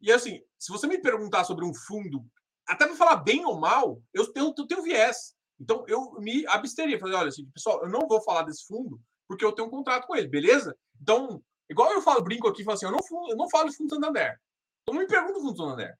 E 0.00 0.12
assim, 0.12 0.42
se 0.58 0.72
você 0.72 0.86
me 0.86 0.98
perguntar 0.98 1.44
sobre 1.44 1.64
um 1.64 1.72
fundo, 1.72 2.24
até 2.66 2.86
para 2.86 2.96
falar 2.96 3.16
bem 3.16 3.44
ou 3.44 3.58
mal, 3.58 4.00
eu 4.12 4.30
tenho, 4.32 4.52
eu 4.56 4.66
tenho 4.66 4.82
viés. 4.82 5.34
Então 5.60 5.84
eu 5.88 6.12
me 6.18 6.46
absteria. 6.46 6.98
Falei, 6.98 7.14
olha, 7.14 7.28
assim, 7.28 7.46
pessoal, 7.50 7.82
eu 7.82 7.88
não 7.88 8.06
vou 8.06 8.22
falar 8.22 8.42
desse 8.42 8.66
fundo 8.66 9.00
porque 9.26 9.44
eu 9.44 9.52
tenho 9.52 9.68
um 9.68 9.70
contrato 9.70 10.06
com 10.06 10.16
ele, 10.16 10.26
beleza? 10.26 10.76
Então, 11.00 11.42
igual 11.68 11.92
eu 11.92 12.00
falo, 12.00 12.22
brinco 12.22 12.48
aqui, 12.48 12.64
falo 12.64 12.76
assim, 12.76 12.86
eu 12.86 12.92
não, 12.92 13.28
eu 13.28 13.36
não 13.36 13.48
falo 13.50 13.68
de 13.68 13.76
fundo 13.76 13.94
Santander. 13.94 14.38
Então 14.82 14.94
não 14.94 15.02
me 15.02 15.06
pergunta 15.06 15.34
do 15.34 15.40
fundo 15.40 15.56
Santander. 15.56 15.94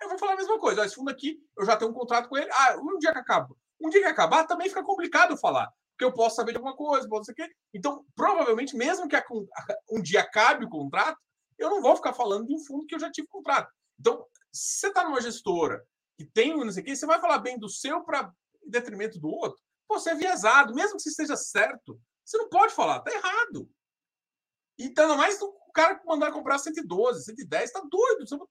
Eu 0.00 0.08
vou 0.08 0.18
falar 0.18 0.34
a 0.34 0.36
mesma 0.36 0.58
coisa. 0.58 0.84
Esse 0.84 0.94
fundo 0.94 1.10
aqui, 1.10 1.38
eu 1.58 1.66
já 1.66 1.76
tenho 1.76 1.90
um 1.90 1.94
contrato 1.94 2.28
com 2.28 2.36
ele. 2.36 2.48
Ah, 2.52 2.76
um 2.80 2.98
dia 2.98 3.12
que 3.12 3.18
acaba. 3.18 3.54
Um 3.80 3.90
dia 3.90 4.00
que 4.00 4.06
acabar, 4.06 4.46
também 4.46 4.68
fica 4.68 4.82
complicado 4.82 5.36
falar. 5.36 5.68
Porque 5.92 6.04
eu 6.04 6.12
posso 6.12 6.36
saber 6.36 6.52
de 6.52 6.58
alguma 6.58 6.76
coisa, 6.76 7.08
posso 7.08 7.24
sei 7.24 7.32
o 7.32 7.36
quê. 7.36 7.52
Então, 7.74 8.04
provavelmente, 8.14 8.76
mesmo 8.76 9.08
que 9.08 9.16
um 9.90 10.00
dia 10.00 10.20
acabe 10.20 10.64
o 10.64 10.68
contrato, 10.68 11.18
eu 11.58 11.68
não 11.68 11.82
vou 11.82 11.96
ficar 11.96 12.12
falando 12.12 12.46
de 12.46 12.54
um 12.54 12.64
fundo 12.64 12.86
que 12.86 12.94
eu 12.94 13.00
já 13.00 13.10
tive 13.10 13.26
contrato. 13.26 13.68
Então, 13.98 14.26
se 14.52 14.80
você 14.80 14.88
está 14.88 15.04
numa 15.04 15.20
gestora 15.20 15.86
que 16.16 16.24
tem 16.24 16.56
não 16.56 16.70
sei 16.72 16.82
o 16.82 16.86
quê, 16.86 16.96
você 16.96 17.06
vai 17.06 17.20
falar 17.20 17.38
bem 17.38 17.58
do 17.58 17.68
seu 17.68 18.02
para 18.02 18.32
detrimento 18.66 19.18
do 19.18 19.28
outro. 19.28 19.60
Pô, 19.86 19.98
você 19.98 20.10
é 20.10 20.14
viesado, 20.14 20.74
mesmo 20.74 20.96
que 20.96 21.02
você 21.02 21.10
esteja 21.10 21.36
certo, 21.36 22.00
você 22.24 22.36
não 22.36 22.48
pode 22.48 22.74
falar, 22.74 23.00
tá 23.00 23.10
errado. 23.10 23.70
Então, 24.78 25.16
mais 25.16 25.40
o 25.40 25.52
cara 25.72 25.98
que 25.98 26.06
mandar 26.06 26.30
comprar 26.30 26.58
112, 26.58 27.24
110, 27.24 27.72
tá 27.72 27.80
doido. 27.80 28.48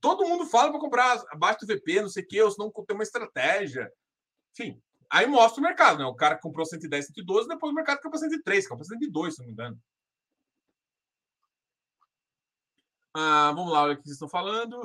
Todo 0.00 0.26
mundo 0.26 0.46
fala 0.46 0.70
para 0.70 0.80
comprar 0.80 1.24
abaixo 1.30 1.60
do 1.60 1.66
VP, 1.66 2.02
não 2.02 2.08
sei 2.08 2.22
o 2.22 2.26
quê, 2.28 2.42
ou 2.42 2.50
senão 2.50 2.70
tem 2.70 2.94
uma 2.94 3.02
estratégia. 3.02 3.90
Enfim, 4.52 4.80
aí 5.10 5.26
mostra 5.26 5.60
o 5.60 5.64
mercado, 5.64 5.98
né? 5.98 6.04
O 6.04 6.14
cara 6.14 6.38
comprou 6.38 6.66
110, 6.66 7.06
112, 7.06 7.48
depois 7.48 7.72
o 7.72 7.74
mercado 7.74 8.00
comprou 8.00 8.20
103, 8.20 8.68
comprou 8.68 8.86
102, 8.86 9.34
se 9.34 9.40
não 9.40 9.46
me 9.46 9.52
engano. 9.52 9.80
Ah, 13.18 13.50
vamos 13.54 13.72
lá, 13.72 13.84
olha 13.84 13.94
o 13.94 13.96
que 13.96 14.02
vocês 14.02 14.16
estão 14.16 14.28
falando. 14.28 14.78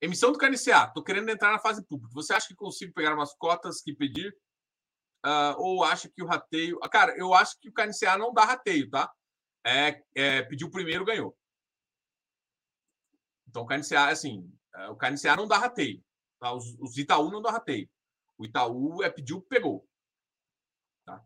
Emissão 0.00 0.32
do 0.32 0.38
KNCA. 0.38 0.86
Estou 0.88 1.04
querendo 1.04 1.28
entrar 1.28 1.52
na 1.52 1.60
fase 1.60 1.86
pública. 1.86 2.12
Você 2.14 2.32
acha 2.34 2.48
que 2.48 2.56
consigo 2.56 2.92
pegar 2.92 3.14
umas 3.14 3.32
cotas 3.34 3.80
que 3.80 3.94
pedir? 3.94 4.36
Uh, 5.24 5.54
ou 5.58 5.84
acha 5.84 6.08
que 6.08 6.20
o 6.20 6.26
rateio. 6.26 6.80
Ah, 6.82 6.88
cara, 6.88 7.16
eu 7.16 7.32
acho 7.32 7.56
que 7.60 7.68
o 7.68 7.72
KNCA 7.72 8.18
não 8.18 8.34
dá 8.34 8.44
rateio, 8.44 8.90
tá? 8.90 9.08
É, 9.64 10.02
é, 10.16 10.42
pediu 10.42 10.68
primeiro, 10.68 11.04
ganhou. 11.04 11.36
Então, 13.46 13.62
o 13.62 13.66
KNCA, 13.66 14.08
assim, 14.08 14.52
é, 14.74 14.88
o 14.88 14.96
KNCA 14.96 15.36
não 15.36 15.46
dá 15.46 15.58
rateio. 15.58 16.02
Tá? 16.40 16.52
Os, 16.52 16.74
os 16.80 16.98
Itaú 16.98 17.30
não 17.30 17.40
dá 17.40 17.52
rateio. 17.52 17.88
O 18.36 18.44
Itaú 18.44 19.00
é 19.04 19.10
pediu, 19.10 19.40
pegou. 19.42 19.86
Tá? 21.04 21.22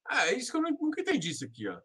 é 0.11 0.33
isso 0.33 0.51
que 0.51 0.57
eu 0.57 0.61
nunca 0.61 1.01
entendi 1.01 1.29
isso 1.31 1.45
aqui, 1.45 1.67
ó. 1.67 1.79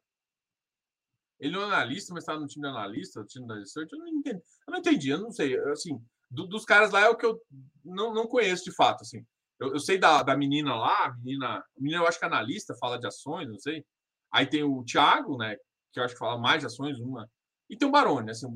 Ele 1.39 1.53
não 1.53 1.62
é 1.62 1.64
analista, 1.66 2.14
mas 2.14 2.22
está 2.22 2.39
no 2.39 2.47
time 2.47 2.66
de 2.66 2.70
analista, 2.74 3.20
no 3.20 3.27
time 3.27 3.47
da 3.47 3.55
research. 3.57 3.93
Eu 3.93 3.99
não 3.99 4.09
entendi. 4.09 4.43
Eu 4.66 4.72
não 4.72 4.79
entendi, 4.79 5.09
eu 5.11 5.18
não 5.20 5.31
sei. 5.31 5.59
Assim, 5.70 6.03
do, 6.31 6.47
dos 6.47 6.64
caras 6.64 6.91
lá 6.91 7.01
é 7.01 7.09
o 7.09 7.16
que 7.16 7.27
eu 7.27 7.41
não, 7.85 8.14
não 8.14 8.27
conheço 8.27 8.64
de 8.64 8.74
fato. 8.74 9.03
Assim. 9.03 9.24
Eu, 9.61 9.72
eu 9.74 9.81
sei 9.81 9.99
da, 9.99 10.22
da 10.22 10.37
menina 10.37 10.74
lá, 10.74 11.07
a 11.07 11.16
menina, 11.16 11.59
a 11.59 11.64
menina, 11.79 12.03
eu 12.03 12.07
acho 12.07 12.18
que 12.18 12.24
é 12.24 12.29
analista, 12.29 12.77
fala 12.79 12.99
de 12.99 13.07
ações, 13.07 13.49
não 13.49 13.59
sei. 13.59 13.85
Aí 14.33 14.47
tem 14.47 14.64
o 14.64 14.83
Thiago, 14.85 15.37
né, 15.37 15.57
que 15.93 16.01
eu 16.01 16.05
acho 16.05 16.14
que 16.14 16.18
fala 16.18 16.39
mais 16.39 16.61
de 16.61 16.66
ações, 16.66 16.99
uma. 17.01 17.29
E 17.68 17.77
tem 17.77 17.89
o 17.89 17.93
Baroni, 17.93 18.31
assim, 18.31 18.47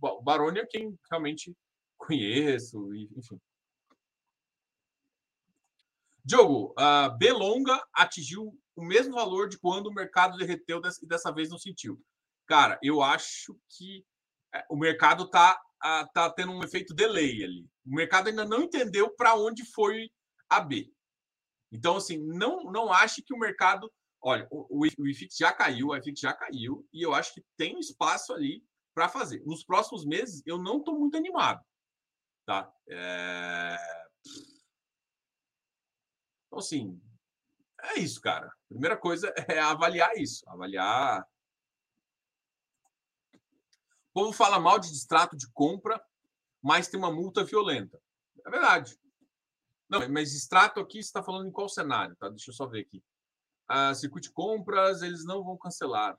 o 0.00 0.22
Baroni 0.22 0.60
é 0.60 0.66
quem 0.66 0.96
realmente 1.10 1.54
conheço, 1.98 2.94
enfim. 2.94 3.38
Diogo, 6.24 6.74
a 6.76 7.08
Belonga 7.08 7.82
atingiu 7.94 8.52
o 8.80 8.84
mesmo 8.84 9.14
valor 9.14 9.48
de 9.48 9.58
quando 9.58 9.88
o 9.88 9.94
mercado 9.94 10.36
derreteu 10.38 10.80
e 11.02 11.06
dessa 11.06 11.32
vez 11.32 11.50
não 11.50 11.58
sentiu. 11.58 12.02
Cara, 12.46 12.78
eu 12.82 13.02
acho 13.02 13.56
que 13.68 14.04
é, 14.54 14.64
o 14.70 14.76
mercado 14.76 15.24
está 15.24 15.60
tá 16.12 16.30
tendo 16.30 16.52
um 16.52 16.62
efeito 16.62 16.94
delay 16.94 17.44
ali. 17.44 17.68
O 17.86 17.94
mercado 17.94 18.28
ainda 18.28 18.44
não 18.44 18.62
entendeu 18.62 19.14
para 19.14 19.34
onde 19.34 19.64
foi 19.64 20.10
a 20.48 20.60
B. 20.60 20.92
Então, 21.72 21.96
assim, 21.96 22.18
não, 22.18 22.64
não 22.64 22.92
ache 22.92 23.22
que 23.22 23.34
o 23.34 23.38
mercado. 23.38 23.90
Olha, 24.22 24.46
o, 24.50 24.82
o 24.82 25.08
IFIX 25.08 25.34
já 25.36 25.52
caiu, 25.52 25.88
o 25.88 25.96
IFIX 25.96 26.20
já 26.20 26.32
caiu, 26.32 26.86
e 26.92 27.02
eu 27.02 27.14
acho 27.14 27.32
que 27.32 27.44
tem 27.56 27.76
um 27.76 27.80
espaço 27.80 28.32
ali 28.32 28.62
para 28.94 29.08
fazer. 29.08 29.42
Nos 29.46 29.64
próximos 29.64 30.04
meses, 30.04 30.42
eu 30.44 30.58
não 30.58 30.78
estou 30.78 30.98
muito 30.98 31.16
animado. 31.16 31.64
Tá? 32.44 32.70
É... 32.88 33.76
Então, 36.46 36.58
assim, 36.58 37.00
é 37.82 37.98
isso, 37.98 38.20
cara. 38.20 38.52
Primeira 38.68 38.96
coisa 38.96 39.32
é 39.48 39.58
avaliar 39.58 40.16
isso, 40.16 40.48
avaliar 40.48 41.26
o 44.10 44.12
povo 44.12 44.32
fala 44.32 44.58
mal 44.58 44.78
de 44.78 44.90
distrato 44.90 45.36
de 45.36 45.48
compra, 45.52 46.02
mas 46.60 46.88
tem 46.88 46.98
uma 46.98 47.12
multa 47.12 47.44
violenta. 47.44 48.00
É 48.44 48.50
verdade. 48.50 48.98
Não, 49.88 50.08
mas 50.08 50.34
extrato 50.34 50.80
aqui 50.80 51.02
você 51.02 51.08
está 51.08 51.22
falando 51.22 51.48
em 51.48 51.52
qual 51.52 51.68
cenário? 51.68 52.16
Tá? 52.16 52.28
Deixa 52.28 52.50
eu 52.50 52.54
só 52.54 52.66
ver 52.66 52.80
aqui. 52.80 53.02
Ah, 53.68 53.94
circuito 53.94 54.28
de 54.28 54.34
compras, 54.34 55.02
eles 55.02 55.24
não 55.24 55.44
vão 55.44 55.56
cancelar. 55.56 56.18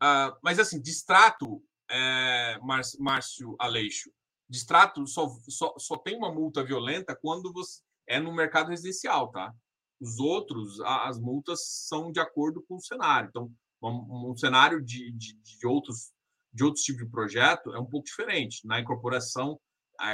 Ah, 0.00 0.36
mas 0.42 0.60
assim, 0.60 0.80
distrato, 0.80 1.62
é, 1.90 2.58
Márcio 2.98 3.56
Aleixo, 3.58 4.12
distrato 4.48 5.04
só, 5.08 5.28
só, 5.48 5.74
só 5.76 5.96
tem 5.96 6.16
uma 6.16 6.32
multa 6.32 6.62
violenta 6.62 7.16
quando 7.16 7.52
você 7.52 7.82
é 8.06 8.20
no 8.20 8.34
mercado 8.34 8.70
residencial, 8.70 9.30
tá? 9.30 9.52
Os 10.00 10.18
outros, 10.18 10.80
as 10.80 11.18
multas 11.18 11.60
são 11.86 12.10
de 12.10 12.20
acordo 12.20 12.62
com 12.68 12.76
o 12.76 12.80
cenário. 12.80 13.28
Então, 13.28 13.50
um, 13.82 14.30
um 14.30 14.36
cenário 14.36 14.82
de, 14.82 15.12
de, 15.12 15.34
de, 15.34 15.66
outros 15.66 16.12
de 16.52 16.64
outros 16.64 16.84
tipos 16.84 17.04
de 17.04 17.10
projeto 17.10 17.74
é 17.74 17.80
um 17.80 17.86
pouco 17.86 18.06
diferente. 18.06 18.66
Na 18.66 18.80
incorporação 18.80 19.58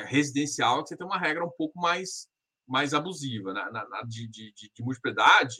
residencial, 0.06 0.86
você 0.86 0.96
tem 0.96 1.06
uma 1.06 1.18
regra 1.18 1.44
um 1.44 1.50
pouco 1.50 1.78
mais, 1.80 2.28
mais 2.66 2.94
abusiva. 2.94 3.52
Na, 3.52 3.70
na, 3.70 3.88
na 3.88 4.02
de, 4.02 4.28
de, 4.28 4.52
de 4.52 4.82
multiplicidade, 4.82 5.56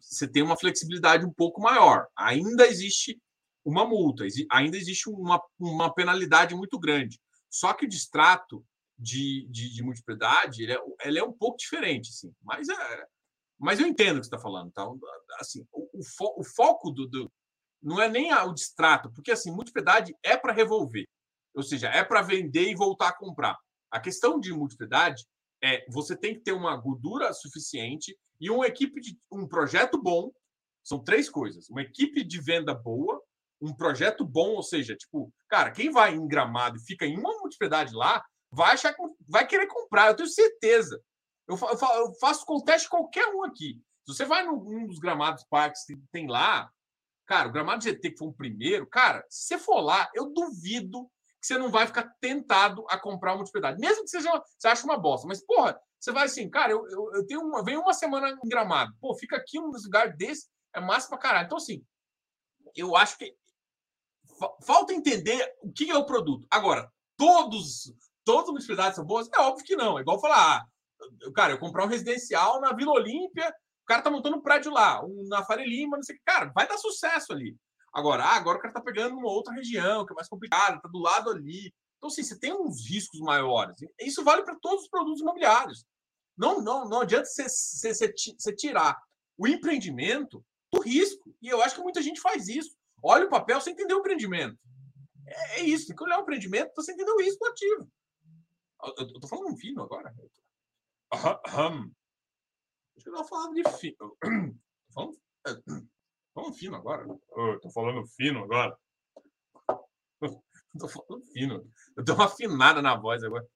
você 0.00 0.26
tem 0.28 0.42
uma 0.42 0.56
flexibilidade 0.56 1.26
um 1.26 1.32
pouco 1.32 1.60
maior. 1.60 2.06
Ainda 2.16 2.66
existe 2.66 3.20
uma 3.64 3.86
multa, 3.86 4.24
ainda 4.50 4.76
existe 4.76 5.10
uma, 5.10 5.40
uma 5.58 5.92
penalidade 5.92 6.54
muito 6.54 6.78
grande. 6.78 7.20
Só 7.50 7.72
que 7.74 7.84
o 7.84 7.88
distrato 7.88 8.64
de, 8.98 9.46
de, 9.50 9.72
de 9.72 9.82
multiplicidade 9.82 10.62
ele 10.62 10.72
é, 10.72 10.78
ele 11.04 11.18
é 11.18 11.24
um 11.24 11.32
pouco 11.32 11.56
diferente, 11.56 12.10
assim. 12.10 12.34
Mas 12.42 12.68
é, 12.68 13.06
mas 13.58 13.80
eu 13.80 13.86
entendo 13.86 14.16
o 14.16 14.20
que 14.20 14.26
você 14.26 14.34
está 14.34 14.38
falando. 14.38 14.70
Tá? 14.72 14.86
Assim, 15.40 15.66
o, 15.72 16.00
o, 16.00 16.04
fo, 16.04 16.34
o 16.38 16.44
foco 16.44 16.90
do, 16.90 17.06
do, 17.06 17.32
não 17.82 18.00
é 18.00 18.08
nem 18.08 18.32
o 18.32 18.52
distrato, 18.52 19.10
porque 19.12 19.30
assim, 19.30 19.50
multiplicidade 19.50 20.14
é 20.22 20.36
para 20.36 20.52
revolver. 20.52 21.06
Ou 21.54 21.62
seja, 21.62 21.88
é 21.88 22.04
para 22.04 22.22
vender 22.22 22.70
e 22.70 22.74
voltar 22.74 23.08
a 23.08 23.16
comprar. 23.16 23.56
A 23.90 24.00
questão 24.00 24.38
de 24.38 24.52
multiplicidade 24.52 25.24
é 25.62 25.84
você 25.90 26.16
tem 26.16 26.34
que 26.34 26.40
ter 26.40 26.52
uma 26.52 26.76
gordura 26.76 27.32
suficiente 27.32 28.16
e 28.40 28.50
uma 28.50 28.66
equipe 28.66 29.00
de 29.00 29.18
um 29.32 29.46
projeto 29.46 30.00
bom. 30.00 30.30
São 30.84 31.02
três 31.02 31.28
coisas: 31.28 31.68
uma 31.68 31.82
equipe 31.82 32.22
de 32.22 32.40
venda 32.40 32.74
boa, 32.74 33.20
um 33.60 33.74
projeto 33.74 34.24
bom, 34.24 34.54
ou 34.54 34.62
seja, 34.62 34.94
tipo, 34.94 35.32
cara, 35.48 35.72
quem 35.72 35.90
vai 35.90 36.14
em 36.14 36.28
gramado 36.28 36.76
e 36.76 36.84
fica 36.84 37.04
em 37.06 37.18
uma 37.18 37.36
multiplicidade 37.40 37.92
lá, 37.94 38.24
vai 38.50 38.74
achar 38.74 38.94
que 38.94 39.02
vai 39.28 39.46
querer 39.46 39.66
comprar, 39.66 40.08
eu 40.08 40.16
tenho 40.16 40.28
certeza. 40.28 41.02
Eu, 41.46 41.56
eu 41.56 42.14
faço 42.14 42.44
com 42.44 42.62
teste 42.62 42.88
qualquer 42.88 43.26
um 43.28 43.44
aqui. 43.44 43.82
Se 44.04 44.14
você 44.14 44.24
vai 44.24 44.44
num 44.44 44.86
dos 44.86 44.98
gramados 44.98 45.44
parques 45.44 45.84
que 45.84 45.96
tem 46.12 46.26
lá, 46.26 46.70
cara, 47.26 47.48
o 47.48 47.52
gramado 47.52 47.84
GT 47.84 48.10
que 48.10 48.18
foi 48.18 48.28
o 48.28 48.32
primeiro, 48.32 48.86
cara, 48.86 49.24
se 49.28 49.46
você 49.46 49.58
for 49.58 49.80
lá, 49.80 50.10
eu 50.14 50.32
duvido 50.32 51.10
que 51.40 51.46
você 51.46 51.58
não 51.58 51.70
vai 51.70 51.86
ficar 51.86 52.10
tentado 52.20 52.84
a 52.88 52.98
comprar 52.98 53.32
uma 53.32 53.38
multiplicidade. 53.38 53.78
Mesmo 53.78 54.04
que 54.04 54.10
seja, 54.10 54.30
você 54.58 54.68
ache 54.68 54.84
uma 54.84 54.98
bosta. 54.98 55.26
Mas, 55.26 55.44
porra, 55.44 55.78
você 55.98 56.10
vai 56.10 56.24
assim, 56.24 56.48
cara, 56.50 56.72
eu, 56.72 56.86
eu, 56.88 57.14
eu 57.14 57.26
tenho 57.26 57.42
uma, 57.42 57.62
venho 57.62 57.80
uma 57.80 57.94
semana 57.94 58.30
em 58.30 58.48
gramado. 58.48 58.94
Pô, 59.00 59.14
fica 59.14 59.36
aqui 59.36 59.58
um 59.58 59.70
lugar 59.70 60.16
desse, 60.16 60.48
é 60.74 60.80
massa 60.80 61.08
pra 61.08 61.18
caralho. 61.18 61.46
Então, 61.46 61.58
assim, 61.58 61.84
eu 62.74 62.96
acho 62.96 63.16
que 63.18 63.36
falta 64.64 64.92
entender 64.92 65.54
o 65.62 65.72
que 65.72 65.90
é 65.90 65.96
o 65.96 66.06
produto. 66.06 66.46
Agora, 66.50 66.90
todos, 67.16 67.92
todas 68.28 68.44
as 68.44 68.50
multiplicidades 68.50 68.96
são 68.96 69.06
boas? 69.06 69.26
É 69.34 69.40
óbvio 69.40 69.64
que 69.64 69.74
não. 69.74 69.98
É 69.98 70.02
igual 70.02 70.20
falar, 70.20 70.58
ah, 70.58 70.66
Cara, 71.34 71.52
eu 71.52 71.58
comprar 71.58 71.84
um 71.84 71.88
residencial 71.88 72.60
na 72.60 72.72
Vila 72.72 72.92
Olímpia, 72.92 73.48
o 73.82 73.86
cara 73.86 74.02
tá 74.02 74.10
montando 74.10 74.36
um 74.36 74.42
prédio 74.42 74.72
lá, 74.72 75.04
um 75.04 75.26
na 75.28 75.44
Faria 75.44 75.66
Lima, 75.66 75.96
não 75.96 76.02
sei 76.02 76.16
o 76.16 76.18
que. 76.18 76.24
Cara, 76.24 76.52
vai 76.54 76.66
dar 76.66 76.76
sucesso 76.76 77.32
ali. 77.32 77.56
Agora, 77.92 78.24
ah, 78.24 78.36
agora 78.36 78.58
o 78.58 78.60
cara 78.60 78.74
tá 78.74 78.80
pegando 78.80 79.16
uma 79.16 79.30
outra 79.30 79.54
região, 79.54 80.04
que 80.04 80.12
é 80.12 80.16
mais 80.16 80.28
complicada, 80.28 80.80
tá 80.80 80.88
do 80.88 80.98
lado 80.98 81.30
ali. 81.30 81.72
Então, 81.96 82.08
assim, 82.08 82.22
você 82.22 82.38
tem 82.38 82.52
uns 82.52 82.88
riscos 82.88 83.20
maiores. 83.20 83.74
Isso 84.00 84.22
vale 84.22 84.42
para 84.42 84.56
todos 84.60 84.84
os 84.84 84.90
produtos 84.90 85.20
imobiliários. 85.20 85.84
Não, 86.36 86.60
não, 86.60 86.88
não 86.88 87.00
adianta 87.00 87.24
você, 87.24 87.48
você, 87.48 88.12
você 88.12 88.54
tirar 88.54 88.96
o 89.36 89.48
empreendimento 89.48 90.44
do 90.72 90.80
risco. 90.80 91.34
E 91.40 91.48
eu 91.48 91.62
acho 91.62 91.74
que 91.74 91.82
muita 91.82 92.02
gente 92.02 92.20
faz 92.20 92.46
isso. 92.48 92.76
Olha 93.02 93.26
o 93.26 93.30
papel 93.30 93.60
sem 93.60 93.72
entender 93.72 93.94
o 93.94 94.00
empreendimento. 94.00 94.56
É, 95.26 95.60
é 95.60 95.62
isso, 95.62 95.86
tem 95.86 95.96
que 95.96 96.04
olhar 96.04 96.18
o 96.18 96.22
empreendimento 96.22 96.72
para 96.72 96.84
você 96.84 96.92
entender 96.92 97.10
o 97.10 97.20
risco 97.20 97.44
ativo. 97.46 97.88
Eu 98.82 99.06
estou 99.06 99.28
falando 99.28 99.56
fino 99.56 99.82
agora. 99.82 100.14
Acho 101.12 101.32
que 103.02 103.08
eu 103.08 103.14
estava 103.14 103.28
falando 103.28 103.54
de 103.54 103.78
fino. 103.78 104.16
Falando, 104.92 105.18
falando 106.34 106.54
fino 106.54 106.76
agora. 106.76 107.06
Estou 107.54 107.70
falando 107.70 108.06
fino 108.06 108.44
agora. 108.44 108.78
Estou 110.74 110.88
falando 110.88 111.24
fino. 111.32 111.72
Eu 111.96 112.04
dou 112.04 112.14
uma 112.14 112.26
afinada 112.26 112.82
na 112.82 112.96
voz 112.96 113.22
agora. 113.22 113.48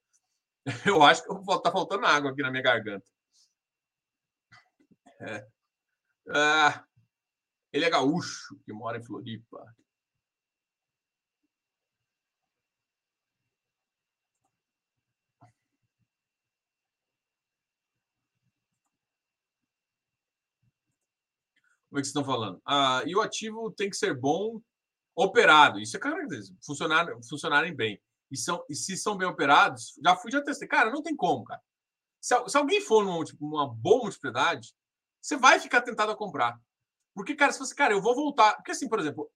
Eu 0.86 1.02
acho 1.02 1.24
que 1.24 1.32
está 1.32 1.72
faltando 1.72 2.06
água 2.06 2.30
aqui 2.30 2.42
na 2.42 2.50
minha 2.50 2.62
garganta. 2.62 3.04
É. 5.20 5.46
Ah, 6.28 6.86
ele 7.72 7.84
é 7.84 7.90
gaúcho, 7.90 8.58
que 8.64 8.72
mora 8.72 8.98
em 8.98 9.02
Floripa. 9.02 9.64
Como 21.92 21.98
é 21.98 22.00
que 22.00 22.06
vocês 22.06 22.16
estão 22.16 22.24
falando? 22.24 22.58
Ah, 22.64 23.02
e 23.04 23.14
o 23.14 23.20
ativo 23.20 23.70
tem 23.70 23.90
que 23.90 23.96
ser 23.98 24.18
bom 24.18 24.62
operado. 25.14 25.78
Isso 25.78 25.94
é 25.94 26.00
característico. 26.00 26.58
Funcionar, 26.64 27.06
funcionarem 27.28 27.76
bem. 27.76 28.00
E, 28.30 28.36
são, 28.38 28.64
e 28.66 28.74
se 28.74 28.96
são 28.96 29.14
bem 29.14 29.28
operados, 29.28 29.92
já 30.02 30.16
fui, 30.16 30.32
já 30.32 30.40
testei. 30.40 30.66
Cara, 30.66 30.90
não 30.90 31.02
tem 31.02 31.14
como, 31.14 31.44
cara. 31.44 31.60
Se, 32.18 32.34
se 32.48 32.56
alguém 32.56 32.80
for 32.80 33.04
numa, 33.04 33.22
tipo, 33.22 33.46
boa 33.74 34.04
multiplicidade, 34.04 34.72
você 35.20 35.36
vai 35.36 35.60
ficar 35.60 35.82
tentado 35.82 36.10
a 36.10 36.16
comprar. 36.16 36.58
Porque, 37.14 37.34
cara, 37.34 37.52
se 37.52 37.58
você, 37.58 37.74
cara, 37.74 37.92
eu 37.92 38.00
vou 38.00 38.14
voltar. 38.14 38.54
Porque, 38.54 38.70
assim, 38.70 38.88
por 38.88 38.98
exemplo, 38.98 39.30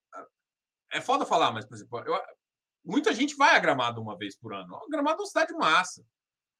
é 0.90 1.02
foda 1.02 1.26
falar, 1.26 1.52
mas, 1.52 1.66
por 1.66 1.74
exemplo, 1.74 1.98
eu, 2.06 2.18
muita 2.82 3.12
gente 3.12 3.36
vai 3.36 3.54
a 3.54 3.58
Gramado 3.58 4.00
uma 4.00 4.16
vez 4.16 4.34
por 4.34 4.54
ano. 4.54 4.80
Gramado 4.88 5.18
é 5.18 5.20
uma 5.20 5.26
cidade 5.26 5.52
massa. 5.52 6.02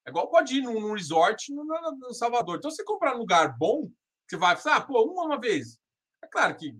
É 0.07 0.11
igual 0.11 0.29
pode 0.29 0.59
ir 0.59 0.61
num, 0.61 0.79
num 0.79 0.93
resort 0.93 1.51
no, 1.55 1.65
no, 1.65 2.13
Salvador. 2.13 2.59
Então, 2.59 2.71
você 2.71 2.85
comprar 2.85 3.15
um 3.17 3.21
lugar 3.21 3.57
bom, 3.57 3.91
você 4.29 4.37
vai 4.37 4.55
ah, 4.67 4.81
pô, 4.83 5.03
uma, 5.03 5.25
uma 5.25 5.41
vez. 5.41 5.79
É 6.23 6.27
claro 6.27 6.57
que, 6.57 6.79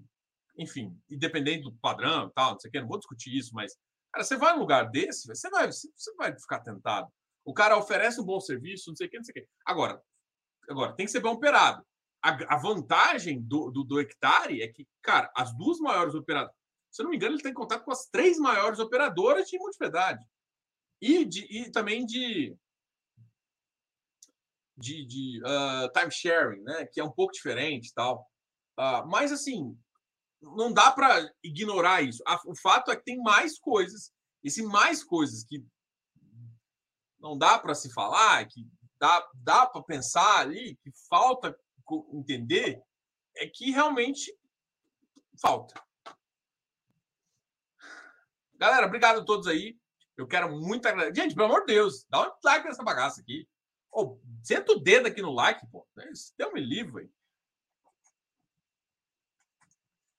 enfim, 0.57 0.99
independente 1.11 1.65
do 1.65 1.75
padrão 1.75 2.29
e 2.29 2.33
tal, 2.33 2.53
não 2.53 2.59
sei 2.59 2.69
o 2.69 2.73
que, 2.73 2.81
não 2.81 2.89
vou 2.89 2.99
discutir 2.99 3.37
isso, 3.37 3.55
mas, 3.55 3.77
cara, 4.13 4.25
você 4.25 4.37
vai 4.37 4.55
num 4.55 4.61
lugar 4.61 4.91
desse, 4.91 5.27
você 5.27 5.49
vai, 5.51 5.71
você 5.71 6.15
vai 6.17 6.39
ficar 6.39 6.61
tentado. 6.61 7.09
O 7.45 7.55
cara 7.55 7.79
oferece 7.79 8.21
um 8.21 8.25
bom 8.25 8.41
serviço, 8.41 8.91
não 8.91 8.97
sei 8.97 9.07
o 9.07 9.11
que, 9.11 9.17
não 9.17 9.25
sei 9.25 9.33
o 9.33 9.35
que. 9.35 9.49
Agora, 9.65 10.03
agora 10.69 10.95
tem 10.95 11.07
que 11.07 11.13
ser 11.13 11.21
bem 11.21 11.31
operado. 11.31 11.87
A, 12.23 12.55
a 12.55 12.59
vantagem 12.59 13.41
do, 13.41 13.71
do, 13.71 13.85
do, 13.85 14.01
hectare 14.01 14.63
é 14.63 14.69
que, 14.69 14.87
cara, 15.01 15.31
as 15.37 15.57
duas 15.57 15.79
maiores 15.79 16.15
operadoras, 16.15 16.57
se 16.91 17.03
eu 17.03 17.05
não 17.05 17.11
me 17.11 17.17
engano, 17.17 17.37
ele 17.37 17.43
tem 17.43 17.55
contato 17.55 17.85
com 17.85 17.93
as 17.93 18.07
três 18.07 18.39
maiores 18.39 18.81
operadoras 18.81 19.47
de 19.47 19.59
multiplicidade. 19.59 20.25
E, 21.01 21.25
de, 21.25 21.47
e 21.51 21.71
também 21.71 22.05
de, 22.05 22.57
de, 24.77 25.07
de 25.07 25.43
uh, 25.43 25.93
time 25.93 26.11
sharing, 26.11 26.63
né? 26.63 26.87
Que 26.87 27.01
é 27.01 27.05
um 27.05 27.13
pouco 27.13 27.33
diferente 27.33 27.93
tal. 27.95 28.27
Uh, 28.79 29.07
mas, 29.09 29.33
assim, 29.33 29.77
não 30.41 30.73
dá 30.73 30.91
para 30.91 31.33
ignorar 31.43 32.03
isso. 32.03 32.23
O 32.47 32.55
fato 32.55 32.91
é 32.91 32.97
que 32.97 33.05
tem 33.05 33.19
mais 33.19 33.59
coisas, 33.59 34.13
e 34.45 34.51
se 34.51 34.63
mais 34.63 35.03
coisas 35.03 35.45
que 35.45 35.65
não 37.19 37.37
dá 37.37 37.59
para 37.59 37.75
se 37.75 37.93
falar, 37.93 38.47
que 38.47 38.69
dá, 38.99 39.29
dá 39.35 39.67
para 39.67 39.83
pensar 39.83 40.41
ali, 40.41 40.77
que 40.83 40.91
falta 41.09 41.59
entender, 42.13 42.83
é 43.37 43.47
que 43.47 43.71
realmente 43.71 44.37
falta. 45.41 45.83
Galera, 48.55 48.87
obrigado 48.87 49.21
a 49.21 49.25
todos 49.25 49.47
aí. 49.47 49.79
Eu 50.17 50.27
quero 50.27 50.51
muito 50.51 50.87
agradecer. 50.87 51.23
Gente, 51.23 51.35
pelo 51.35 51.47
amor 51.47 51.61
de 51.61 51.75
Deus, 51.75 52.07
dá 52.09 52.27
um 52.27 52.33
like 52.43 52.67
nessa 52.67 52.83
bagaça 52.83 53.21
aqui. 53.21 53.47
Oh, 53.93 54.19
senta 54.43 54.73
o 54.73 54.81
dedo 54.81 55.07
aqui 55.07 55.21
no 55.21 55.33
like, 55.33 55.67
pô. 55.71 55.87
Deu 56.39 56.53
me 56.53 56.61
livro 56.61 56.99
aí. 56.99 57.11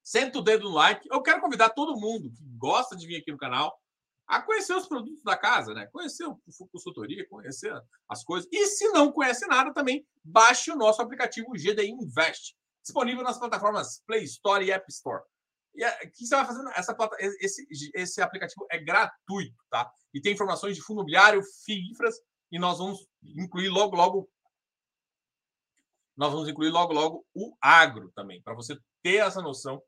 Senta 0.08 0.40
o 0.40 0.42
dedo 0.42 0.70
no 0.70 0.76
like. 0.76 1.06
Eu 1.12 1.22
quero 1.22 1.42
convidar 1.42 1.72
todo 1.72 2.00
mundo 2.00 2.32
que 2.32 2.42
gosta 2.58 2.96
de 2.96 3.06
vir 3.06 3.18
aqui 3.18 3.30
no 3.30 3.38
canal 3.38 3.78
a 4.26 4.42
conhecer 4.42 4.74
os 4.74 4.88
produtos 4.88 5.22
da 5.22 5.36
casa, 5.36 5.74
né? 5.74 5.86
Conhecer 5.88 6.24
o 6.24 6.40
consultoria, 6.72 7.28
conhecer 7.28 7.78
as 8.08 8.24
coisas. 8.24 8.48
E 8.50 8.68
se 8.68 8.88
não 8.94 9.12
conhece 9.12 9.46
nada 9.48 9.74
também, 9.74 10.08
baixe 10.24 10.72
o 10.72 10.78
nosso 10.78 11.02
aplicativo 11.02 11.52
GDI 11.52 11.90
Invest, 11.90 12.56
disponível 12.82 13.22
nas 13.22 13.38
plataformas 13.38 14.02
Play 14.08 14.24
Store 14.24 14.64
e 14.64 14.72
App 14.72 14.86
Store. 14.90 15.22
E 15.76 15.86
o 15.86 16.12
que 16.14 16.26
você 16.26 16.36
vai 16.38 16.46
fazendo? 16.46 16.70
Essa, 16.70 16.96
esse, 17.42 17.68
esse 17.94 18.22
aplicativo 18.22 18.66
é 18.72 18.78
gratuito, 18.78 19.62
tá? 19.70 19.92
E 20.14 20.22
tem 20.22 20.32
informações 20.32 20.78
de 20.78 20.82
fundo 20.82 21.00
imobiliário, 21.00 21.44
FII, 21.66 21.92
infras, 21.92 22.16
e 22.50 22.58
nós 22.58 22.78
vamos 22.78 23.06
incluir 23.22 23.68
logo, 23.68 23.98
logo. 23.98 24.30
Nós 26.16 26.32
vamos 26.32 26.48
incluir 26.48 26.70
logo, 26.70 26.94
logo 26.94 27.26
o 27.36 27.54
agro 27.62 28.10
também, 28.16 28.42
para 28.42 28.56
você 28.56 28.80
ter 29.04 29.18
essa 29.18 29.42
noção 29.42 29.84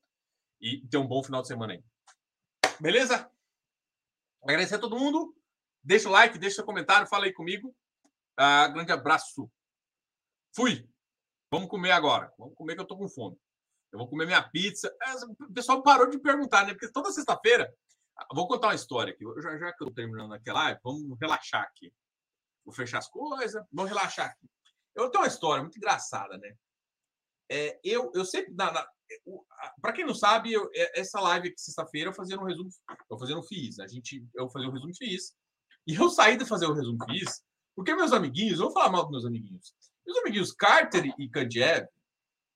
e 0.59 0.85
ter 0.87 0.97
um 0.97 1.07
bom 1.07 1.23
final 1.23 1.41
de 1.41 1.47
semana 1.47 1.73
aí. 1.73 1.83
Beleza? 2.79 3.29
Agradecer 4.43 4.75
a 4.75 4.79
todo 4.79 4.97
mundo. 4.97 5.35
Deixa 5.83 6.09
o 6.09 6.11
like, 6.11 6.37
deixa 6.37 6.57
seu 6.57 6.65
comentário, 6.65 7.07
fala 7.07 7.25
aí 7.25 7.33
comigo. 7.33 7.75
Uh, 8.39 8.73
grande 8.73 8.91
abraço. 8.91 9.51
Fui. 10.55 10.89
Vamos 11.51 11.69
comer 11.69 11.91
agora. 11.91 12.33
Vamos 12.37 12.55
comer 12.55 12.75
que 12.75 12.81
eu 12.81 12.87
tô 12.87 12.97
com 12.97 13.09
fome. 13.09 13.37
Eu 13.91 13.99
vou 13.99 14.07
comer 14.07 14.25
minha 14.25 14.47
pizza. 14.49 14.95
É, 15.01 15.13
o 15.43 15.53
pessoal 15.53 15.81
parou 15.81 16.09
de 16.09 16.19
perguntar, 16.19 16.65
né? 16.65 16.73
Porque 16.73 16.91
toda 16.91 17.11
sexta-feira. 17.11 17.73
Vou 18.33 18.47
contar 18.47 18.67
uma 18.67 18.75
história 18.75 19.13
aqui. 19.13 19.23
Já, 19.41 19.57
já 19.57 19.73
que 19.73 19.83
eu 19.83 19.87
tô 19.87 19.93
terminando 19.93 20.33
aquela 20.33 20.63
live, 20.63 20.79
vamos 20.83 21.17
relaxar 21.19 21.63
aqui. 21.63 21.93
Vou 22.65 22.73
fechar 22.73 22.99
as 22.99 23.07
coisas, 23.07 23.63
vamos 23.71 23.89
relaxar 23.89 24.27
aqui. 24.27 24.47
Eu 24.95 25.09
tenho 25.09 25.23
uma 25.23 25.27
história 25.27 25.63
muito 25.63 25.77
engraçada, 25.77 26.37
né? 26.37 26.55
É, 27.49 27.79
eu, 27.83 28.11
eu 28.13 28.25
sempre. 28.25 28.53
Para 29.81 29.93
quem 29.93 30.05
não 30.05 30.13
sabe, 30.13 30.53
eu, 30.53 30.69
é, 30.73 30.99
essa 30.99 31.19
live 31.19 31.49
aqui 31.49 31.59
sexta-feira 31.59 32.09
eu 32.09 32.13
fazia 32.13 32.39
um 32.39 32.43
resumo, 32.43 32.69
eu 33.09 33.17
fazia 33.17 33.37
um 33.37 33.43
FIIs. 33.43 33.79
A 33.79 33.87
gente, 33.87 34.25
eu 34.35 34.49
fazia 34.49 34.69
um 34.69 34.71
resumo 34.71 34.95
FIIs. 34.95 35.33
E 35.87 35.95
eu 35.95 36.09
saí 36.09 36.37
de 36.37 36.45
fazer 36.45 36.65
o 36.65 36.73
resumo 36.73 36.97
FIIs, 37.05 37.41
porque 37.75 37.95
meus 37.95 38.11
amiguinhos, 38.11 38.59
vou 38.59 38.71
falar 38.71 38.91
mal 38.91 39.03
dos 39.03 39.11
meus 39.11 39.25
amiguinhos. 39.25 39.73
Meus 40.05 40.17
amiguinhos 40.19 40.51
Carter 40.51 41.13
e 41.17 41.29
Kandiev, 41.29 41.87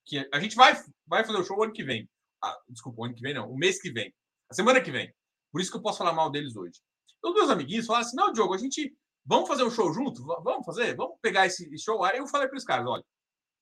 que 0.06 0.28
a 0.34 0.40
gente 0.40 0.56
vai, 0.56 0.74
vai 1.08 1.24
fazer 1.24 1.40
o 1.40 1.44
show 1.44 1.64
ano 1.64 1.74
que 1.74 1.84
vem. 1.84 2.10
Ah, 2.44 2.58
desculpa, 2.68 3.06
ano 3.06 3.16
que 3.16 3.22
vem 3.22 3.34
não, 3.34 3.50
o 3.50 3.58
mês 3.58 3.82
que 3.82 3.92
vem. 3.92 4.14
A 4.50 4.54
semana 4.54 4.82
que 4.82 4.92
vem. 4.92 5.14
Por 5.52 5.62
isso 5.62 5.72
que 5.72 5.78
eu 5.78 5.82
posso 5.82 6.00
falar 6.00 6.14
mal 6.14 6.30
deles 6.30 6.56
hoje. 6.56 6.80
Então, 7.18 7.32
os 7.32 7.38
meus 7.38 7.50
amiguinhos 7.50 7.86
falaram 7.86 8.06
assim: 8.06 8.18
não, 8.18 8.34
Diogo, 8.34 8.54
a 8.54 8.58
gente. 8.58 8.94
Vamos 9.26 9.48
fazer 9.48 9.64
um 9.64 9.72
show 9.72 9.94
junto? 9.94 10.22
Vamos 10.26 10.66
fazer? 10.66 10.94
Vamos 10.98 11.18
pegar 11.22 11.46
esse 11.46 11.78
show? 11.78 12.04
Aí 12.04 12.18
eu 12.18 12.28
falei 12.28 12.48
para 12.50 12.58
os 12.58 12.66
caras: 12.66 12.86
olha, 12.86 13.04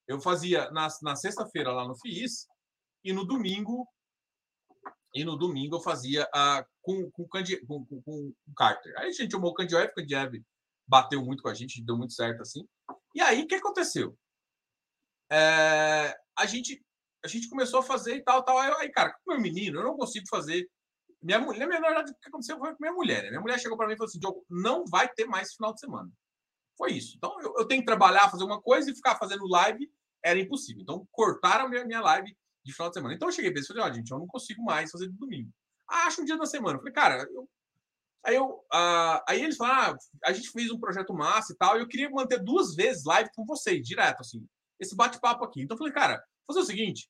eu 0.08 0.20
fazia 0.20 0.72
na, 0.72 0.88
na 1.04 1.16
sexta-feira 1.16 1.72
lá 1.72 1.88
no 1.88 1.96
FIIs, 1.96 2.48
e 3.04 3.14
no 3.14 3.26
domingo 3.26 3.88
e 5.14 5.26
no 5.26 5.36
domingo 5.36 5.76
eu 5.76 5.82
fazia 5.82 6.28
a, 6.34 6.66
com, 6.82 7.12
com, 7.12 7.28
com, 7.28 7.86
com, 7.86 8.02
com 8.02 8.34
o 8.48 8.54
Carter. 8.56 8.94
Aí 8.98 9.10
a 9.10 9.12
gente 9.12 9.32
chamou 9.32 9.52
o 9.52 9.54
Kandiev, 9.54 9.88
o 9.88 9.94
Kandiev 9.94 10.42
bateu 10.88 11.24
muito 11.24 11.44
com 11.44 11.50
a 11.50 11.54
gente, 11.54 11.84
deu 11.84 11.98
muito 11.98 12.14
certo 12.14 12.42
assim. 12.42 12.68
E 13.14 13.22
aí, 13.22 13.44
o 13.44 13.48
que 13.48 13.56
aconteceu? 13.56 14.18
É, 15.32 16.18
a, 16.38 16.46
gente, 16.46 16.82
a 17.24 17.28
gente 17.28 17.50
começou 17.50 17.82
a 17.82 17.84
fazer 17.84 18.16
e 18.16 18.24
tal, 18.24 18.44
tal. 18.44 18.58
Aí, 18.58 18.90
cara, 18.90 19.12
com 19.12 19.34
meu 19.34 19.42
menino, 19.42 19.80
eu 19.80 19.84
não 19.84 19.98
consigo 19.98 20.26
fazer. 20.30 20.70
Minha 21.22 21.40
mulher, 21.40 21.68
na 21.68 21.80
verdade, 21.80 22.12
o 22.12 22.16
que 22.16 22.30
aconteceu 22.30 22.58
foi 22.58 22.72
com 22.72 22.78
minha 22.80 22.94
mulher. 22.94 23.24
Né? 23.24 23.30
Minha 23.30 23.42
mulher 23.42 23.60
chegou 23.60 23.78
para 23.78 23.88
mim 23.88 23.94
e 23.94 23.98
falou 23.98 24.10
assim: 24.10 24.20
Diogo, 24.20 24.46
não 24.50 24.86
vai 24.86 25.10
ter 25.10 25.26
mais 25.26 25.54
final 25.54 25.74
de 25.74 25.80
semana. 25.82 26.10
Foi 26.78 26.94
isso. 26.94 27.16
Então, 27.18 27.40
eu, 27.42 27.54
eu 27.58 27.68
tenho 27.68 27.82
que 27.82 27.86
trabalhar, 27.86 28.30
fazer 28.30 28.44
uma 28.44 28.62
coisa 28.62 28.90
e 28.90 28.96
ficar 28.96 29.18
fazendo 29.18 29.46
live 29.48 29.92
era 30.24 30.40
impossível. 30.40 30.82
Então, 30.82 31.08
cortaram 31.12 31.70
minha, 31.70 31.86
minha 31.86 32.02
live 32.02 32.36
de 32.64 32.74
final 32.74 32.90
de 32.90 32.96
semana. 32.96 33.16
Então 33.16 33.28
eu 33.28 33.34
cheguei 33.34 33.52
para 33.52 33.60
ele 33.60 33.66
e 33.66 33.68
falei, 33.68 33.84
ó, 33.84 33.94
gente, 33.94 34.12
eu 34.12 34.20
não 34.20 34.28
consigo 34.28 34.64
mais 34.64 34.92
fazer 34.92 35.08
de 35.08 35.18
domingo. 35.18 35.50
Ah, 35.90 36.06
acho 36.06 36.22
um 36.22 36.26
dia 36.26 36.38
da 36.38 36.46
semana. 36.46 36.76
Eu 36.76 36.80
falei, 36.80 36.94
cara, 36.94 37.28
eu... 37.32 37.50
Aí, 38.24 38.36
eu, 38.36 38.64
ah, 38.72 39.24
aí 39.28 39.42
eles 39.42 39.58
falaram, 39.58 39.96
ah, 39.96 40.30
a 40.30 40.32
gente 40.32 40.52
fez 40.52 40.70
um 40.70 40.80
projeto 40.80 41.12
massa 41.12 41.54
e 41.54 41.58
tal, 41.58 41.76
e 41.76 41.82
eu 41.82 41.88
queria 41.88 42.08
manter 42.10 42.38
duas 42.38 42.76
vezes 42.76 43.04
live 43.04 43.32
com 43.36 43.44
vocês, 43.46 43.82
direto, 43.82 44.20
assim, 44.20 44.48
esse 44.80 44.96
bate-papo 44.96 45.44
aqui. 45.44 45.62
Então 45.62 45.74
eu 45.74 45.80
falei, 45.80 45.92
cara, 45.92 46.24
fazer 46.46 46.60
o 46.60 46.64
seguinte, 46.64 47.10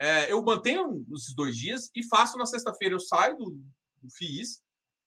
é, 0.00 0.32
eu 0.32 0.42
mantenho 0.42 1.06
esses 1.14 1.32
dois 1.32 1.56
dias 1.56 1.90
e 1.94 2.04
faço 2.08 2.36
na 2.36 2.44
sexta-feira, 2.44 2.96
eu 2.96 3.00
saio 3.00 3.36
do, 3.36 3.50
do 4.02 4.10
FIIs, 4.10 4.60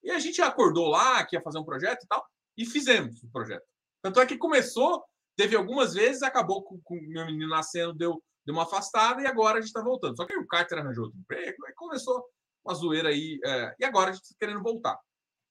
e 0.04 0.10
a 0.10 0.20
gente 0.20 0.42
acordou 0.42 0.88
lá 0.88 1.26
que 1.26 1.36
ia 1.36 1.42
fazer 1.42 1.60
um 1.60 1.66
projeto 1.66 2.04
e 2.04 2.08
tal, 2.08 2.26
e 2.58 2.66
fizemos 2.66 3.22
o 3.22 3.30
projeto. 3.30 3.66
Tanto 4.02 4.22
é 4.22 4.26
que 4.26 4.38
começou, 4.38 5.04
teve 5.36 5.56
algumas 5.56 5.94
vezes, 5.94 6.24
acabou 6.24 6.64
com 6.64 6.80
o 6.90 7.02
meu 7.10 7.26
menino 7.26 7.50
nascendo, 7.50 7.94
deu 7.94 8.24
deu 8.46 8.56
uma 8.56 8.64
afastada 8.64 9.22
e 9.22 9.28
agora 9.28 9.58
a 9.58 9.62
gente 9.62 9.70
está 9.70 9.82
voltando. 9.82 10.16
Só 10.16 10.26
que 10.26 10.36
o 10.36 10.48
Carter 10.48 10.80
arranjou 10.80 11.06
outro 11.06 11.20
emprego, 11.20 11.66
aí 11.66 11.74
começou 11.74 12.24
uma 12.64 12.76
zoeira 12.76 13.10
aí, 13.10 13.40
é, 13.44 13.76
e 13.80 13.86
agora 13.86 14.12
a 14.12 14.14
gente 14.14 14.24
está 14.24 14.36
querendo 14.40 14.62
voltar. 14.62 15.00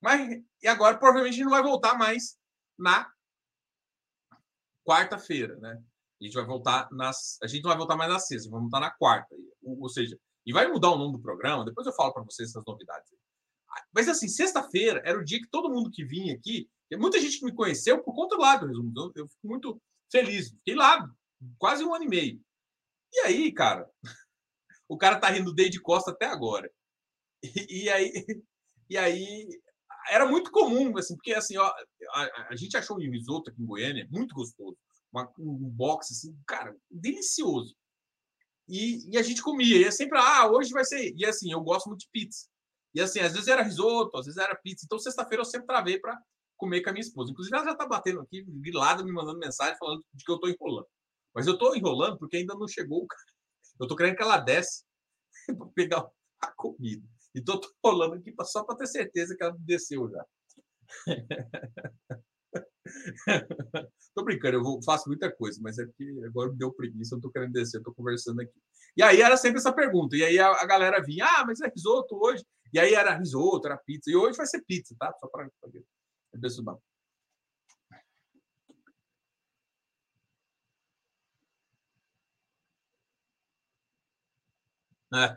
Mas 0.00 0.40
e 0.62 0.68
agora 0.68 0.98
provavelmente 0.98 1.34
a 1.34 1.36
gente 1.36 1.44
não 1.44 1.52
vai 1.52 1.62
voltar 1.62 1.94
mais 1.94 2.38
na 2.78 3.10
quarta-feira, 4.86 5.56
né? 5.56 5.82
A 6.20 6.24
gente 6.24 6.34
vai 6.34 6.44
voltar 6.44 6.88
nas. 6.90 7.38
A 7.42 7.46
gente 7.46 7.62
não 7.62 7.70
vai 7.70 7.78
voltar 7.78 7.96
mais 7.96 8.10
na 8.10 8.18
sexta, 8.18 8.50
vamos 8.50 8.70
voltar 8.70 8.80
na 8.80 8.90
quarta. 8.90 9.34
Ou, 9.62 9.82
ou 9.82 9.88
seja, 9.88 10.18
e 10.46 10.52
vai 10.52 10.66
mudar 10.68 10.90
o 10.90 10.98
nome 10.98 11.12
do 11.12 11.22
programa, 11.22 11.64
depois 11.64 11.86
eu 11.86 11.92
falo 11.92 12.12
para 12.12 12.22
vocês 12.22 12.50
essas 12.50 12.64
novidades. 12.66 13.10
Mas 13.94 14.08
assim, 14.08 14.28
sexta-feira 14.28 15.02
era 15.04 15.18
o 15.18 15.24
dia 15.24 15.40
que 15.40 15.48
todo 15.48 15.70
mundo 15.70 15.90
que 15.90 16.04
vinha 16.04 16.34
aqui, 16.34 16.68
muita 16.94 17.20
gente 17.20 17.38
que 17.38 17.44
me 17.44 17.54
conheceu 17.54 18.02
por 18.02 18.14
conta 18.14 18.36
do 18.36 18.66
resumo. 18.66 18.92
Eu, 18.96 19.12
eu 19.14 19.28
fico 19.28 19.46
muito 19.46 19.80
feliz. 20.10 20.50
Fiquei 20.50 20.74
lá 20.74 21.08
quase 21.58 21.84
um 21.84 21.94
ano 21.94 22.04
e 22.04 22.08
meio. 22.08 22.40
E 23.12 23.20
aí, 23.20 23.52
cara, 23.52 23.88
o 24.88 24.96
cara 24.96 25.18
tá 25.18 25.28
rindo 25.28 25.54
desde 25.54 25.80
Costa 25.80 26.10
até 26.10 26.26
agora. 26.26 26.70
E, 27.42 27.84
e, 27.84 27.90
aí, 27.90 28.12
e 28.90 28.98
aí 28.98 29.48
era 30.10 30.26
muito 30.26 30.50
comum, 30.50 30.96
assim, 30.98 31.14
porque 31.14 31.32
assim, 31.32 31.56
ó, 31.56 31.72
a, 32.12 32.48
a 32.50 32.56
gente 32.56 32.76
achou 32.76 32.96
um 32.96 33.00
risoto 33.00 33.50
aqui 33.50 33.62
em 33.62 33.66
Goiânia 33.66 34.06
muito 34.10 34.34
gostoso. 34.34 34.76
Uma, 35.12 35.32
um 35.38 35.70
box, 35.70 36.12
assim, 36.12 36.36
cara, 36.46 36.76
delicioso. 36.90 37.74
E, 38.68 39.10
e, 39.12 39.18
a 39.18 39.22
gente 39.22 39.42
comia. 39.42 39.78
E 39.78 39.84
é 39.84 39.90
sempre, 39.90 40.18
ah, 40.18 40.48
hoje 40.48 40.70
vai 40.70 40.84
ser. 40.84 41.12
E 41.16 41.24
assim, 41.24 41.50
eu 41.50 41.60
gosto 41.60 41.88
muito 41.88 42.00
de 42.00 42.08
pizza. 42.12 42.46
E 42.94 43.00
assim, 43.00 43.20
às 43.20 43.32
vezes 43.32 43.48
era 43.48 43.62
risoto, 43.62 44.16
às 44.16 44.26
vezes 44.26 44.40
era 44.40 44.54
pizza. 44.54 44.84
Então, 44.84 44.98
sexta-feira 44.98 45.42
eu 45.42 45.46
sempre 45.46 45.66
travei 45.66 45.98
para 45.98 46.16
comer 46.56 46.82
com 46.82 46.90
a 46.90 46.92
minha 46.92 47.04
esposa. 47.04 47.30
Inclusive, 47.30 47.56
ela 47.56 47.64
já 47.64 47.74
tá 47.74 47.86
batendo 47.86 48.20
aqui, 48.20 48.44
grilada, 48.46 49.02
me 49.02 49.12
mandando 49.12 49.38
mensagem 49.38 49.76
falando 49.78 50.04
de 50.14 50.24
que 50.24 50.30
eu 50.30 50.38
tô 50.38 50.48
enrolando. 50.48 50.86
Mas 51.34 51.46
eu 51.46 51.58
tô 51.58 51.74
enrolando 51.74 52.18
porque 52.18 52.38
ainda 52.38 52.54
não 52.54 52.68
chegou 52.68 53.02
o 53.02 53.06
cara. 53.06 53.22
Eu 53.80 53.86
tô 53.86 53.96
querendo 53.96 54.16
que 54.16 54.22
ela 54.22 54.38
desce 54.38 54.84
para 55.56 55.66
pegar 55.74 56.08
a 56.40 56.52
comida. 56.52 57.06
Então, 57.34 57.60
tô 57.60 57.72
enrolando 57.84 58.14
aqui 58.14 58.34
só 58.44 58.64
para 58.64 58.76
ter 58.76 58.86
certeza 58.86 59.36
que 59.36 59.42
ela 59.42 59.56
desceu 59.60 60.10
já. 60.10 60.26
tô 64.14 64.24
brincando, 64.24 64.58
eu 64.58 64.82
faço 64.82 65.08
muita 65.08 65.30
coisa, 65.30 65.60
mas 65.62 65.78
é 65.78 65.86
que 65.86 66.24
agora 66.24 66.50
me 66.50 66.58
deu 66.58 66.72
preguiça, 66.72 67.14
eu 67.14 67.20
tô 67.20 67.30
querendo 67.30 67.52
descer, 67.52 67.78
eu 67.78 67.84
tô 67.84 67.94
conversando 67.94 68.40
aqui. 68.40 68.60
E 68.96 69.02
aí 69.02 69.22
era 69.22 69.36
sempre 69.36 69.58
essa 69.58 69.72
pergunta. 69.72 70.16
E 70.16 70.24
aí 70.24 70.38
a, 70.38 70.50
a 70.50 70.66
galera 70.66 71.02
vinha, 71.02 71.24
ah, 71.24 71.44
mas 71.46 71.60
é 71.60 71.68
risoto 71.68 72.16
hoje. 72.20 72.44
E 72.72 72.78
aí 72.78 72.94
era 72.94 73.16
risoto, 73.16 73.66
era 73.66 73.76
pizza. 73.76 74.10
E 74.10 74.16
hoje 74.16 74.36
vai 74.36 74.46
ser 74.46 74.62
pizza, 74.62 74.94
tá? 74.98 75.12
Só 75.20 75.28
para 75.28 75.48
ver. 75.72 75.84
É. 85.12 85.36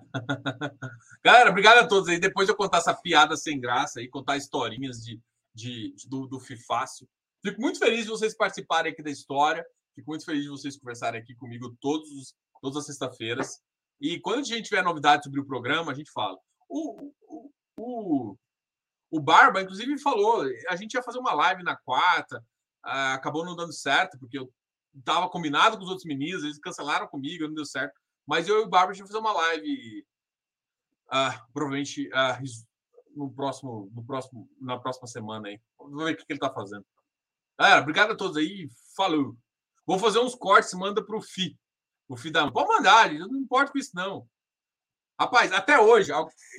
Galera, 1.24 1.49
obrigado 1.49 1.80
a 1.80 1.88
todos 1.88 2.07
aí. 2.07 2.19
Depois 2.19 2.45
de 2.45 2.53
eu 2.53 2.55
contar 2.55 2.78
essa 2.78 2.93
piada 2.93 3.36
sem 3.36 3.59
graça 3.59 4.01
e 4.01 4.07
contar 4.07 4.38
historinhas 4.38 4.97
de, 5.03 5.19
de, 5.53 5.93
de 5.95 6.07
do, 6.07 6.28
do 6.28 6.39
Fifácio. 6.39 7.09
Fico 7.43 7.59
muito 7.59 7.80
feliz 7.80 8.03
de 8.03 8.11
vocês 8.11 8.38
participarem 8.38 8.91
aqui 8.91 9.01
da 9.01 9.09
história. 9.09 9.65
Fico 9.95 10.11
muito 10.11 10.26
feliz 10.26 10.43
de 10.43 10.49
vocês 10.49 10.78
conversarem 10.78 11.19
aqui 11.19 11.34
comigo 11.36 11.76
todos 11.82 12.07
os, 12.11 12.36
todas 12.61 12.78
as 12.78 12.86
sextas-feiras. 12.86 13.59
E 13.99 14.19
quando 14.19 14.39
a 14.39 14.43
gente 14.43 14.69
tiver 14.69 14.84
novidades 14.84 15.26
sobre 15.26 15.39
o 15.39 15.45
programa, 15.45 15.91
a 15.91 15.95
gente 15.95 16.11
fala. 16.11 16.38
O, 16.69 17.11
o, 17.28 17.51
o, 17.78 18.38
o 19.11 19.19
Barba, 19.19 19.61
inclusive, 19.61 19.99
falou: 19.99 20.45
a 20.69 20.76
gente 20.76 20.93
ia 20.93 21.03
fazer 21.03 21.19
uma 21.19 21.34
live 21.34 21.63
na 21.63 21.76
quarta, 21.76 22.43
ah, 22.84 23.13
acabou 23.13 23.45
não 23.45 23.55
dando 23.55 23.74
certo, 23.74 24.17
porque 24.19 24.38
eu 24.38 24.51
estava 24.97 25.30
combinado 25.30 25.78
com 25.78 25.84
os 25.84 25.89
outros 25.89 26.05
meninos, 26.05 26.43
eles 26.43 26.59
cancelaram 26.59 27.07
comigo, 27.07 27.47
não 27.47 27.53
deu 27.53 27.65
certo. 27.65 27.99
Mas 28.26 28.47
eu 28.47 28.59
e 28.59 28.63
o 28.63 28.69
Barba 28.69 28.91
a 28.91 28.93
gente 28.93 29.03
ia 29.03 29.07
fazer 29.07 29.19
uma 29.19 29.34
live, 29.34 30.07
ah, 31.09 31.45
provavelmente 31.53 32.09
ah, 32.13 32.39
no 33.15 33.32
próximo, 33.32 33.91
no 33.93 34.03
próximo, 34.03 34.49
na 34.59 34.80
próxima 34.80 35.07
semana 35.07 35.49
aí. 35.49 35.61
Vamos 35.78 36.03
ver 36.03 36.13
o 36.13 36.17
que, 36.17 36.26
ele 36.30 36.38
está 36.38 36.51
fazendo. 36.51 36.86
Galera, 37.57 37.82
obrigado 37.82 38.11
a 38.11 38.15
todos 38.15 38.38
aí. 38.38 38.69
Falou. 38.95 39.38
Vou 39.86 39.99
fazer 39.99 40.19
uns 40.19 40.36
cortes, 40.36 40.74
manda 40.74 41.05
para 41.05 41.17
o 41.17 41.21
FI. 41.21 41.57
O 42.07 42.15
FI 42.15 42.32
da. 42.32 42.49
Pode 42.49 42.67
mandar, 42.67 43.11
não 43.13 43.38
importa 43.38 43.71
com 43.71 43.78
isso, 43.78 43.91
não. 43.93 44.28
Rapaz, 45.19 45.51
até 45.51 45.80
hoje, 45.80 46.11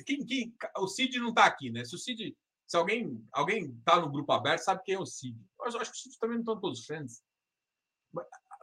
quem, 0.05 0.25
quem, 0.25 0.55
o 0.77 0.87
Cid 0.87 1.19
não 1.19 1.29
está 1.29 1.45
aqui, 1.45 1.69
né? 1.69 1.83
Se 1.83 1.95
o 1.95 1.99
Cid, 1.99 2.35
se 2.65 2.77
alguém 2.77 3.23
alguém 3.31 3.65
está 3.65 3.99
no 3.99 4.09
grupo 4.09 4.31
aberto, 4.31 4.63
sabe 4.63 4.81
quem 4.83 4.95
é 4.95 4.99
o 4.99 5.05
Cid. 5.05 5.37
Eu 5.59 5.65
acho 5.65 5.91
que 5.91 5.97
o 5.97 6.01
Cid 6.01 6.17
também 6.17 6.37
não 6.37 6.43
estão 6.43 6.59
todos 6.59 6.85
friends. 6.85 7.21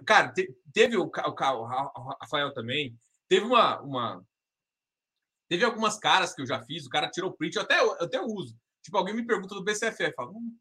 Cara, 0.05 0.33
teve 0.73 0.97
o, 0.97 1.05
o, 1.05 1.09
o, 1.09 2.17
Rafael 2.21 2.53
também. 2.53 2.97
Teve 3.29 3.47
uma, 3.47 3.81
uma. 3.81 4.27
Teve 5.49 5.65
algumas 5.65 5.99
caras 5.99 6.35
que 6.35 6.43
eu 6.43 6.47
já 6.47 6.63
fiz, 6.63 6.87
o 6.87 6.91
cara 6.91 7.11
tirou 7.11 7.33
print, 7.33 7.57
eu 7.57 7.63
até, 7.63 7.81
eu 7.81 7.93
até 7.93 8.21
uso. 8.21 8.57
Tipo, 8.83 8.97
alguém 8.97 9.15
me 9.15 9.27
pergunta 9.27 9.55
do 9.55 9.63
BCFF, 9.63 10.05
eu 10.05 10.15
falo, 10.15 10.33
hum. 10.33 10.57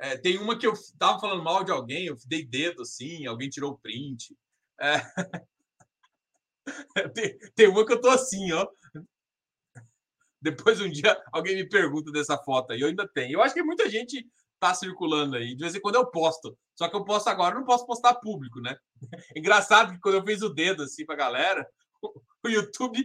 é, 0.00 0.16
tem 0.16 0.38
uma 0.38 0.58
que 0.58 0.66
eu 0.66 0.72
tava 0.98 1.20
falando 1.20 1.42
mal 1.42 1.62
de 1.62 1.70
alguém, 1.70 2.06
eu 2.06 2.16
dei 2.26 2.44
dedo 2.44 2.82
assim, 2.82 3.26
alguém 3.26 3.50
tirou 3.50 3.78
print. 3.78 4.36
É, 4.80 4.98
tem, 7.14 7.38
tem 7.54 7.68
uma 7.68 7.86
que 7.86 7.92
eu 7.92 8.00
tô 8.00 8.08
assim, 8.08 8.52
ó. 8.52 8.66
Depois 10.40 10.80
um 10.80 10.90
dia 10.90 11.22
alguém 11.32 11.54
me 11.54 11.68
pergunta 11.68 12.10
dessa 12.10 12.36
foto 12.36 12.72
aí, 12.72 12.80
eu 12.80 12.88
ainda 12.88 13.06
tenho. 13.06 13.34
Eu 13.34 13.42
acho 13.42 13.54
que 13.54 13.62
muita 13.62 13.88
gente 13.88 14.28
tá 14.62 14.72
circulando 14.72 15.34
aí. 15.34 15.56
De 15.56 15.60
vez 15.60 15.74
em 15.74 15.80
quando 15.80 15.96
eu 15.96 16.06
posto. 16.06 16.56
Só 16.78 16.88
que 16.88 16.94
eu 16.94 17.04
posto 17.04 17.26
agora, 17.26 17.56
não 17.56 17.64
posso 17.64 17.84
postar 17.84 18.14
público, 18.14 18.60
né? 18.60 18.76
Engraçado 19.36 19.92
que 19.92 19.98
quando 19.98 20.14
eu 20.14 20.24
fiz 20.24 20.40
o 20.40 20.48
dedo 20.48 20.84
assim 20.84 21.04
pra 21.04 21.16
galera, 21.16 21.68
o 22.44 22.48
YouTube. 22.48 23.04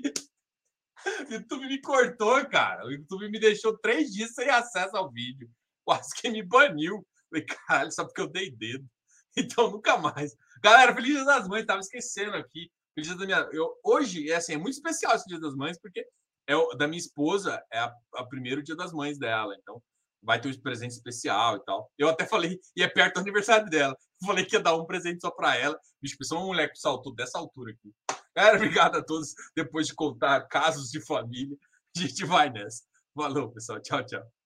O 1.28 1.34
YouTube 1.34 1.68
me 1.68 1.82
cortou, 1.82 2.46
cara. 2.48 2.86
O 2.86 2.92
YouTube 2.92 3.28
me 3.32 3.40
deixou 3.40 3.76
três 3.80 4.12
dias 4.12 4.36
sem 4.36 4.48
acesso 4.50 4.96
ao 4.96 5.12
vídeo. 5.12 5.50
Quase 5.84 6.10
que 6.16 6.30
me 6.30 6.44
baniu. 6.44 7.04
Falei, 7.28 7.44
caralho, 7.46 7.92
só 7.92 8.06
porque 8.06 8.22
eu 8.22 8.30
dei 8.30 8.52
dedo. 8.52 8.86
Então, 9.40 9.70
nunca 9.70 9.96
mais. 10.00 10.36
Galera, 10.64 10.96
Feliz 10.96 11.14
Dia 11.14 11.24
das 11.24 11.48
Mães, 11.48 11.64
tava 11.64 11.80
esquecendo 11.80 12.36
aqui. 12.36 12.72
Feliz 12.96 13.08
Dia 13.08 13.18
da 13.20 13.26
minha. 13.28 13.50
Eu, 13.52 13.72
hoje, 13.84 14.32
é 14.32 14.36
assim, 14.36 14.54
é 14.54 14.58
muito 14.58 14.74
especial 14.74 15.14
esse 15.14 15.28
Dia 15.28 15.40
das 15.40 15.54
Mães, 15.54 15.80
porque 15.80 16.04
é 16.48 16.56
o, 16.56 16.74
da 16.74 16.88
minha 16.88 16.98
esposa, 16.98 17.64
é 17.72 17.78
a, 17.78 17.94
a 18.16 18.26
primeiro 18.26 18.64
Dia 18.64 18.76
das 18.76 18.92
Mães 18.92 19.20
dela. 19.20 19.56
Então, 19.62 19.80
vai 20.28 20.42
ter 20.42 20.50
um 20.50 20.62
presente 20.62 20.92
especial 20.92 21.56
e 21.56 21.64
tal. 21.64 21.90
Eu 21.98 22.10
até 22.10 22.26
falei, 22.26 22.60
e 22.76 22.84
é 22.84 22.88
perto 22.88 23.16
do 23.16 23.22
aniversário 23.22 23.70
dela. 23.70 23.98
Falei 24.26 24.44
que 24.44 24.58
ia 24.58 24.62
dar 24.62 24.76
um 24.76 24.86
presente 24.86 25.22
só 25.22 25.32
para 25.32 25.56
ela. 25.56 25.80
Bicho, 26.02 26.18
pensou 26.18 26.40
uma 26.40 26.48
mulher 26.48 26.70
que 26.70 26.78
saltou 26.78 27.16
dessa 27.16 27.40
altura 27.40 27.72
aqui. 27.72 27.94
Galera, 28.36 28.58
obrigado 28.58 28.98
a 28.98 29.02
todos. 29.04 29.34
Depois 29.56 29.88
de 29.88 29.96
contar 29.96 30.42
casos 30.50 30.90
de 30.90 31.00
família, 31.00 31.56
a 31.96 32.00
gente 32.02 32.26
vai 32.26 32.50
nessa. 32.50 32.84
Falou, 33.16 33.50
pessoal. 33.54 33.80
Tchau, 33.82 34.06
tchau. 34.06 34.37